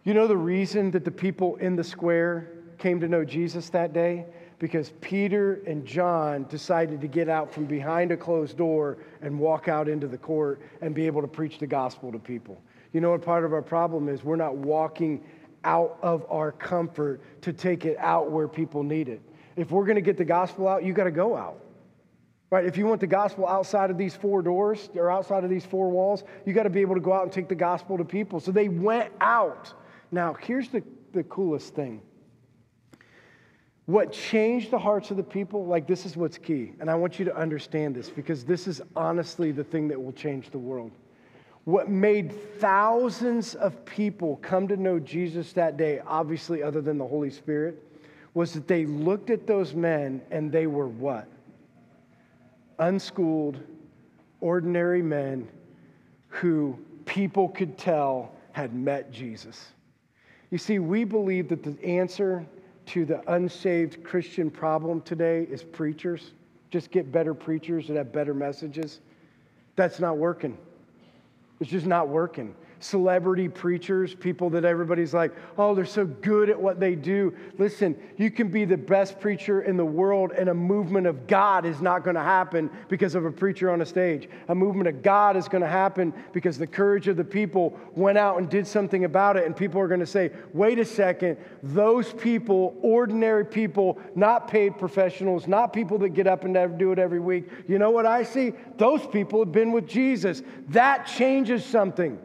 You 0.05 0.15
know 0.15 0.27
the 0.27 0.37
reason 0.37 0.91
that 0.93 1.05
the 1.05 1.11
people 1.11 1.57
in 1.57 1.77
the 1.77 1.85
square 1.85 2.51
came 2.79 3.01
to 3.01 3.09
know 3.09 3.25
Jesus 3.25 3.71
that 3.71 3.93
day? 3.93 4.27
Because 4.59 4.93
Peter 5.01 5.61
and 5.67 5.85
John 5.85 6.45
decided 6.49 7.01
to 7.01 7.09
get 7.09 7.29
out 7.29 7.53
from 7.53 7.67
behind 7.67 8.13
a 8.13 8.17
closed 8.17 8.57
door 8.57 8.99
and 9.21 9.39
walk 9.39 9.69
out 9.69 9.89
into 9.89 10.07
the 10.07 10.19
court 10.19 10.61
and 10.81 10.95
be 10.95 11.07
able 11.07 11.21
to 11.23 11.29
preach 11.29 11.59
the 11.59 11.67
gospel 11.67 12.11
to 12.13 12.19
people. 12.19 12.61
You 12.93 13.01
know 13.01 13.11
what 13.11 13.23
part 13.23 13.45
of 13.45 13.53
our 13.53 13.63
problem 13.63 14.09
is? 14.09 14.25
We're 14.25 14.37
not 14.37 14.57
walking 14.57 15.23
out 15.65 15.99
of 16.03 16.25
our 16.31 16.53
comfort 16.53 17.21
to 17.43 17.53
take 17.53 17.85
it 17.85 17.97
out 17.99 18.31
where 18.31 18.49
people 18.49 18.83
need 18.83 19.09
it. 19.09 19.21
If 19.57 19.71
we're 19.71 19.85
going 19.85 19.97
to 19.97 20.03
get 20.03 20.17
the 20.17 20.25
gospel 20.25 20.69
out, 20.69 20.85
you 20.85 20.93
got 20.93 21.05
to 21.05 21.11
go 21.11 21.37
out. 21.37 21.61
Right? 22.51 22.65
If 22.65 22.77
you 22.77 22.87
want 22.87 23.01
the 23.01 23.07
gospel 23.09 23.47
outside 23.47 23.91
of 23.91 23.99
these 23.99 24.15
four 24.15 24.41
doors 24.41 24.89
or 24.95 25.11
outside 25.11 25.43
of 25.43 25.51
these 25.51 25.65
four 25.65 25.91
walls, 25.91 26.23
you 26.45 26.53
got 26.53 26.63
to 26.63 26.71
be 26.71 26.81
able 26.81 26.95
to 26.95 27.01
go 27.01 27.13
out 27.13 27.25
and 27.25 27.33
take 27.33 27.49
the 27.49 27.57
gospel 27.57 27.99
to 27.99 28.05
people. 28.05 28.39
So 28.39 28.53
they 28.53 28.69
went 28.69 29.13
out. 29.21 29.73
Now, 30.13 30.35
here's 30.35 30.69
the, 30.69 30.83
the 31.13 31.25
coolest 31.25 31.75
thing. 31.75 32.03
What 33.87 34.13
changed 34.13 34.71
the 34.71 34.79
hearts 34.79 35.11
of 35.11 35.17
the 35.17 35.23
people, 35.23 35.65
like 35.67 35.87
this 35.87 36.07
is 36.07 36.17
what's 36.17 36.39
key. 36.39 36.73
And 36.81 36.91
I 36.91 36.95
want 36.95 37.19
you 37.19 37.25
to 37.25 37.37
understand 37.37 37.95
this 37.95 38.11
because 38.11 38.45
this 38.45 38.67
is 38.67 38.83
honestly 38.95 39.53
the 39.53 39.65
thing 39.65 39.89
that 39.89 40.01
will 40.01 40.13
change 40.13 40.51
the 40.51 40.59
world. 40.59 40.93
What 41.67 41.91
made 41.91 42.31
thousands 42.61 43.57
of 43.57 43.85
people 43.85 44.37
come 44.37 44.69
to 44.69 44.77
know 44.77 45.01
Jesus 45.01 45.53
that 45.55 45.77
day, 45.77 46.01
obviously, 46.07 46.63
other 46.63 46.81
than 46.81 46.97
the 46.97 47.07
Holy 47.07 47.29
Spirit, 47.29 47.83
was 48.35 48.53
that 48.53 48.69
they 48.69 48.87
looked 48.87 49.31
at 49.31 49.49
those 49.49 49.75
men 49.75 50.23
and 50.31 50.53
they 50.53 50.69
were 50.69 50.87
what? 50.87 51.27
Unschooled, 52.79 53.59
ordinary 54.41 55.03
men 55.03 55.49
who 56.29 56.79
people 57.05 57.49
could 57.49 57.77
tell 57.77 58.31
had 58.53 58.73
met 58.73 59.11
Jesus. 59.11 59.73
You 60.53 60.59
see, 60.59 60.79
we 60.79 61.03
believe 61.03 61.49
that 61.49 61.65
the 61.65 61.77
answer 61.85 62.47
to 62.87 63.05
the 63.05 63.29
unsaved 63.35 64.05
Christian 64.05 64.53
problem 64.53 65.01
today 65.01 65.49
is 65.51 65.65
preachers. 65.65 66.31
Just 66.71 66.93
get 66.93 67.11
better 67.11 67.35
preachers 67.35 67.89
that 67.89 67.97
have 67.97 68.13
better 68.13 68.35
messages. 68.35 69.01
That's 69.75 69.99
not 69.99 70.17
working. 70.17 70.57
It's 71.61 71.71
just 71.71 71.87
not 71.87 72.09
working 72.09 72.55
celebrity 72.81 73.49
preachers, 73.49 74.15
people 74.15 74.51
that 74.51 74.65
everybody's 74.65 75.15
like, 75.15 75.33
oh, 75.59 75.75
they're 75.75 75.85
so 75.85 76.05
good 76.07 76.51
at 76.51 76.61
what 76.61 76.79
they 76.79 76.95
do. 76.95 77.35
Listen, 77.59 77.97
you 78.17 78.31
can 78.31 78.49
be 78.49 78.65
the 78.65 78.77
best 78.77 79.19
preacher 79.21 79.63
in 79.63 79.77
the 79.77 79.85
world, 79.85 80.33
and 80.33 80.49
a 80.49 80.55
movement 80.55 81.07
of 81.07 81.27
God 81.27 81.65
is 81.65 81.81
not 81.81 82.05
going 82.05 82.17
to 82.17 82.23
happen 82.23 82.71
because 82.89 83.15
of 83.15 83.25
a 83.25 83.31
preacher 83.31 83.71
on 83.71 83.81
a 83.81 83.87
stage. 83.87 84.29
A 84.49 84.55
movement 84.55 84.89
of 84.89 85.03
God 85.03 85.37
is 85.37 85.49
going 85.49 85.63
to 85.63 85.69
happen 85.69 86.13
because 86.33 86.59
the 86.59 86.67
courage 86.67 87.09
of 87.09 87.17
the 87.17 87.25
people 87.25 87.79
went 87.95 88.19
out 88.19 88.39
and 88.39 88.49
did 88.49 88.67
something 88.67 89.05
about 89.05 89.37
it, 89.37 89.47
and 89.47 89.57
people 89.57 89.81
are 89.81 89.89
going 89.89 90.01
to 90.01 90.07
say, 90.07 90.31
wait 90.53 90.79
a 90.79 90.85
second, 90.85 91.37
those 91.63 92.13
people, 92.13 92.77
ordinary 92.83 93.45
people, 93.45 93.99
not 94.15 94.49
paid 94.49 94.79
professionals, 94.79 95.47
not 95.47 95.73
people 95.73 95.99
that 95.99 96.11
get 96.11 96.27
up 96.27 96.45
and 96.45 96.79
do 96.79 96.93
it 96.93 96.99
every 96.99 97.21
week, 97.21 97.49
you 97.67 97.79
know 97.79 97.91
what 97.91 98.07
I 98.07 98.23
see? 98.23 98.53
Those 98.77 99.07
people 99.07 99.41
have 99.41 99.53
been 99.53 99.73
with 99.73 99.87
Jesus. 99.87 100.43
That 100.69 101.07
changes 101.07 101.65
something. 101.65 102.19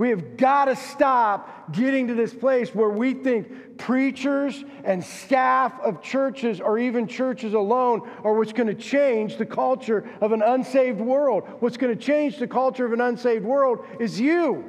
We 0.00 0.08
have 0.08 0.38
got 0.38 0.64
to 0.64 0.76
stop 0.76 1.72
getting 1.72 2.06
to 2.06 2.14
this 2.14 2.32
place 2.32 2.74
where 2.74 2.88
we 2.88 3.12
think 3.12 3.76
preachers 3.76 4.64
and 4.82 5.04
staff 5.04 5.78
of 5.80 6.00
churches 6.00 6.58
or 6.58 6.78
even 6.78 7.06
churches 7.06 7.52
alone 7.52 8.08
are 8.24 8.32
what's 8.32 8.54
going 8.54 8.68
to 8.68 8.74
change 8.74 9.36
the 9.36 9.44
culture 9.44 10.08
of 10.22 10.32
an 10.32 10.40
unsaved 10.40 11.02
world. 11.02 11.46
What's 11.60 11.76
going 11.76 11.94
to 11.94 12.02
change 12.02 12.38
the 12.38 12.46
culture 12.46 12.86
of 12.86 12.94
an 12.94 13.02
unsaved 13.02 13.44
world 13.44 13.84
is 14.00 14.18
you. 14.18 14.64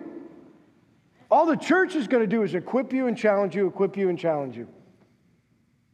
All 1.31 1.45
the 1.45 1.55
church 1.55 1.95
is 1.95 2.09
going 2.09 2.23
to 2.23 2.27
do 2.27 2.43
is 2.43 2.53
equip 2.53 2.91
you 2.91 3.07
and 3.07 3.17
challenge 3.17 3.55
you, 3.55 3.67
equip 3.67 3.95
you 3.95 4.09
and 4.09 4.19
challenge 4.19 4.57
you. 4.57 4.67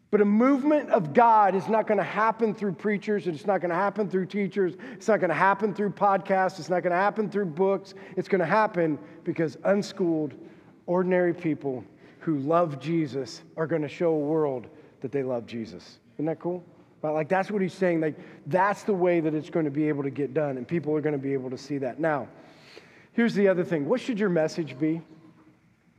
But 0.10 0.22
a 0.22 0.26
movement 0.26 0.90
of 0.90 1.14
God 1.14 1.54
is 1.54 1.68
not 1.68 1.86
going 1.86 1.98
to 1.98 2.04
happen 2.04 2.56
through 2.56 2.74
preachers, 2.74 3.26
and 3.26 3.36
it's 3.36 3.46
not 3.46 3.60
going 3.60 3.72
to 3.72 3.76
happen 3.76 4.10
through 4.10 4.28
teachers, 4.28 4.76
it's 4.94 5.08
not 5.08 5.20
going 5.20 5.30
to 5.30 5.36
happen 5.36 5.74
through 5.74 5.90
podcasts, 5.90 6.60
it's 6.60 6.70
not 6.70 6.82
going 6.82 6.92
to 6.92 6.98
happen 6.98 7.30
through 7.30 7.48
books. 7.48 7.94
It's 8.16 8.30
going 8.30 8.40
to 8.40 8.46
happen 8.46 8.98
because 9.26 9.58
unschooled, 9.66 10.34
ordinary 10.86 11.34
people 11.34 11.84
who 12.20 12.38
love 12.40 12.80
Jesus 12.80 13.42
are 13.58 13.68
going 13.68 13.82
to 13.82 13.90
show 13.90 14.14
a 14.14 14.20
world 14.20 14.68
that 15.02 15.12
they 15.12 15.24
love 15.24 15.46
Jesus. 15.46 16.00
Isn't 16.16 16.26
that 16.26 16.40
cool? 16.40 16.64
Right? 17.02 17.12
Like 17.12 17.30
that's 17.30 17.52
what 17.52 17.62
he's 17.62 17.74
saying. 17.74 18.00
Like 18.00 18.16
that's 18.48 18.84
the 18.84 18.94
way 18.94 19.20
that 19.20 19.34
it's 19.34 19.50
going 19.50 19.66
to 19.66 19.72
be 19.72 19.90
able 19.90 20.04
to 20.04 20.10
get 20.10 20.34
done, 20.34 20.58
and 20.58 20.66
people 20.66 20.96
are 20.96 21.02
going 21.02 21.14
to 21.16 21.22
be 21.22 21.34
able 21.34 21.50
to 21.50 21.58
see 21.58 21.78
that. 21.80 22.00
Now, 22.00 22.30
here's 23.12 23.34
the 23.34 23.50
other 23.50 23.66
thing. 23.66 23.86
What 23.86 24.00
should 24.00 24.20
your 24.20 24.30
message 24.30 24.80
be? 24.80 24.96
Have 24.96 25.04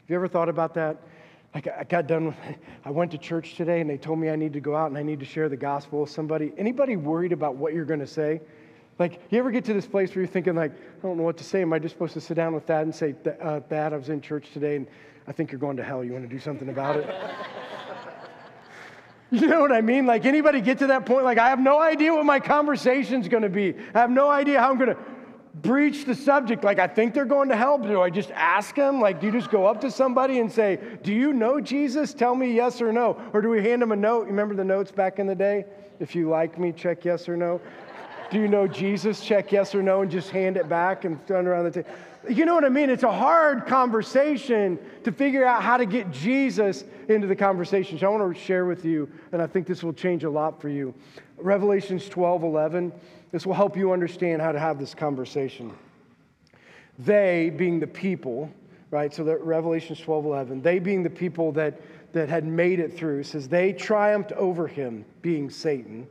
you 0.08 0.16
ever 0.16 0.28
thought 0.28 0.48
about 0.48 0.72
that? 0.74 0.96
Like 1.58 1.76
I 1.76 1.82
got 1.82 2.06
done. 2.06 2.26
With, 2.26 2.36
I 2.84 2.92
went 2.92 3.10
to 3.10 3.18
church 3.18 3.56
today, 3.56 3.80
and 3.80 3.90
they 3.90 3.96
told 3.96 4.20
me 4.20 4.30
I 4.30 4.36
need 4.36 4.52
to 4.52 4.60
go 4.60 4.76
out 4.76 4.90
and 4.90 4.96
I 4.96 5.02
need 5.02 5.18
to 5.18 5.26
share 5.26 5.48
the 5.48 5.56
gospel 5.56 6.02
with 6.02 6.10
somebody. 6.10 6.52
Anybody 6.56 6.94
worried 6.94 7.32
about 7.32 7.56
what 7.56 7.74
you're 7.74 7.84
going 7.84 7.98
to 7.98 8.06
say? 8.06 8.40
Like, 9.00 9.20
you 9.30 9.40
ever 9.40 9.50
get 9.50 9.64
to 9.64 9.74
this 9.74 9.84
place 9.84 10.10
where 10.10 10.22
you're 10.22 10.30
thinking, 10.30 10.54
like, 10.54 10.70
I 10.70 11.02
don't 11.02 11.16
know 11.16 11.24
what 11.24 11.36
to 11.38 11.42
say. 11.42 11.62
Am 11.62 11.72
I 11.72 11.80
just 11.80 11.96
supposed 11.96 12.12
to 12.12 12.20
sit 12.20 12.34
down 12.34 12.54
with 12.54 12.64
that 12.66 12.82
and 12.82 12.94
say, 12.94 13.12
uh, 13.42 13.58
Thad, 13.58 13.92
I 13.92 13.96
was 13.96 14.08
in 14.08 14.20
church 14.20 14.52
today, 14.52 14.76
and 14.76 14.86
I 15.26 15.32
think 15.32 15.50
you're 15.50 15.58
going 15.58 15.76
to 15.78 15.82
hell. 15.82 16.04
You 16.04 16.12
want 16.12 16.28
to 16.28 16.32
do 16.32 16.38
something 16.38 16.68
about 16.68 16.94
it? 16.96 17.10
You 19.30 19.46
know 19.46 19.60
what 19.60 19.72
I 19.72 19.82
mean? 19.82 20.06
Like 20.06 20.24
anybody 20.24 20.62
get 20.62 20.78
to 20.78 20.86
that 20.86 21.04
point? 21.04 21.26
Like 21.26 21.36
I 21.36 21.50
have 21.50 21.60
no 21.60 21.78
idea 21.78 22.14
what 22.14 22.24
my 22.24 22.40
conversation's 22.40 23.28
going 23.28 23.42
to 23.42 23.50
be. 23.50 23.74
I 23.94 23.98
have 23.98 24.10
no 24.10 24.30
idea 24.30 24.58
how 24.58 24.70
I'm 24.70 24.78
going 24.78 24.88
to 24.88 24.96
breach 25.62 26.04
the 26.04 26.14
subject. 26.14 26.64
Like 26.64 26.78
I 26.78 26.86
think 26.86 27.14
they're 27.14 27.24
going 27.24 27.48
to 27.48 27.56
hell. 27.56 27.78
Do 27.78 28.00
I 28.00 28.10
just 28.10 28.30
ask 28.32 28.74
them? 28.74 29.00
Like 29.00 29.20
do 29.20 29.26
you 29.26 29.32
just 29.32 29.50
go 29.50 29.66
up 29.66 29.80
to 29.82 29.90
somebody 29.90 30.38
and 30.38 30.50
say, 30.50 30.78
"Do 31.02 31.12
you 31.12 31.32
know 31.32 31.60
Jesus? 31.60 32.14
Tell 32.14 32.34
me 32.34 32.52
yes 32.52 32.80
or 32.80 32.92
no." 32.92 33.20
Or 33.32 33.40
do 33.40 33.48
we 33.48 33.62
hand 33.62 33.82
them 33.82 33.92
a 33.92 33.96
note? 33.96 34.26
Remember 34.26 34.54
the 34.54 34.64
notes 34.64 34.90
back 34.90 35.18
in 35.18 35.26
the 35.26 35.34
day? 35.34 35.64
If 36.00 36.14
you 36.14 36.28
like 36.28 36.58
me, 36.58 36.72
check 36.72 37.04
yes 37.04 37.28
or 37.28 37.36
no. 37.36 37.60
Do 38.30 38.38
you 38.38 38.48
know 38.48 38.66
Jesus? 38.66 39.24
Check 39.24 39.52
yes 39.52 39.74
or 39.74 39.82
no 39.82 40.02
and 40.02 40.10
just 40.10 40.30
hand 40.30 40.56
it 40.56 40.68
back 40.68 41.04
and 41.04 41.24
turn 41.26 41.46
around 41.46 41.64
the 41.64 41.70
table. 41.70 41.88
You 42.28 42.44
know 42.44 42.54
what 42.54 42.64
I 42.64 42.68
mean? 42.68 42.90
It's 42.90 43.04
a 43.04 43.12
hard 43.12 43.66
conversation 43.66 44.78
to 45.04 45.12
figure 45.12 45.46
out 45.46 45.62
how 45.62 45.78
to 45.78 45.86
get 45.86 46.10
Jesus 46.10 46.84
into 47.08 47.26
the 47.26 47.36
conversation. 47.36 47.98
So 47.98 48.06
I 48.06 48.10
want 48.10 48.34
to 48.34 48.40
share 48.40 48.66
with 48.66 48.84
you, 48.84 49.10
and 49.32 49.40
I 49.40 49.46
think 49.46 49.66
this 49.66 49.82
will 49.82 49.94
change 49.94 50.24
a 50.24 50.30
lot 50.30 50.60
for 50.60 50.68
you. 50.68 50.94
Revelations 51.38 52.08
12 52.08 52.42
11. 52.42 52.92
This 53.30 53.46
will 53.46 53.54
help 53.54 53.76
you 53.76 53.92
understand 53.92 54.42
how 54.42 54.52
to 54.52 54.58
have 54.58 54.78
this 54.78 54.94
conversation. 54.94 55.72
They, 56.98 57.50
being 57.50 57.78
the 57.78 57.86
people, 57.86 58.50
right? 58.90 59.12
So 59.12 59.24
that 59.24 59.42
Revelations 59.42 60.00
12 60.00 60.24
11, 60.24 60.62
they 60.62 60.78
being 60.78 61.02
the 61.02 61.10
people 61.10 61.52
that, 61.52 61.80
that 62.12 62.28
had 62.28 62.44
made 62.44 62.80
it 62.80 62.96
through, 62.96 63.22
says, 63.24 63.48
they 63.48 63.72
triumphed 63.72 64.32
over 64.32 64.66
him, 64.66 65.04
being 65.22 65.50
Satan, 65.50 66.06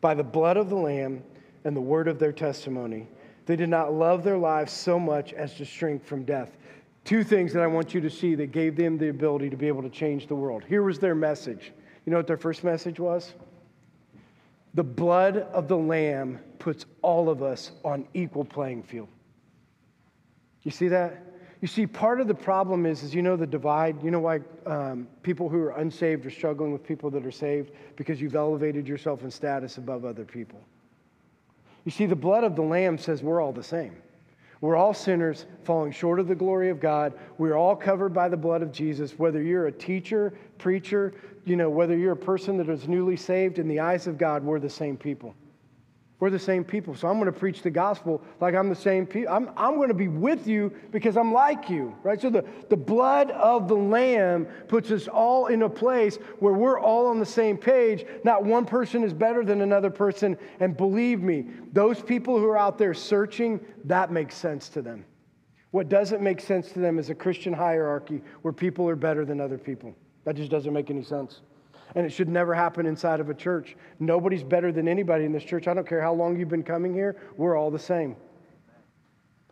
by 0.00 0.14
the 0.14 0.24
blood 0.24 0.56
of 0.56 0.68
the 0.68 0.76
Lamb 0.76 1.22
and 1.64 1.76
the 1.76 1.80
word 1.80 2.08
of 2.08 2.18
their 2.18 2.32
testimony 2.32 3.08
they 3.46 3.56
did 3.56 3.68
not 3.68 3.94
love 3.94 4.24
their 4.24 4.36
lives 4.36 4.72
so 4.72 4.98
much 4.98 5.32
as 5.32 5.54
to 5.54 5.64
shrink 5.64 6.04
from 6.04 6.24
death. 6.24 6.58
Two 7.04 7.22
things 7.22 7.52
that 7.52 7.62
I 7.62 7.68
want 7.68 7.94
you 7.94 8.00
to 8.00 8.10
see 8.10 8.34
that 8.34 8.50
gave 8.50 8.76
them 8.76 8.98
the 8.98 9.08
ability 9.08 9.48
to 9.50 9.56
be 9.56 9.68
able 9.68 9.82
to 9.82 9.88
change 9.88 10.26
the 10.26 10.34
world. 10.34 10.64
Here 10.68 10.82
was 10.82 10.98
their 10.98 11.14
message. 11.14 11.72
You 12.04 12.10
know 12.10 12.16
what 12.16 12.26
their 12.26 12.36
first 12.36 12.64
message 12.64 12.98
was? 12.98 13.34
The 14.76 14.84
blood 14.84 15.38
of 15.38 15.68
the 15.68 15.76
Lamb 15.76 16.38
puts 16.58 16.84
all 17.00 17.30
of 17.30 17.42
us 17.42 17.72
on 17.82 18.06
equal 18.12 18.44
playing 18.44 18.82
field. 18.82 19.08
You 20.64 20.70
see 20.70 20.88
that? 20.88 21.22
You 21.62 21.68
see, 21.68 21.86
part 21.86 22.20
of 22.20 22.28
the 22.28 22.34
problem 22.34 22.84
is, 22.84 23.02
is 23.02 23.14
you 23.14 23.22
know 23.22 23.36
the 23.36 23.46
divide. 23.46 24.02
You 24.02 24.10
know 24.10 24.20
why 24.20 24.40
um, 24.66 25.08
people 25.22 25.48
who 25.48 25.62
are 25.62 25.70
unsaved 25.70 26.26
are 26.26 26.30
struggling 26.30 26.72
with 26.72 26.84
people 26.84 27.08
that 27.12 27.24
are 27.24 27.30
saved 27.30 27.70
because 27.96 28.20
you've 28.20 28.36
elevated 28.36 28.86
yourself 28.86 29.22
in 29.22 29.30
status 29.30 29.78
above 29.78 30.04
other 30.04 30.26
people. 30.26 30.60
You 31.86 31.90
see, 31.90 32.04
the 32.04 32.14
blood 32.14 32.44
of 32.44 32.54
the 32.54 32.62
Lamb 32.62 32.98
says 32.98 33.22
we're 33.22 33.40
all 33.40 33.52
the 33.52 33.62
same. 33.62 33.96
We're 34.60 34.76
all 34.76 34.92
sinners 34.92 35.46
falling 35.64 35.92
short 35.92 36.20
of 36.20 36.28
the 36.28 36.34
glory 36.34 36.68
of 36.68 36.80
God. 36.80 37.14
We're 37.38 37.56
all 37.56 37.76
covered 37.76 38.12
by 38.12 38.28
the 38.28 38.36
blood 38.36 38.60
of 38.60 38.72
Jesus. 38.72 39.18
Whether 39.18 39.42
you're 39.42 39.68
a 39.68 39.72
teacher, 39.72 40.34
preacher, 40.58 41.14
you 41.46 41.54
know, 41.54 41.70
whether 41.70 41.96
you're 41.96 42.12
a 42.12 42.16
person 42.16 42.56
that 42.58 42.68
is 42.68 42.88
newly 42.88 43.16
saved, 43.16 43.58
in 43.58 43.68
the 43.68 43.78
eyes 43.80 44.08
of 44.08 44.18
God, 44.18 44.42
we're 44.42 44.58
the 44.58 44.68
same 44.68 44.96
people. 44.96 45.34
We're 46.18 46.30
the 46.30 46.38
same 46.38 46.64
people. 46.64 46.94
So 46.94 47.08
I'm 47.08 47.20
going 47.20 47.32
to 47.32 47.38
preach 47.38 47.62
the 47.62 47.70
gospel 47.70 48.22
like 48.40 48.54
I'm 48.54 48.68
the 48.68 48.74
same 48.74 49.06
people. 49.06 49.32
I'm, 49.32 49.50
I'm 49.56 49.76
going 49.76 49.88
to 49.88 49.94
be 49.94 50.08
with 50.08 50.48
you 50.48 50.72
because 50.90 51.16
I'm 51.16 51.32
like 51.32 51.68
you, 51.68 51.94
right? 52.02 52.20
So 52.20 52.30
the, 52.30 52.44
the 52.68 52.76
blood 52.76 53.30
of 53.30 53.68
the 53.68 53.76
Lamb 53.76 54.46
puts 54.66 54.90
us 54.90 55.08
all 55.08 55.46
in 55.46 55.62
a 55.62 55.68
place 55.68 56.16
where 56.38 56.54
we're 56.54 56.80
all 56.80 57.06
on 57.06 57.20
the 57.20 57.26
same 57.26 57.56
page. 57.58 58.06
Not 58.24 58.44
one 58.44 58.64
person 58.64 59.04
is 59.04 59.12
better 59.12 59.44
than 59.44 59.60
another 59.60 59.90
person. 59.90 60.38
And 60.58 60.76
believe 60.76 61.22
me, 61.22 61.46
those 61.72 62.00
people 62.00 62.38
who 62.38 62.46
are 62.48 62.58
out 62.58 62.78
there 62.78 62.94
searching, 62.94 63.60
that 63.84 64.10
makes 64.10 64.34
sense 64.34 64.70
to 64.70 64.82
them. 64.82 65.04
What 65.70 65.90
doesn't 65.90 66.22
make 66.22 66.40
sense 66.40 66.72
to 66.72 66.78
them 66.78 66.98
is 66.98 67.10
a 67.10 67.14
Christian 67.14 67.52
hierarchy 67.52 68.22
where 68.40 68.54
people 68.54 68.88
are 68.88 68.96
better 68.96 69.26
than 69.26 69.40
other 69.40 69.58
people. 69.58 69.94
That 70.26 70.36
just 70.36 70.50
doesn't 70.50 70.74
make 70.74 70.90
any 70.90 71.02
sense 71.02 71.40
and 71.94 72.04
it 72.04 72.10
should 72.10 72.28
never 72.28 72.54
happen 72.54 72.84
inside 72.84 73.20
of 73.20 73.30
a 73.30 73.34
church. 73.34 73.76
Nobody's 74.00 74.42
better 74.42 74.72
than 74.72 74.88
anybody 74.88 75.24
in 75.24 75.32
this 75.32 75.44
church. 75.44 75.66
I 75.66 75.74
don't 75.74 75.88
care 75.88 76.02
how 76.02 76.12
long 76.12 76.38
you've 76.38 76.48
been 76.48 76.62
coming 76.62 76.92
here, 76.92 77.16
we're 77.36 77.56
all 77.56 77.70
the 77.70 77.78
same. 77.78 78.16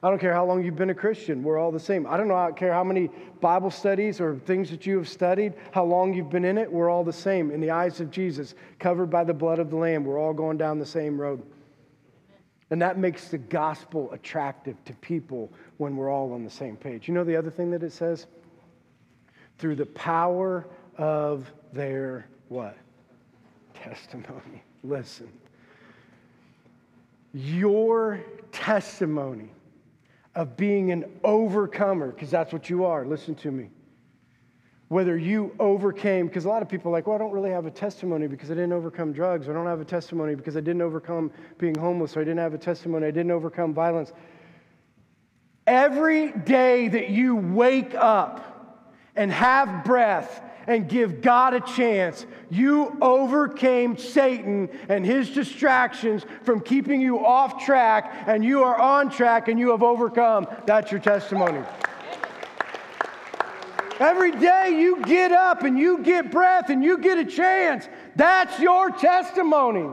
I 0.02 0.10
don't 0.10 0.18
care 0.18 0.34
how 0.34 0.44
long 0.44 0.62
you've 0.62 0.76
been 0.76 0.90
a 0.90 0.94
Christian, 0.94 1.42
we're 1.42 1.58
all 1.58 1.72
the 1.72 1.80
same. 1.80 2.06
I 2.06 2.18
don't 2.18 2.28
know, 2.28 2.34
I 2.34 2.46
don't 2.46 2.56
care 2.58 2.74
how 2.74 2.84
many 2.84 3.08
Bible 3.40 3.70
studies 3.70 4.20
or 4.20 4.36
things 4.36 4.68
that 4.70 4.84
you 4.84 4.98
have 4.98 5.08
studied, 5.08 5.54
how 5.72 5.84
long 5.84 6.12
you've 6.12 6.28
been 6.28 6.44
in 6.44 6.58
it, 6.58 6.70
we're 6.70 6.90
all 6.90 7.04
the 7.04 7.12
same. 7.12 7.50
In 7.50 7.60
the 7.60 7.70
eyes 7.70 8.00
of 8.00 8.10
Jesus, 8.10 8.54
covered 8.78 9.06
by 9.06 9.24
the 9.24 9.32
blood 9.32 9.58
of 9.58 9.70
the 9.70 9.76
Lamb, 9.76 10.04
we're 10.04 10.18
all 10.18 10.34
going 10.34 10.58
down 10.58 10.78
the 10.78 10.84
same 10.84 11.18
road. 11.18 11.42
And 12.70 12.82
that 12.82 12.98
makes 12.98 13.28
the 13.28 13.38
gospel 13.38 14.12
attractive 14.12 14.76
to 14.84 14.92
people 14.94 15.50
when 15.78 15.96
we're 15.96 16.10
all 16.10 16.34
on 16.34 16.44
the 16.44 16.50
same 16.50 16.76
page. 16.76 17.08
You 17.08 17.14
know 17.14 17.24
the 17.24 17.36
other 17.36 17.50
thing 17.50 17.70
that 17.70 17.82
it 17.82 17.92
says? 17.92 18.26
Through 19.58 19.76
the 19.76 19.86
power 19.86 20.66
of 20.98 21.50
their 21.72 22.26
what? 22.48 22.76
Testimony. 23.74 24.62
Listen. 24.82 25.28
Your 27.32 28.20
testimony 28.52 29.50
of 30.34 30.56
being 30.56 30.92
an 30.92 31.04
overcomer, 31.22 32.10
because 32.10 32.30
that's 32.30 32.52
what 32.52 32.68
you 32.68 32.84
are, 32.84 33.04
listen 33.06 33.34
to 33.36 33.50
me. 33.50 33.70
Whether 34.88 35.16
you 35.16 35.54
overcame, 35.58 36.26
because 36.26 36.44
a 36.44 36.48
lot 36.48 36.62
of 36.62 36.68
people 36.68 36.90
are 36.90 36.92
like, 36.92 37.06
well, 37.06 37.16
I 37.16 37.18
don't 37.18 37.32
really 37.32 37.50
have 37.50 37.66
a 37.66 37.70
testimony 37.70 38.26
because 38.26 38.50
I 38.50 38.54
didn't 38.54 38.72
overcome 38.72 39.12
drugs. 39.12 39.48
Or 39.48 39.52
I 39.52 39.54
don't 39.54 39.66
have 39.66 39.80
a 39.80 39.84
testimony 39.84 40.34
because 40.34 40.56
I 40.56 40.60
didn't 40.60 40.82
overcome 40.82 41.32
being 41.58 41.74
homeless, 41.74 42.16
or 42.16 42.20
I 42.20 42.24
didn't 42.24 42.38
have 42.38 42.54
a 42.54 42.58
testimony, 42.58 43.06
I 43.06 43.10
didn't 43.10 43.30
overcome 43.30 43.72
violence. 43.74 44.12
Every 45.66 46.32
day 46.32 46.88
that 46.88 47.08
you 47.08 47.36
wake 47.36 47.94
up 47.94 48.53
and 49.16 49.30
have 49.30 49.84
breath 49.84 50.42
and 50.66 50.88
give 50.88 51.20
God 51.20 51.54
a 51.54 51.60
chance. 51.60 52.26
You 52.50 52.96
overcame 53.00 53.96
Satan 53.96 54.68
and 54.88 55.04
his 55.04 55.30
distractions 55.30 56.24
from 56.42 56.60
keeping 56.60 57.00
you 57.00 57.24
off 57.24 57.64
track, 57.64 58.24
and 58.26 58.44
you 58.44 58.62
are 58.62 58.78
on 58.80 59.10
track 59.10 59.48
and 59.48 59.58
you 59.58 59.70
have 59.70 59.82
overcome. 59.82 60.46
That's 60.66 60.90
your 60.90 61.00
testimony. 61.00 61.62
Every 64.00 64.32
day 64.32 64.76
you 64.76 65.02
get 65.02 65.30
up 65.30 65.62
and 65.62 65.78
you 65.78 65.98
get 65.98 66.32
breath 66.32 66.68
and 66.68 66.82
you 66.82 66.98
get 66.98 67.18
a 67.18 67.24
chance. 67.24 67.88
That's 68.16 68.58
your 68.58 68.90
testimony. 68.90 69.88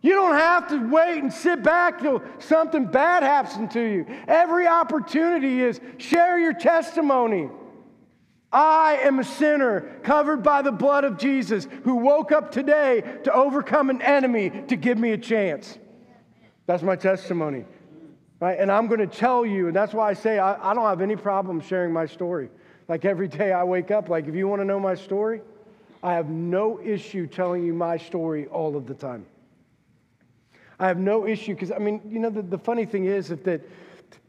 You 0.00 0.14
don't 0.14 0.36
have 0.36 0.68
to 0.68 0.88
wait 0.88 1.18
and 1.18 1.32
sit 1.32 1.62
back 1.62 2.00
till 2.00 2.22
something 2.38 2.86
bad 2.86 3.22
happens 3.22 3.72
to 3.74 3.80
you. 3.80 4.06
Every 4.28 4.66
opportunity 4.66 5.60
is 5.60 5.80
share 5.98 6.38
your 6.38 6.54
testimony. 6.54 7.50
I 8.52 9.00
am 9.02 9.18
a 9.18 9.24
sinner 9.24 9.98
covered 10.02 10.42
by 10.42 10.62
the 10.62 10.72
blood 10.72 11.04
of 11.04 11.18
Jesus 11.18 11.68
who 11.84 11.96
woke 11.96 12.32
up 12.32 12.50
today 12.50 13.02
to 13.24 13.32
overcome 13.32 13.90
an 13.90 14.00
enemy 14.00 14.50
to 14.68 14.76
give 14.76 14.98
me 14.98 15.10
a 15.12 15.18
chance. 15.18 15.78
That's 16.66 16.82
my 16.82 16.96
testimony. 16.96 17.64
Right? 18.40 18.58
And 18.58 18.70
I'm 18.70 18.86
going 18.86 19.00
to 19.00 19.06
tell 19.06 19.44
you, 19.44 19.66
and 19.66 19.76
that's 19.76 19.92
why 19.92 20.10
I 20.10 20.14
say 20.14 20.38
I, 20.38 20.70
I 20.70 20.74
don't 20.74 20.84
have 20.84 21.00
any 21.00 21.16
problem 21.16 21.60
sharing 21.60 21.92
my 21.92 22.06
story. 22.06 22.50
Like 22.86 23.04
every 23.04 23.28
day 23.28 23.52
I 23.52 23.64
wake 23.64 23.90
up, 23.90 24.08
like 24.08 24.28
if 24.28 24.34
you 24.34 24.48
want 24.48 24.60
to 24.62 24.64
know 24.64 24.80
my 24.80 24.94
story, 24.94 25.42
I 26.02 26.14
have 26.14 26.28
no 26.28 26.80
issue 26.80 27.26
telling 27.26 27.64
you 27.64 27.74
my 27.74 27.96
story 27.96 28.46
all 28.46 28.76
of 28.76 28.86
the 28.86 28.94
time. 28.94 29.26
I 30.78 30.86
have 30.86 30.98
no 30.98 31.26
issue 31.26 31.54
because, 31.54 31.72
I 31.72 31.78
mean, 31.78 32.00
you 32.08 32.20
know, 32.20 32.30
the, 32.30 32.42
the 32.42 32.58
funny 32.58 32.86
thing 32.86 33.06
is 33.06 33.28
that 33.28 33.68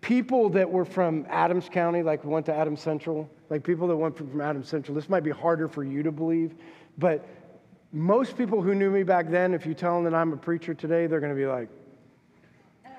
people 0.01 0.49
that 0.49 0.69
were 0.69 0.85
from 0.85 1.25
Adams 1.29 1.69
County, 1.69 2.03
like 2.03 2.23
went 2.23 2.45
to 2.47 2.53
Adams 2.53 2.81
Central, 2.81 3.29
like 3.49 3.63
people 3.63 3.87
that 3.87 3.95
went 3.95 4.17
from 4.17 4.41
Adams 4.41 4.67
Central, 4.67 4.95
this 4.95 5.09
might 5.09 5.23
be 5.23 5.31
harder 5.31 5.67
for 5.67 5.83
you 5.83 6.03
to 6.03 6.11
believe, 6.11 6.55
but 6.97 7.27
most 7.91 8.37
people 8.37 8.61
who 8.61 8.75
knew 8.75 8.91
me 8.91 9.03
back 9.03 9.29
then, 9.29 9.53
if 9.53 9.65
you 9.65 9.73
tell 9.73 9.95
them 9.95 10.03
that 10.11 10.13
I'm 10.13 10.31
a 10.33 10.37
preacher 10.37 10.73
today, 10.73 11.07
they're 11.07 11.19
going 11.19 11.33
to 11.33 11.39
be 11.39 11.47
like, 11.47 11.69
is 12.85 12.91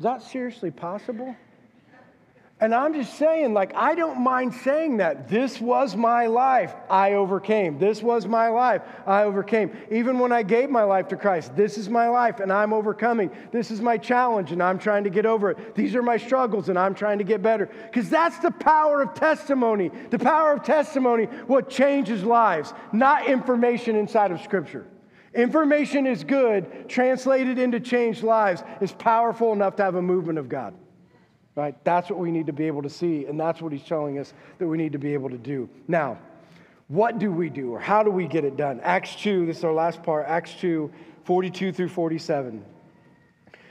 that 0.00 0.22
seriously 0.22 0.70
possible? 0.70 1.34
And 2.62 2.74
I'm 2.74 2.92
just 2.92 3.14
saying, 3.14 3.54
like, 3.54 3.74
I 3.74 3.94
don't 3.94 4.20
mind 4.20 4.52
saying 4.52 4.98
that. 4.98 5.28
This 5.28 5.62
was 5.62 5.96
my 5.96 6.26
life. 6.26 6.74
I 6.90 7.14
overcame. 7.14 7.78
This 7.78 8.02
was 8.02 8.26
my 8.26 8.48
life. 8.48 8.82
I 9.06 9.22
overcame. 9.22 9.74
Even 9.90 10.18
when 10.18 10.30
I 10.30 10.42
gave 10.42 10.68
my 10.68 10.82
life 10.82 11.08
to 11.08 11.16
Christ, 11.16 11.56
this 11.56 11.78
is 11.78 11.88
my 11.88 12.08
life 12.08 12.38
and 12.38 12.52
I'm 12.52 12.74
overcoming. 12.74 13.30
This 13.50 13.70
is 13.70 13.80
my 13.80 13.96
challenge 13.96 14.52
and 14.52 14.62
I'm 14.62 14.78
trying 14.78 15.04
to 15.04 15.10
get 15.10 15.24
over 15.24 15.52
it. 15.52 15.74
These 15.74 15.94
are 15.94 16.02
my 16.02 16.18
struggles 16.18 16.68
and 16.68 16.78
I'm 16.78 16.94
trying 16.94 17.16
to 17.16 17.24
get 17.24 17.40
better. 17.42 17.64
Because 17.86 18.10
that's 18.10 18.38
the 18.40 18.50
power 18.50 19.00
of 19.00 19.14
testimony. 19.14 19.90
The 20.10 20.18
power 20.18 20.52
of 20.52 20.62
testimony, 20.62 21.24
what 21.46 21.70
changes 21.70 22.24
lives, 22.24 22.74
not 22.92 23.26
information 23.26 23.96
inside 23.96 24.32
of 24.32 24.40
Scripture. 24.42 24.86
Information 25.34 26.06
is 26.06 26.24
good, 26.24 26.90
translated 26.90 27.58
into 27.58 27.80
changed 27.80 28.22
lives, 28.22 28.62
is 28.82 28.92
powerful 28.92 29.54
enough 29.54 29.76
to 29.76 29.82
have 29.82 29.94
a 29.94 30.02
movement 30.02 30.38
of 30.38 30.50
God. 30.50 30.74
Right? 31.56 31.74
That's 31.84 32.08
what 32.08 32.18
we 32.18 32.30
need 32.30 32.46
to 32.46 32.52
be 32.52 32.66
able 32.66 32.82
to 32.82 32.88
see, 32.88 33.26
and 33.26 33.38
that's 33.38 33.60
what 33.60 33.72
he's 33.72 33.82
telling 33.82 34.18
us 34.18 34.32
that 34.58 34.68
we 34.68 34.78
need 34.78 34.92
to 34.92 34.98
be 34.98 35.14
able 35.14 35.30
to 35.30 35.38
do. 35.38 35.68
Now, 35.88 36.18
what 36.88 37.18
do 37.18 37.30
we 37.30 37.50
do, 37.50 37.72
or 37.72 37.80
how 37.80 38.02
do 38.02 38.10
we 38.10 38.26
get 38.26 38.44
it 38.44 38.56
done? 38.56 38.80
Acts 38.82 39.14
2, 39.16 39.46
this 39.46 39.58
is 39.58 39.64
our 39.64 39.72
last 39.72 40.02
part, 40.02 40.26
Acts 40.26 40.54
2, 40.60 40.90
42 41.24 41.72
through 41.72 41.88
47. 41.88 42.64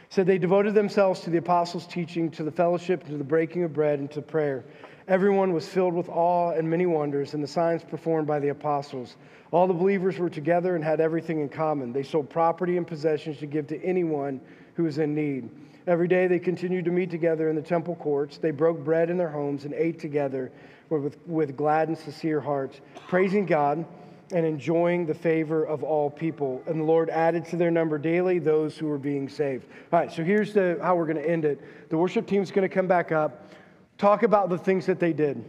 Said 0.09 0.25
they 0.25 0.37
devoted 0.37 0.73
themselves 0.73 1.21
to 1.21 1.29
the 1.29 1.37
apostles' 1.37 1.85
teaching, 1.85 2.31
to 2.31 2.43
the 2.43 2.51
fellowship, 2.51 3.05
to 3.05 3.17
the 3.17 3.23
breaking 3.23 3.63
of 3.63 3.73
bread, 3.73 3.99
and 3.99 4.09
to 4.11 4.21
prayer. 4.21 4.65
Everyone 5.07 5.53
was 5.53 5.67
filled 5.67 5.93
with 5.93 6.07
awe 6.09 6.51
and 6.51 6.69
many 6.69 6.85
wonders, 6.85 7.33
and 7.33 7.43
the 7.43 7.47
signs 7.47 7.83
performed 7.83 8.27
by 8.27 8.39
the 8.39 8.49
apostles. 8.49 9.17
All 9.51 9.67
the 9.67 9.73
believers 9.73 10.17
were 10.17 10.29
together 10.29 10.75
and 10.75 10.83
had 10.83 11.01
everything 11.01 11.39
in 11.39 11.49
common. 11.49 11.91
They 11.91 12.03
sold 12.03 12.29
property 12.29 12.77
and 12.77 12.85
possessions 12.85 13.39
to 13.39 13.47
give 13.47 13.67
to 13.67 13.83
anyone 13.83 14.39
who 14.75 14.83
was 14.83 14.97
in 14.97 15.15
need. 15.15 15.49
Every 15.89 16.07
day 16.07 16.27
they 16.27 16.37
continued 16.37 16.85
to 16.85 16.91
meet 16.91 17.09
together 17.09 17.49
in 17.49 17.55
the 17.55 17.63
temple 17.63 17.95
courts. 17.95 18.37
They 18.37 18.51
broke 18.51 18.77
bread 18.85 19.09
in 19.09 19.17
their 19.17 19.31
homes 19.31 19.65
and 19.65 19.73
ate 19.73 19.97
together 19.97 20.51
with, 20.89 21.17
with 21.25 21.57
glad 21.57 21.87
and 21.87 21.97
sincere 21.97 22.39
hearts, 22.39 22.79
praising 23.07 23.47
God 23.47 23.83
and 24.31 24.45
enjoying 24.45 25.07
the 25.07 25.15
favor 25.15 25.65
of 25.65 25.81
all 25.83 26.11
people. 26.11 26.61
And 26.67 26.79
the 26.79 26.83
Lord 26.83 27.09
added 27.09 27.43
to 27.45 27.55
their 27.55 27.71
number 27.71 27.97
daily 27.97 28.37
those 28.37 28.77
who 28.77 28.85
were 28.85 28.99
being 28.99 29.27
saved. 29.27 29.65
All 29.91 29.99
right, 29.99 30.11
so 30.11 30.23
here's 30.23 30.53
the, 30.53 30.77
how 30.79 30.95
we're 30.95 31.07
going 31.07 31.23
to 31.23 31.27
end 31.27 31.43
it. 31.43 31.89
The 31.89 31.97
worship 31.97 32.27
team's 32.27 32.51
going 32.51 32.69
to 32.69 32.73
come 32.73 32.85
back 32.85 33.11
up, 33.11 33.49
talk 33.97 34.21
about 34.21 34.49
the 34.49 34.59
things 34.59 34.85
that 34.85 34.99
they 34.99 35.11
did. 35.11 35.43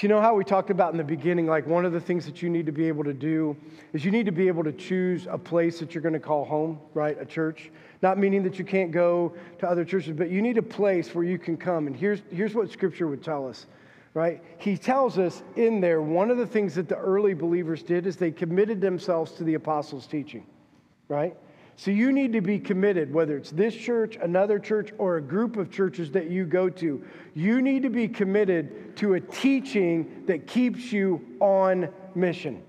You 0.00 0.08
know 0.08 0.20
how 0.20 0.34
we 0.34 0.44
talked 0.44 0.70
about 0.70 0.92
in 0.92 0.98
the 0.98 1.04
beginning, 1.04 1.46
like 1.46 1.66
one 1.66 1.84
of 1.84 1.92
the 1.92 2.00
things 2.00 2.26
that 2.26 2.42
you 2.42 2.50
need 2.50 2.66
to 2.66 2.72
be 2.72 2.88
able 2.88 3.04
to 3.04 3.14
do 3.14 3.56
is 3.92 4.04
you 4.04 4.10
need 4.10 4.26
to 4.26 4.32
be 4.32 4.48
able 4.48 4.64
to 4.64 4.72
choose 4.72 5.28
a 5.30 5.38
place 5.38 5.78
that 5.78 5.94
you're 5.94 6.02
going 6.02 6.14
to 6.14 6.20
call 6.20 6.44
home, 6.44 6.80
right? 6.94 7.16
A 7.20 7.24
church. 7.24 7.70
Not 8.02 8.18
meaning 8.18 8.42
that 8.42 8.58
you 8.58 8.64
can't 8.64 8.90
go 8.90 9.34
to 9.60 9.68
other 9.68 9.84
churches, 9.84 10.14
but 10.16 10.30
you 10.30 10.42
need 10.42 10.58
a 10.58 10.62
place 10.62 11.14
where 11.14 11.24
you 11.24 11.38
can 11.38 11.56
come. 11.56 11.86
And 11.86 11.96
here's, 11.96 12.22
here's 12.30 12.54
what 12.54 12.70
Scripture 12.70 13.06
would 13.06 13.22
tell 13.22 13.48
us, 13.48 13.66
right? 14.14 14.42
He 14.58 14.76
tells 14.76 15.16
us 15.16 15.44
in 15.54 15.80
there 15.80 16.02
one 16.02 16.28
of 16.28 16.38
the 16.38 16.46
things 16.46 16.74
that 16.74 16.88
the 16.88 16.98
early 16.98 17.32
believers 17.32 17.82
did 17.82 18.06
is 18.06 18.16
they 18.16 18.32
committed 18.32 18.80
themselves 18.80 19.32
to 19.32 19.44
the 19.44 19.54
apostles' 19.54 20.08
teaching, 20.08 20.44
right? 21.08 21.36
So 21.76 21.90
you 21.90 22.12
need 22.12 22.32
to 22.34 22.40
be 22.40 22.58
committed, 22.58 23.12
whether 23.12 23.36
it's 23.36 23.50
this 23.50 23.74
church, 23.74 24.16
another 24.20 24.58
church, 24.58 24.92
or 24.98 25.16
a 25.16 25.22
group 25.22 25.56
of 25.56 25.70
churches 25.70 26.10
that 26.12 26.30
you 26.30 26.44
go 26.44 26.68
to. 26.70 27.04
You 27.34 27.60
need 27.60 27.82
to 27.82 27.90
be 27.90 28.06
committed 28.06 28.96
to 28.98 29.14
a 29.14 29.20
teaching 29.20 30.24
that 30.26 30.46
keeps 30.46 30.92
you 30.92 31.24
on 31.40 31.88
mission, 32.14 32.62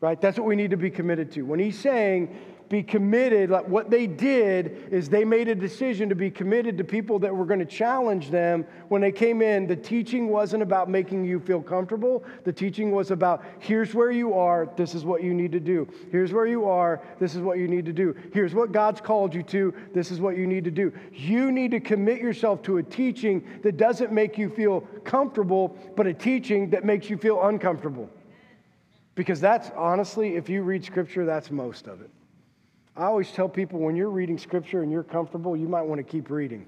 right? 0.00 0.20
That's 0.20 0.36
what 0.36 0.46
we 0.46 0.56
need 0.56 0.70
to 0.70 0.76
be 0.76 0.90
committed 0.90 1.30
to. 1.32 1.42
When 1.42 1.60
he's 1.60 1.78
saying, 1.78 2.36
be 2.74 2.82
committed. 2.82 3.50
Like 3.50 3.68
what 3.68 3.88
they 3.88 4.08
did 4.08 4.88
is 4.92 5.08
they 5.08 5.24
made 5.24 5.46
a 5.46 5.54
decision 5.54 6.08
to 6.08 6.16
be 6.16 6.28
committed 6.28 6.76
to 6.78 6.82
people 6.82 7.20
that 7.20 7.32
were 7.32 7.44
going 7.44 7.60
to 7.60 7.64
challenge 7.64 8.30
them 8.30 8.66
when 8.88 9.00
they 9.00 9.12
came 9.12 9.42
in. 9.42 9.68
The 9.68 9.76
teaching 9.76 10.26
wasn't 10.28 10.64
about 10.64 10.90
making 10.90 11.24
you 11.24 11.38
feel 11.38 11.62
comfortable. 11.62 12.24
The 12.42 12.52
teaching 12.52 12.90
was 12.90 13.12
about 13.12 13.44
here's 13.60 13.94
where 13.94 14.10
you 14.10 14.34
are, 14.34 14.68
this 14.76 14.92
is 14.96 15.04
what 15.04 15.22
you 15.22 15.32
need 15.34 15.52
to 15.52 15.60
do. 15.60 15.86
Here's 16.10 16.32
where 16.32 16.48
you 16.48 16.64
are, 16.64 17.00
this 17.20 17.36
is 17.36 17.42
what 17.42 17.58
you 17.58 17.68
need 17.68 17.86
to 17.86 17.92
do. 17.92 18.16
Here's 18.32 18.54
what 18.54 18.72
God's 18.72 19.00
called 19.00 19.36
you 19.36 19.44
to, 19.44 19.72
this 19.94 20.10
is 20.10 20.20
what 20.20 20.36
you 20.36 20.48
need 20.48 20.64
to 20.64 20.72
do. 20.72 20.92
You 21.12 21.52
need 21.52 21.70
to 21.70 21.80
commit 21.80 22.20
yourself 22.20 22.60
to 22.62 22.78
a 22.78 22.82
teaching 22.82 23.46
that 23.62 23.76
doesn't 23.76 24.10
make 24.10 24.36
you 24.36 24.50
feel 24.50 24.80
comfortable, 25.04 25.78
but 25.94 26.08
a 26.08 26.14
teaching 26.14 26.70
that 26.70 26.84
makes 26.84 27.08
you 27.08 27.18
feel 27.18 27.46
uncomfortable. 27.46 28.10
Because 29.14 29.40
that's 29.40 29.70
honestly, 29.76 30.34
if 30.34 30.48
you 30.48 30.62
read 30.62 30.84
scripture, 30.84 31.24
that's 31.24 31.52
most 31.52 31.86
of 31.86 32.00
it. 32.00 32.10
I 32.96 33.04
always 33.04 33.30
tell 33.32 33.48
people 33.48 33.80
when 33.80 33.96
you're 33.96 34.10
reading 34.10 34.38
scripture 34.38 34.82
and 34.82 34.92
you're 34.92 35.02
comfortable, 35.02 35.56
you 35.56 35.68
might 35.68 35.82
want 35.82 35.98
to 35.98 36.04
keep 36.04 36.30
reading. 36.30 36.66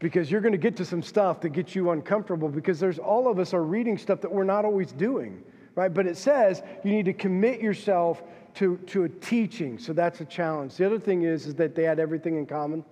Because 0.00 0.32
you're 0.32 0.40
going 0.40 0.52
to 0.52 0.58
get 0.58 0.76
to 0.78 0.84
some 0.84 1.00
stuff 1.00 1.40
that 1.42 1.50
gets 1.50 1.76
you 1.76 1.90
uncomfortable 1.90 2.48
because 2.48 2.80
there's 2.80 2.98
all 2.98 3.28
of 3.28 3.38
us 3.38 3.54
are 3.54 3.62
reading 3.62 3.96
stuff 3.96 4.20
that 4.22 4.32
we're 4.32 4.42
not 4.42 4.64
always 4.64 4.90
doing, 4.90 5.44
right? 5.76 5.94
But 5.94 6.08
it 6.08 6.16
says 6.16 6.60
you 6.82 6.90
need 6.90 7.04
to 7.04 7.12
commit 7.12 7.60
yourself 7.60 8.24
to, 8.54 8.78
to 8.88 9.04
a 9.04 9.08
teaching. 9.08 9.78
So 9.78 9.92
that's 9.92 10.20
a 10.20 10.24
challenge. 10.24 10.74
The 10.76 10.86
other 10.86 10.98
thing 10.98 11.22
is, 11.22 11.46
is 11.46 11.54
that 11.54 11.76
they 11.76 11.84
had 11.84 12.00
everything 12.00 12.36
in 12.36 12.46
common. 12.46 12.84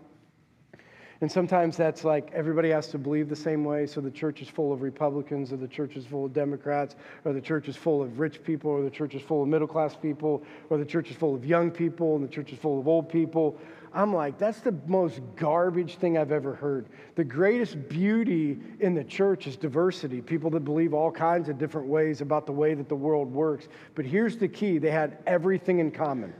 And 1.20 1.30
sometimes 1.30 1.76
that's 1.76 2.02
like 2.02 2.30
everybody 2.32 2.70
has 2.70 2.88
to 2.88 2.98
believe 2.98 3.28
the 3.28 3.36
same 3.36 3.62
way. 3.62 3.86
So 3.86 4.00
the 4.00 4.10
church 4.10 4.40
is 4.40 4.48
full 4.48 4.72
of 4.72 4.80
Republicans, 4.80 5.52
or 5.52 5.58
the 5.58 5.68
church 5.68 5.96
is 5.96 6.06
full 6.06 6.24
of 6.24 6.32
Democrats, 6.32 6.96
or 7.26 7.34
the 7.34 7.40
church 7.42 7.68
is 7.68 7.76
full 7.76 8.02
of 8.02 8.18
rich 8.18 8.42
people, 8.42 8.70
or 8.70 8.82
the 8.82 8.90
church 8.90 9.14
is 9.14 9.20
full 9.20 9.42
of 9.42 9.48
middle 9.48 9.68
class 9.68 9.94
people, 9.94 10.42
or 10.70 10.78
the 10.78 10.84
church 10.84 11.10
is 11.10 11.16
full 11.16 11.34
of 11.34 11.44
young 11.44 11.70
people, 11.70 12.16
and 12.16 12.24
the 12.24 12.28
church 12.28 12.52
is 12.52 12.58
full 12.58 12.80
of 12.80 12.88
old 12.88 13.10
people. 13.10 13.58
I'm 13.92 14.14
like, 14.14 14.38
that's 14.38 14.60
the 14.60 14.74
most 14.86 15.20
garbage 15.36 15.96
thing 15.96 16.16
I've 16.16 16.32
ever 16.32 16.54
heard. 16.54 16.86
The 17.16 17.24
greatest 17.24 17.88
beauty 17.88 18.58
in 18.78 18.94
the 18.94 19.04
church 19.04 19.46
is 19.46 19.56
diversity, 19.56 20.22
people 20.22 20.48
that 20.50 20.60
believe 20.60 20.94
all 20.94 21.10
kinds 21.10 21.50
of 21.50 21.58
different 21.58 21.88
ways 21.88 22.22
about 22.22 22.46
the 22.46 22.52
way 22.52 22.72
that 22.72 22.88
the 22.88 22.94
world 22.94 23.30
works. 23.30 23.68
But 23.94 24.06
here's 24.06 24.38
the 24.38 24.48
key 24.48 24.78
they 24.78 24.90
had 24.90 25.18
everything 25.26 25.80
in 25.80 25.90
common. 25.90 26.32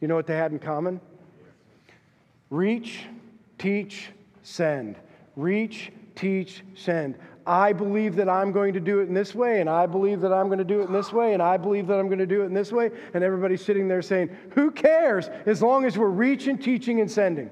You 0.00 0.06
know 0.06 0.14
what 0.14 0.26
they 0.28 0.36
had 0.36 0.52
in 0.52 0.60
common? 0.60 1.00
Reach 2.50 3.06
teach, 3.62 4.08
send. 4.42 4.96
Reach, 5.36 5.92
teach, 6.16 6.64
send. 6.74 7.16
I 7.46 7.72
believe 7.72 8.16
that 8.16 8.28
I'm 8.28 8.50
going 8.50 8.74
to 8.74 8.80
do 8.80 8.98
it 9.00 9.04
in 9.04 9.14
this 9.14 9.34
way, 9.34 9.60
and 9.60 9.70
I 9.70 9.86
believe 9.86 10.20
that 10.20 10.32
I'm 10.32 10.46
going 10.48 10.58
to 10.58 10.64
do 10.64 10.80
it 10.80 10.86
in 10.86 10.92
this 10.92 11.12
way, 11.12 11.32
and 11.32 11.42
I 11.42 11.56
believe 11.56 11.86
that 11.86 11.98
I'm 11.98 12.08
going 12.08 12.18
to 12.18 12.26
do 12.26 12.42
it 12.42 12.46
in 12.46 12.54
this 12.54 12.72
way. 12.72 12.90
And 13.14 13.22
everybody's 13.22 13.64
sitting 13.64 13.86
there 13.86 14.02
saying, 14.02 14.36
Who 14.50 14.72
cares 14.72 15.28
as 15.46 15.62
long 15.62 15.84
as 15.84 15.96
we're 15.96 16.08
reaching, 16.08 16.58
teaching, 16.58 17.00
and 17.00 17.10
sending? 17.10 17.50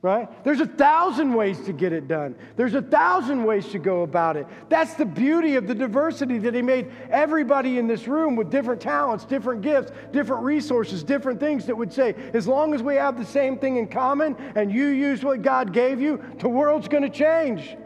Right? 0.00 0.44
There's 0.44 0.60
a 0.60 0.66
thousand 0.66 1.34
ways 1.34 1.60
to 1.62 1.72
get 1.72 1.92
it 1.92 2.06
done. 2.06 2.36
There's 2.56 2.74
a 2.74 2.82
thousand 2.82 3.44
ways 3.44 3.66
to 3.68 3.80
go 3.80 4.02
about 4.02 4.36
it. 4.36 4.46
That's 4.68 4.94
the 4.94 5.04
beauty 5.04 5.56
of 5.56 5.66
the 5.66 5.74
diversity 5.74 6.38
that 6.38 6.54
He 6.54 6.62
made 6.62 6.90
everybody 7.10 7.78
in 7.78 7.88
this 7.88 8.06
room 8.06 8.36
with 8.36 8.48
different 8.48 8.80
talents, 8.80 9.24
different 9.24 9.60
gifts, 9.60 9.90
different 10.12 10.44
resources, 10.44 11.02
different 11.02 11.40
things 11.40 11.66
that 11.66 11.76
would 11.76 11.92
say, 11.92 12.14
as 12.32 12.46
long 12.46 12.74
as 12.74 12.82
we 12.82 12.94
have 12.94 13.18
the 13.18 13.24
same 13.24 13.58
thing 13.58 13.76
in 13.76 13.88
common 13.88 14.36
and 14.54 14.70
you 14.72 14.86
use 14.86 15.24
what 15.24 15.42
God 15.42 15.72
gave 15.72 16.00
you, 16.00 16.22
the 16.38 16.48
world's 16.48 16.86
going 16.86 17.02
to 17.02 17.10
change. 17.10 17.76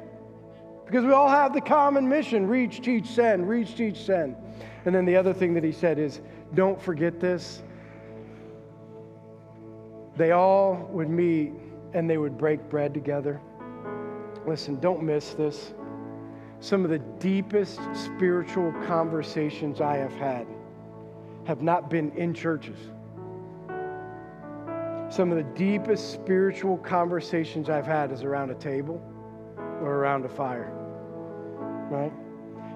Because 0.85 1.07
we 1.07 1.13
all 1.13 1.31
have 1.31 1.55
the 1.55 1.63
common 1.63 2.07
mission 2.07 2.47
reach, 2.47 2.83
teach, 2.83 3.07
send, 3.07 3.49
reach, 3.49 3.75
teach, 3.75 4.05
send. 4.05 4.37
And 4.85 4.95
then 4.95 5.07
the 5.07 5.17
other 5.17 5.33
thing 5.33 5.55
that 5.55 5.65
He 5.65 5.73
said 5.73 5.99
is, 5.99 6.21
don't 6.53 6.81
forget 6.81 7.19
this. 7.21 7.63
They 10.19 10.33
all 10.33 10.91
would 10.93 11.09
meet 11.09 11.55
and 11.95 12.09
they 12.09 12.19
would 12.19 12.39
break 12.39 12.69
bread 12.69 12.95
together. 12.95 13.41
Listen, 14.47 14.81
don't 14.81 15.03
miss 15.03 15.35
this. 15.35 15.75
Some 16.61 16.85
of 16.85 16.91
the 16.91 16.99
deepest 16.99 17.81
spiritual 17.95 18.73
conversations 18.87 19.81
I 19.81 19.97
have 19.97 20.15
had 20.15 20.47
have 21.45 21.63
not 21.63 21.91
been 21.91 22.13
in 22.13 22.33
churches. 22.33 22.79
Some 25.11 25.31
of 25.31 25.37
the 25.37 25.47
deepest 25.55 26.13
spiritual 26.13 26.79
conversations 26.79 27.69
I've 27.69 27.87
had 27.87 28.13
is 28.13 28.23
around 28.23 28.51
a 28.51 28.55
table 28.55 29.03
or 29.59 29.97
around 29.97 30.25
a 30.25 30.29
fire, 30.29 30.73
right? 31.91 32.13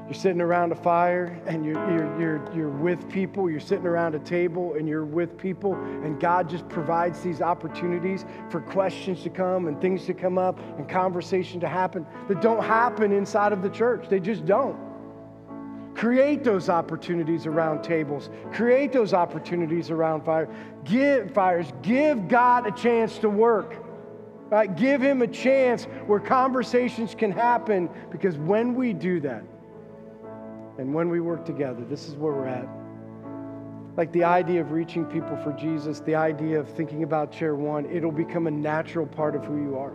You're 0.07 0.15
sitting 0.15 0.41
around 0.41 0.71
a 0.71 0.77
fire 0.77 1.37
and 1.47 1.65
you're, 1.65 1.75
you're, 1.91 2.21
you're, 2.21 2.55
you're 2.55 2.69
with 2.69 3.09
people. 3.09 3.51
You're 3.51 3.59
sitting 3.59 3.87
around 3.87 4.15
a 4.15 4.21
table 4.21 4.75
and 4.75 4.89
you're 4.89 5.05
with 5.05 5.37
people. 5.37 5.75
And 5.75 6.21
God 6.21 6.49
just 6.49 6.69
provides 6.69 7.21
these 7.23 7.43
opportunities 7.43 8.25
for 8.49 8.61
questions 8.61 9.25
to 9.25 9.31
come 9.31 9.67
and 9.67 9.81
things 9.81 10.07
to 10.07 10.15
come 10.15 10.39
up 10.39 10.61
and 10.79 10.89
conversation 10.89 11.59
to 11.59 11.69
happen 11.69 12.07
that 12.29 12.41
don't 12.41 12.63
happen 12.63 13.11
inside 13.11 13.53
of 13.53 13.63
the 13.63 13.69
church. 13.69 14.09
They 14.09 14.21
just 14.21 14.47
don't. 14.47 14.79
Create 15.97 16.45
those 16.45 16.69
opportunities 16.69 17.47
around 17.47 17.83
tables. 17.83 18.31
Create 18.53 18.93
those 18.93 19.13
opportunities 19.13 19.91
around 19.91 20.25
fire. 20.25 20.49
Give 20.85 21.33
fires. 21.33 21.73
Give 21.83 22.29
God 22.29 22.69
a 22.69 22.71
chance 22.71 23.19
to 23.19 23.29
work. 23.29 23.83
Right? 24.51 24.77
Give 24.77 25.03
him 25.03 25.23
a 25.23 25.27
chance 25.27 25.85
where 26.07 26.21
conversations 26.21 27.17
can 27.17 27.33
happen 27.33 27.91
because 28.13 28.37
when 28.39 28.75
we 28.77 28.93
do 28.93 29.19
that, 29.21 29.43
and 30.79 30.93
when 30.93 31.09
we 31.09 31.21
work 31.21 31.45
together, 31.45 31.85
this 31.89 32.09
is 32.09 32.15
where 32.15 32.33
we're 32.33 32.47
at. 32.47 32.69
Like 33.97 34.13
the 34.13 34.25
idea 34.25 34.61
of 34.61 34.73
reaching 34.73 35.07
people 35.07 35.37
for 35.39 35.53
Jesus, 35.53 36.01
the 36.01 36.15
idea 36.15 36.61
of 36.61 36.69
thinking 36.69 37.03
about 37.03 37.33
chair 37.33 37.55
one, 37.55 37.87
it'll 37.87 38.13
become 38.13 38.47
a 38.47 38.51
natural 38.51 39.07
part 39.07 39.35
of 39.35 39.45
who 39.45 39.57
you 39.57 39.79
are. 39.79 39.95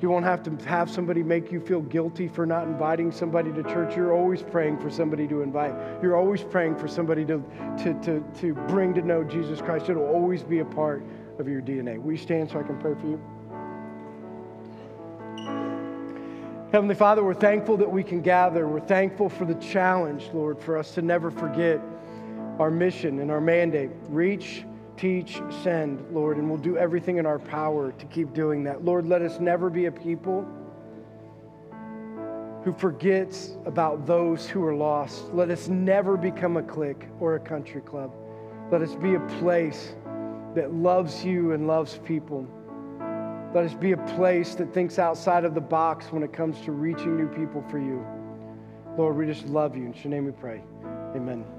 You 0.00 0.10
won't 0.10 0.24
have 0.24 0.42
to 0.44 0.56
have 0.68 0.88
somebody 0.88 1.22
make 1.22 1.50
you 1.50 1.60
feel 1.60 1.80
guilty 1.82 2.28
for 2.28 2.46
not 2.46 2.64
inviting 2.64 3.10
somebody 3.10 3.52
to 3.52 3.62
church. 3.64 3.96
You're 3.96 4.12
always 4.12 4.42
praying 4.42 4.78
for 4.78 4.90
somebody 4.90 5.26
to 5.28 5.42
invite. 5.42 5.74
You're 6.02 6.16
always 6.16 6.42
praying 6.42 6.76
for 6.76 6.86
somebody 6.86 7.24
to, 7.26 7.42
to, 7.82 7.94
to, 8.02 8.24
to 8.40 8.54
bring 8.68 8.94
to 8.94 9.02
know 9.02 9.24
Jesus 9.24 9.60
Christ. 9.60 9.88
It'll 9.88 10.06
always 10.06 10.42
be 10.44 10.60
a 10.60 10.64
part 10.64 11.02
of 11.38 11.48
your 11.48 11.60
DNA. 11.60 12.04
You 12.04 12.16
stand 12.16 12.50
so 12.50 12.60
I 12.60 12.62
can 12.62 12.78
pray 12.78 12.94
for 12.94 13.06
you? 13.06 13.20
Heavenly 16.70 16.96
Father, 16.96 17.24
we're 17.24 17.32
thankful 17.32 17.78
that 17.78 17.90
we 17.90 18.02
can 18.02 18.20
gather. 18.20 18.68
We're 18.68 18.80
thankful 18.80 19.30
for 19.30 19.46
the 19.46 19.54
challenge, 19.54 20.28
Lord, 20.34 20.60
for 20.60 20.76
us 20.76 20.92
to 20.96 21.02
never 21.02 21.30
forget 21.30 21.80
our 22.58 22.70
mission 22.70 23.20
and 23.20 23.30
our 23.30 23.40
mandate. 23.40 23.88
Reach, 24.10 24.64
teach, 24.98 25.40
send, 25.62 26.04
Lord, 26.12 26.36
and 26.36 26.46
we'll 26.46 26.58
do 26.58 26.76
everything 26.76 27.16
in 27.16 27.24
our 27.24 27.38
power 27.38 27.92
to 27.92 28.04
keep 28.04 28.34
doing 28.34 28.64
that. 28.64 28.84
Lord, 28.84 29.06
let 29.06 29.22
us 29.22 29.40
never 29.40 29.70
be 29.70 29.86
a 29.86 29.90
people 29.90 30.46
who 32.64 32.74
forgets 32.74 33.56
about 33.64 34.04
those 34.04 34.46
who 34.46 34.62
are 34.62 34.74
lost. 34.74 35.32
Let 35.32 35.50
us 35.50 35.68
never 35.68 36.18
become 36.18 36.58
a 36.58 36.62
clique 36.62 37.06
or 37.18 37.36
a 37.36 37.40
country 37.40 37.80
club. 37.80 38.12
Let 38.70 38.82
us 38.82 38.94
be 38.94 39.14
a 39.14 39.20
place 39.40 39.94
that 40.54 40.74
loves 40.74 41.24
you 41.24 41.52
and 41.52 41.66
loves 41.66 41.96
people. 42.04 42.46
Let 43.54 43.64
us 43.64 43.72
be 43.72 43.92
a 43.92 43.96
place 43.96 44.54
that 44.56 44.74
thinks 44.74 44.98
outside 44.98 45.44
of 45.44 45.54
the 45.54 45.60
box 45.60 46.12
when 46.12 46.22
it 46.22 46.32
comes 46.34 46.60
to 46.62 46.72
reaching 46.72 47.16
new 47.16 47.28
people 47.28 47.64
for 47.70 47.78
you. 47.78 48.06
Lord, 48.98 49.16
we 49.16 49.26
just 49.26 49.46
love 49.46 49.74
you. 49.74 49.86
In 49.86 49.94
your 49.94 50.10
name 50.10 50.26
we 50.26 50.32
pray. 50.32 50.62
Amen. 51.16 51.57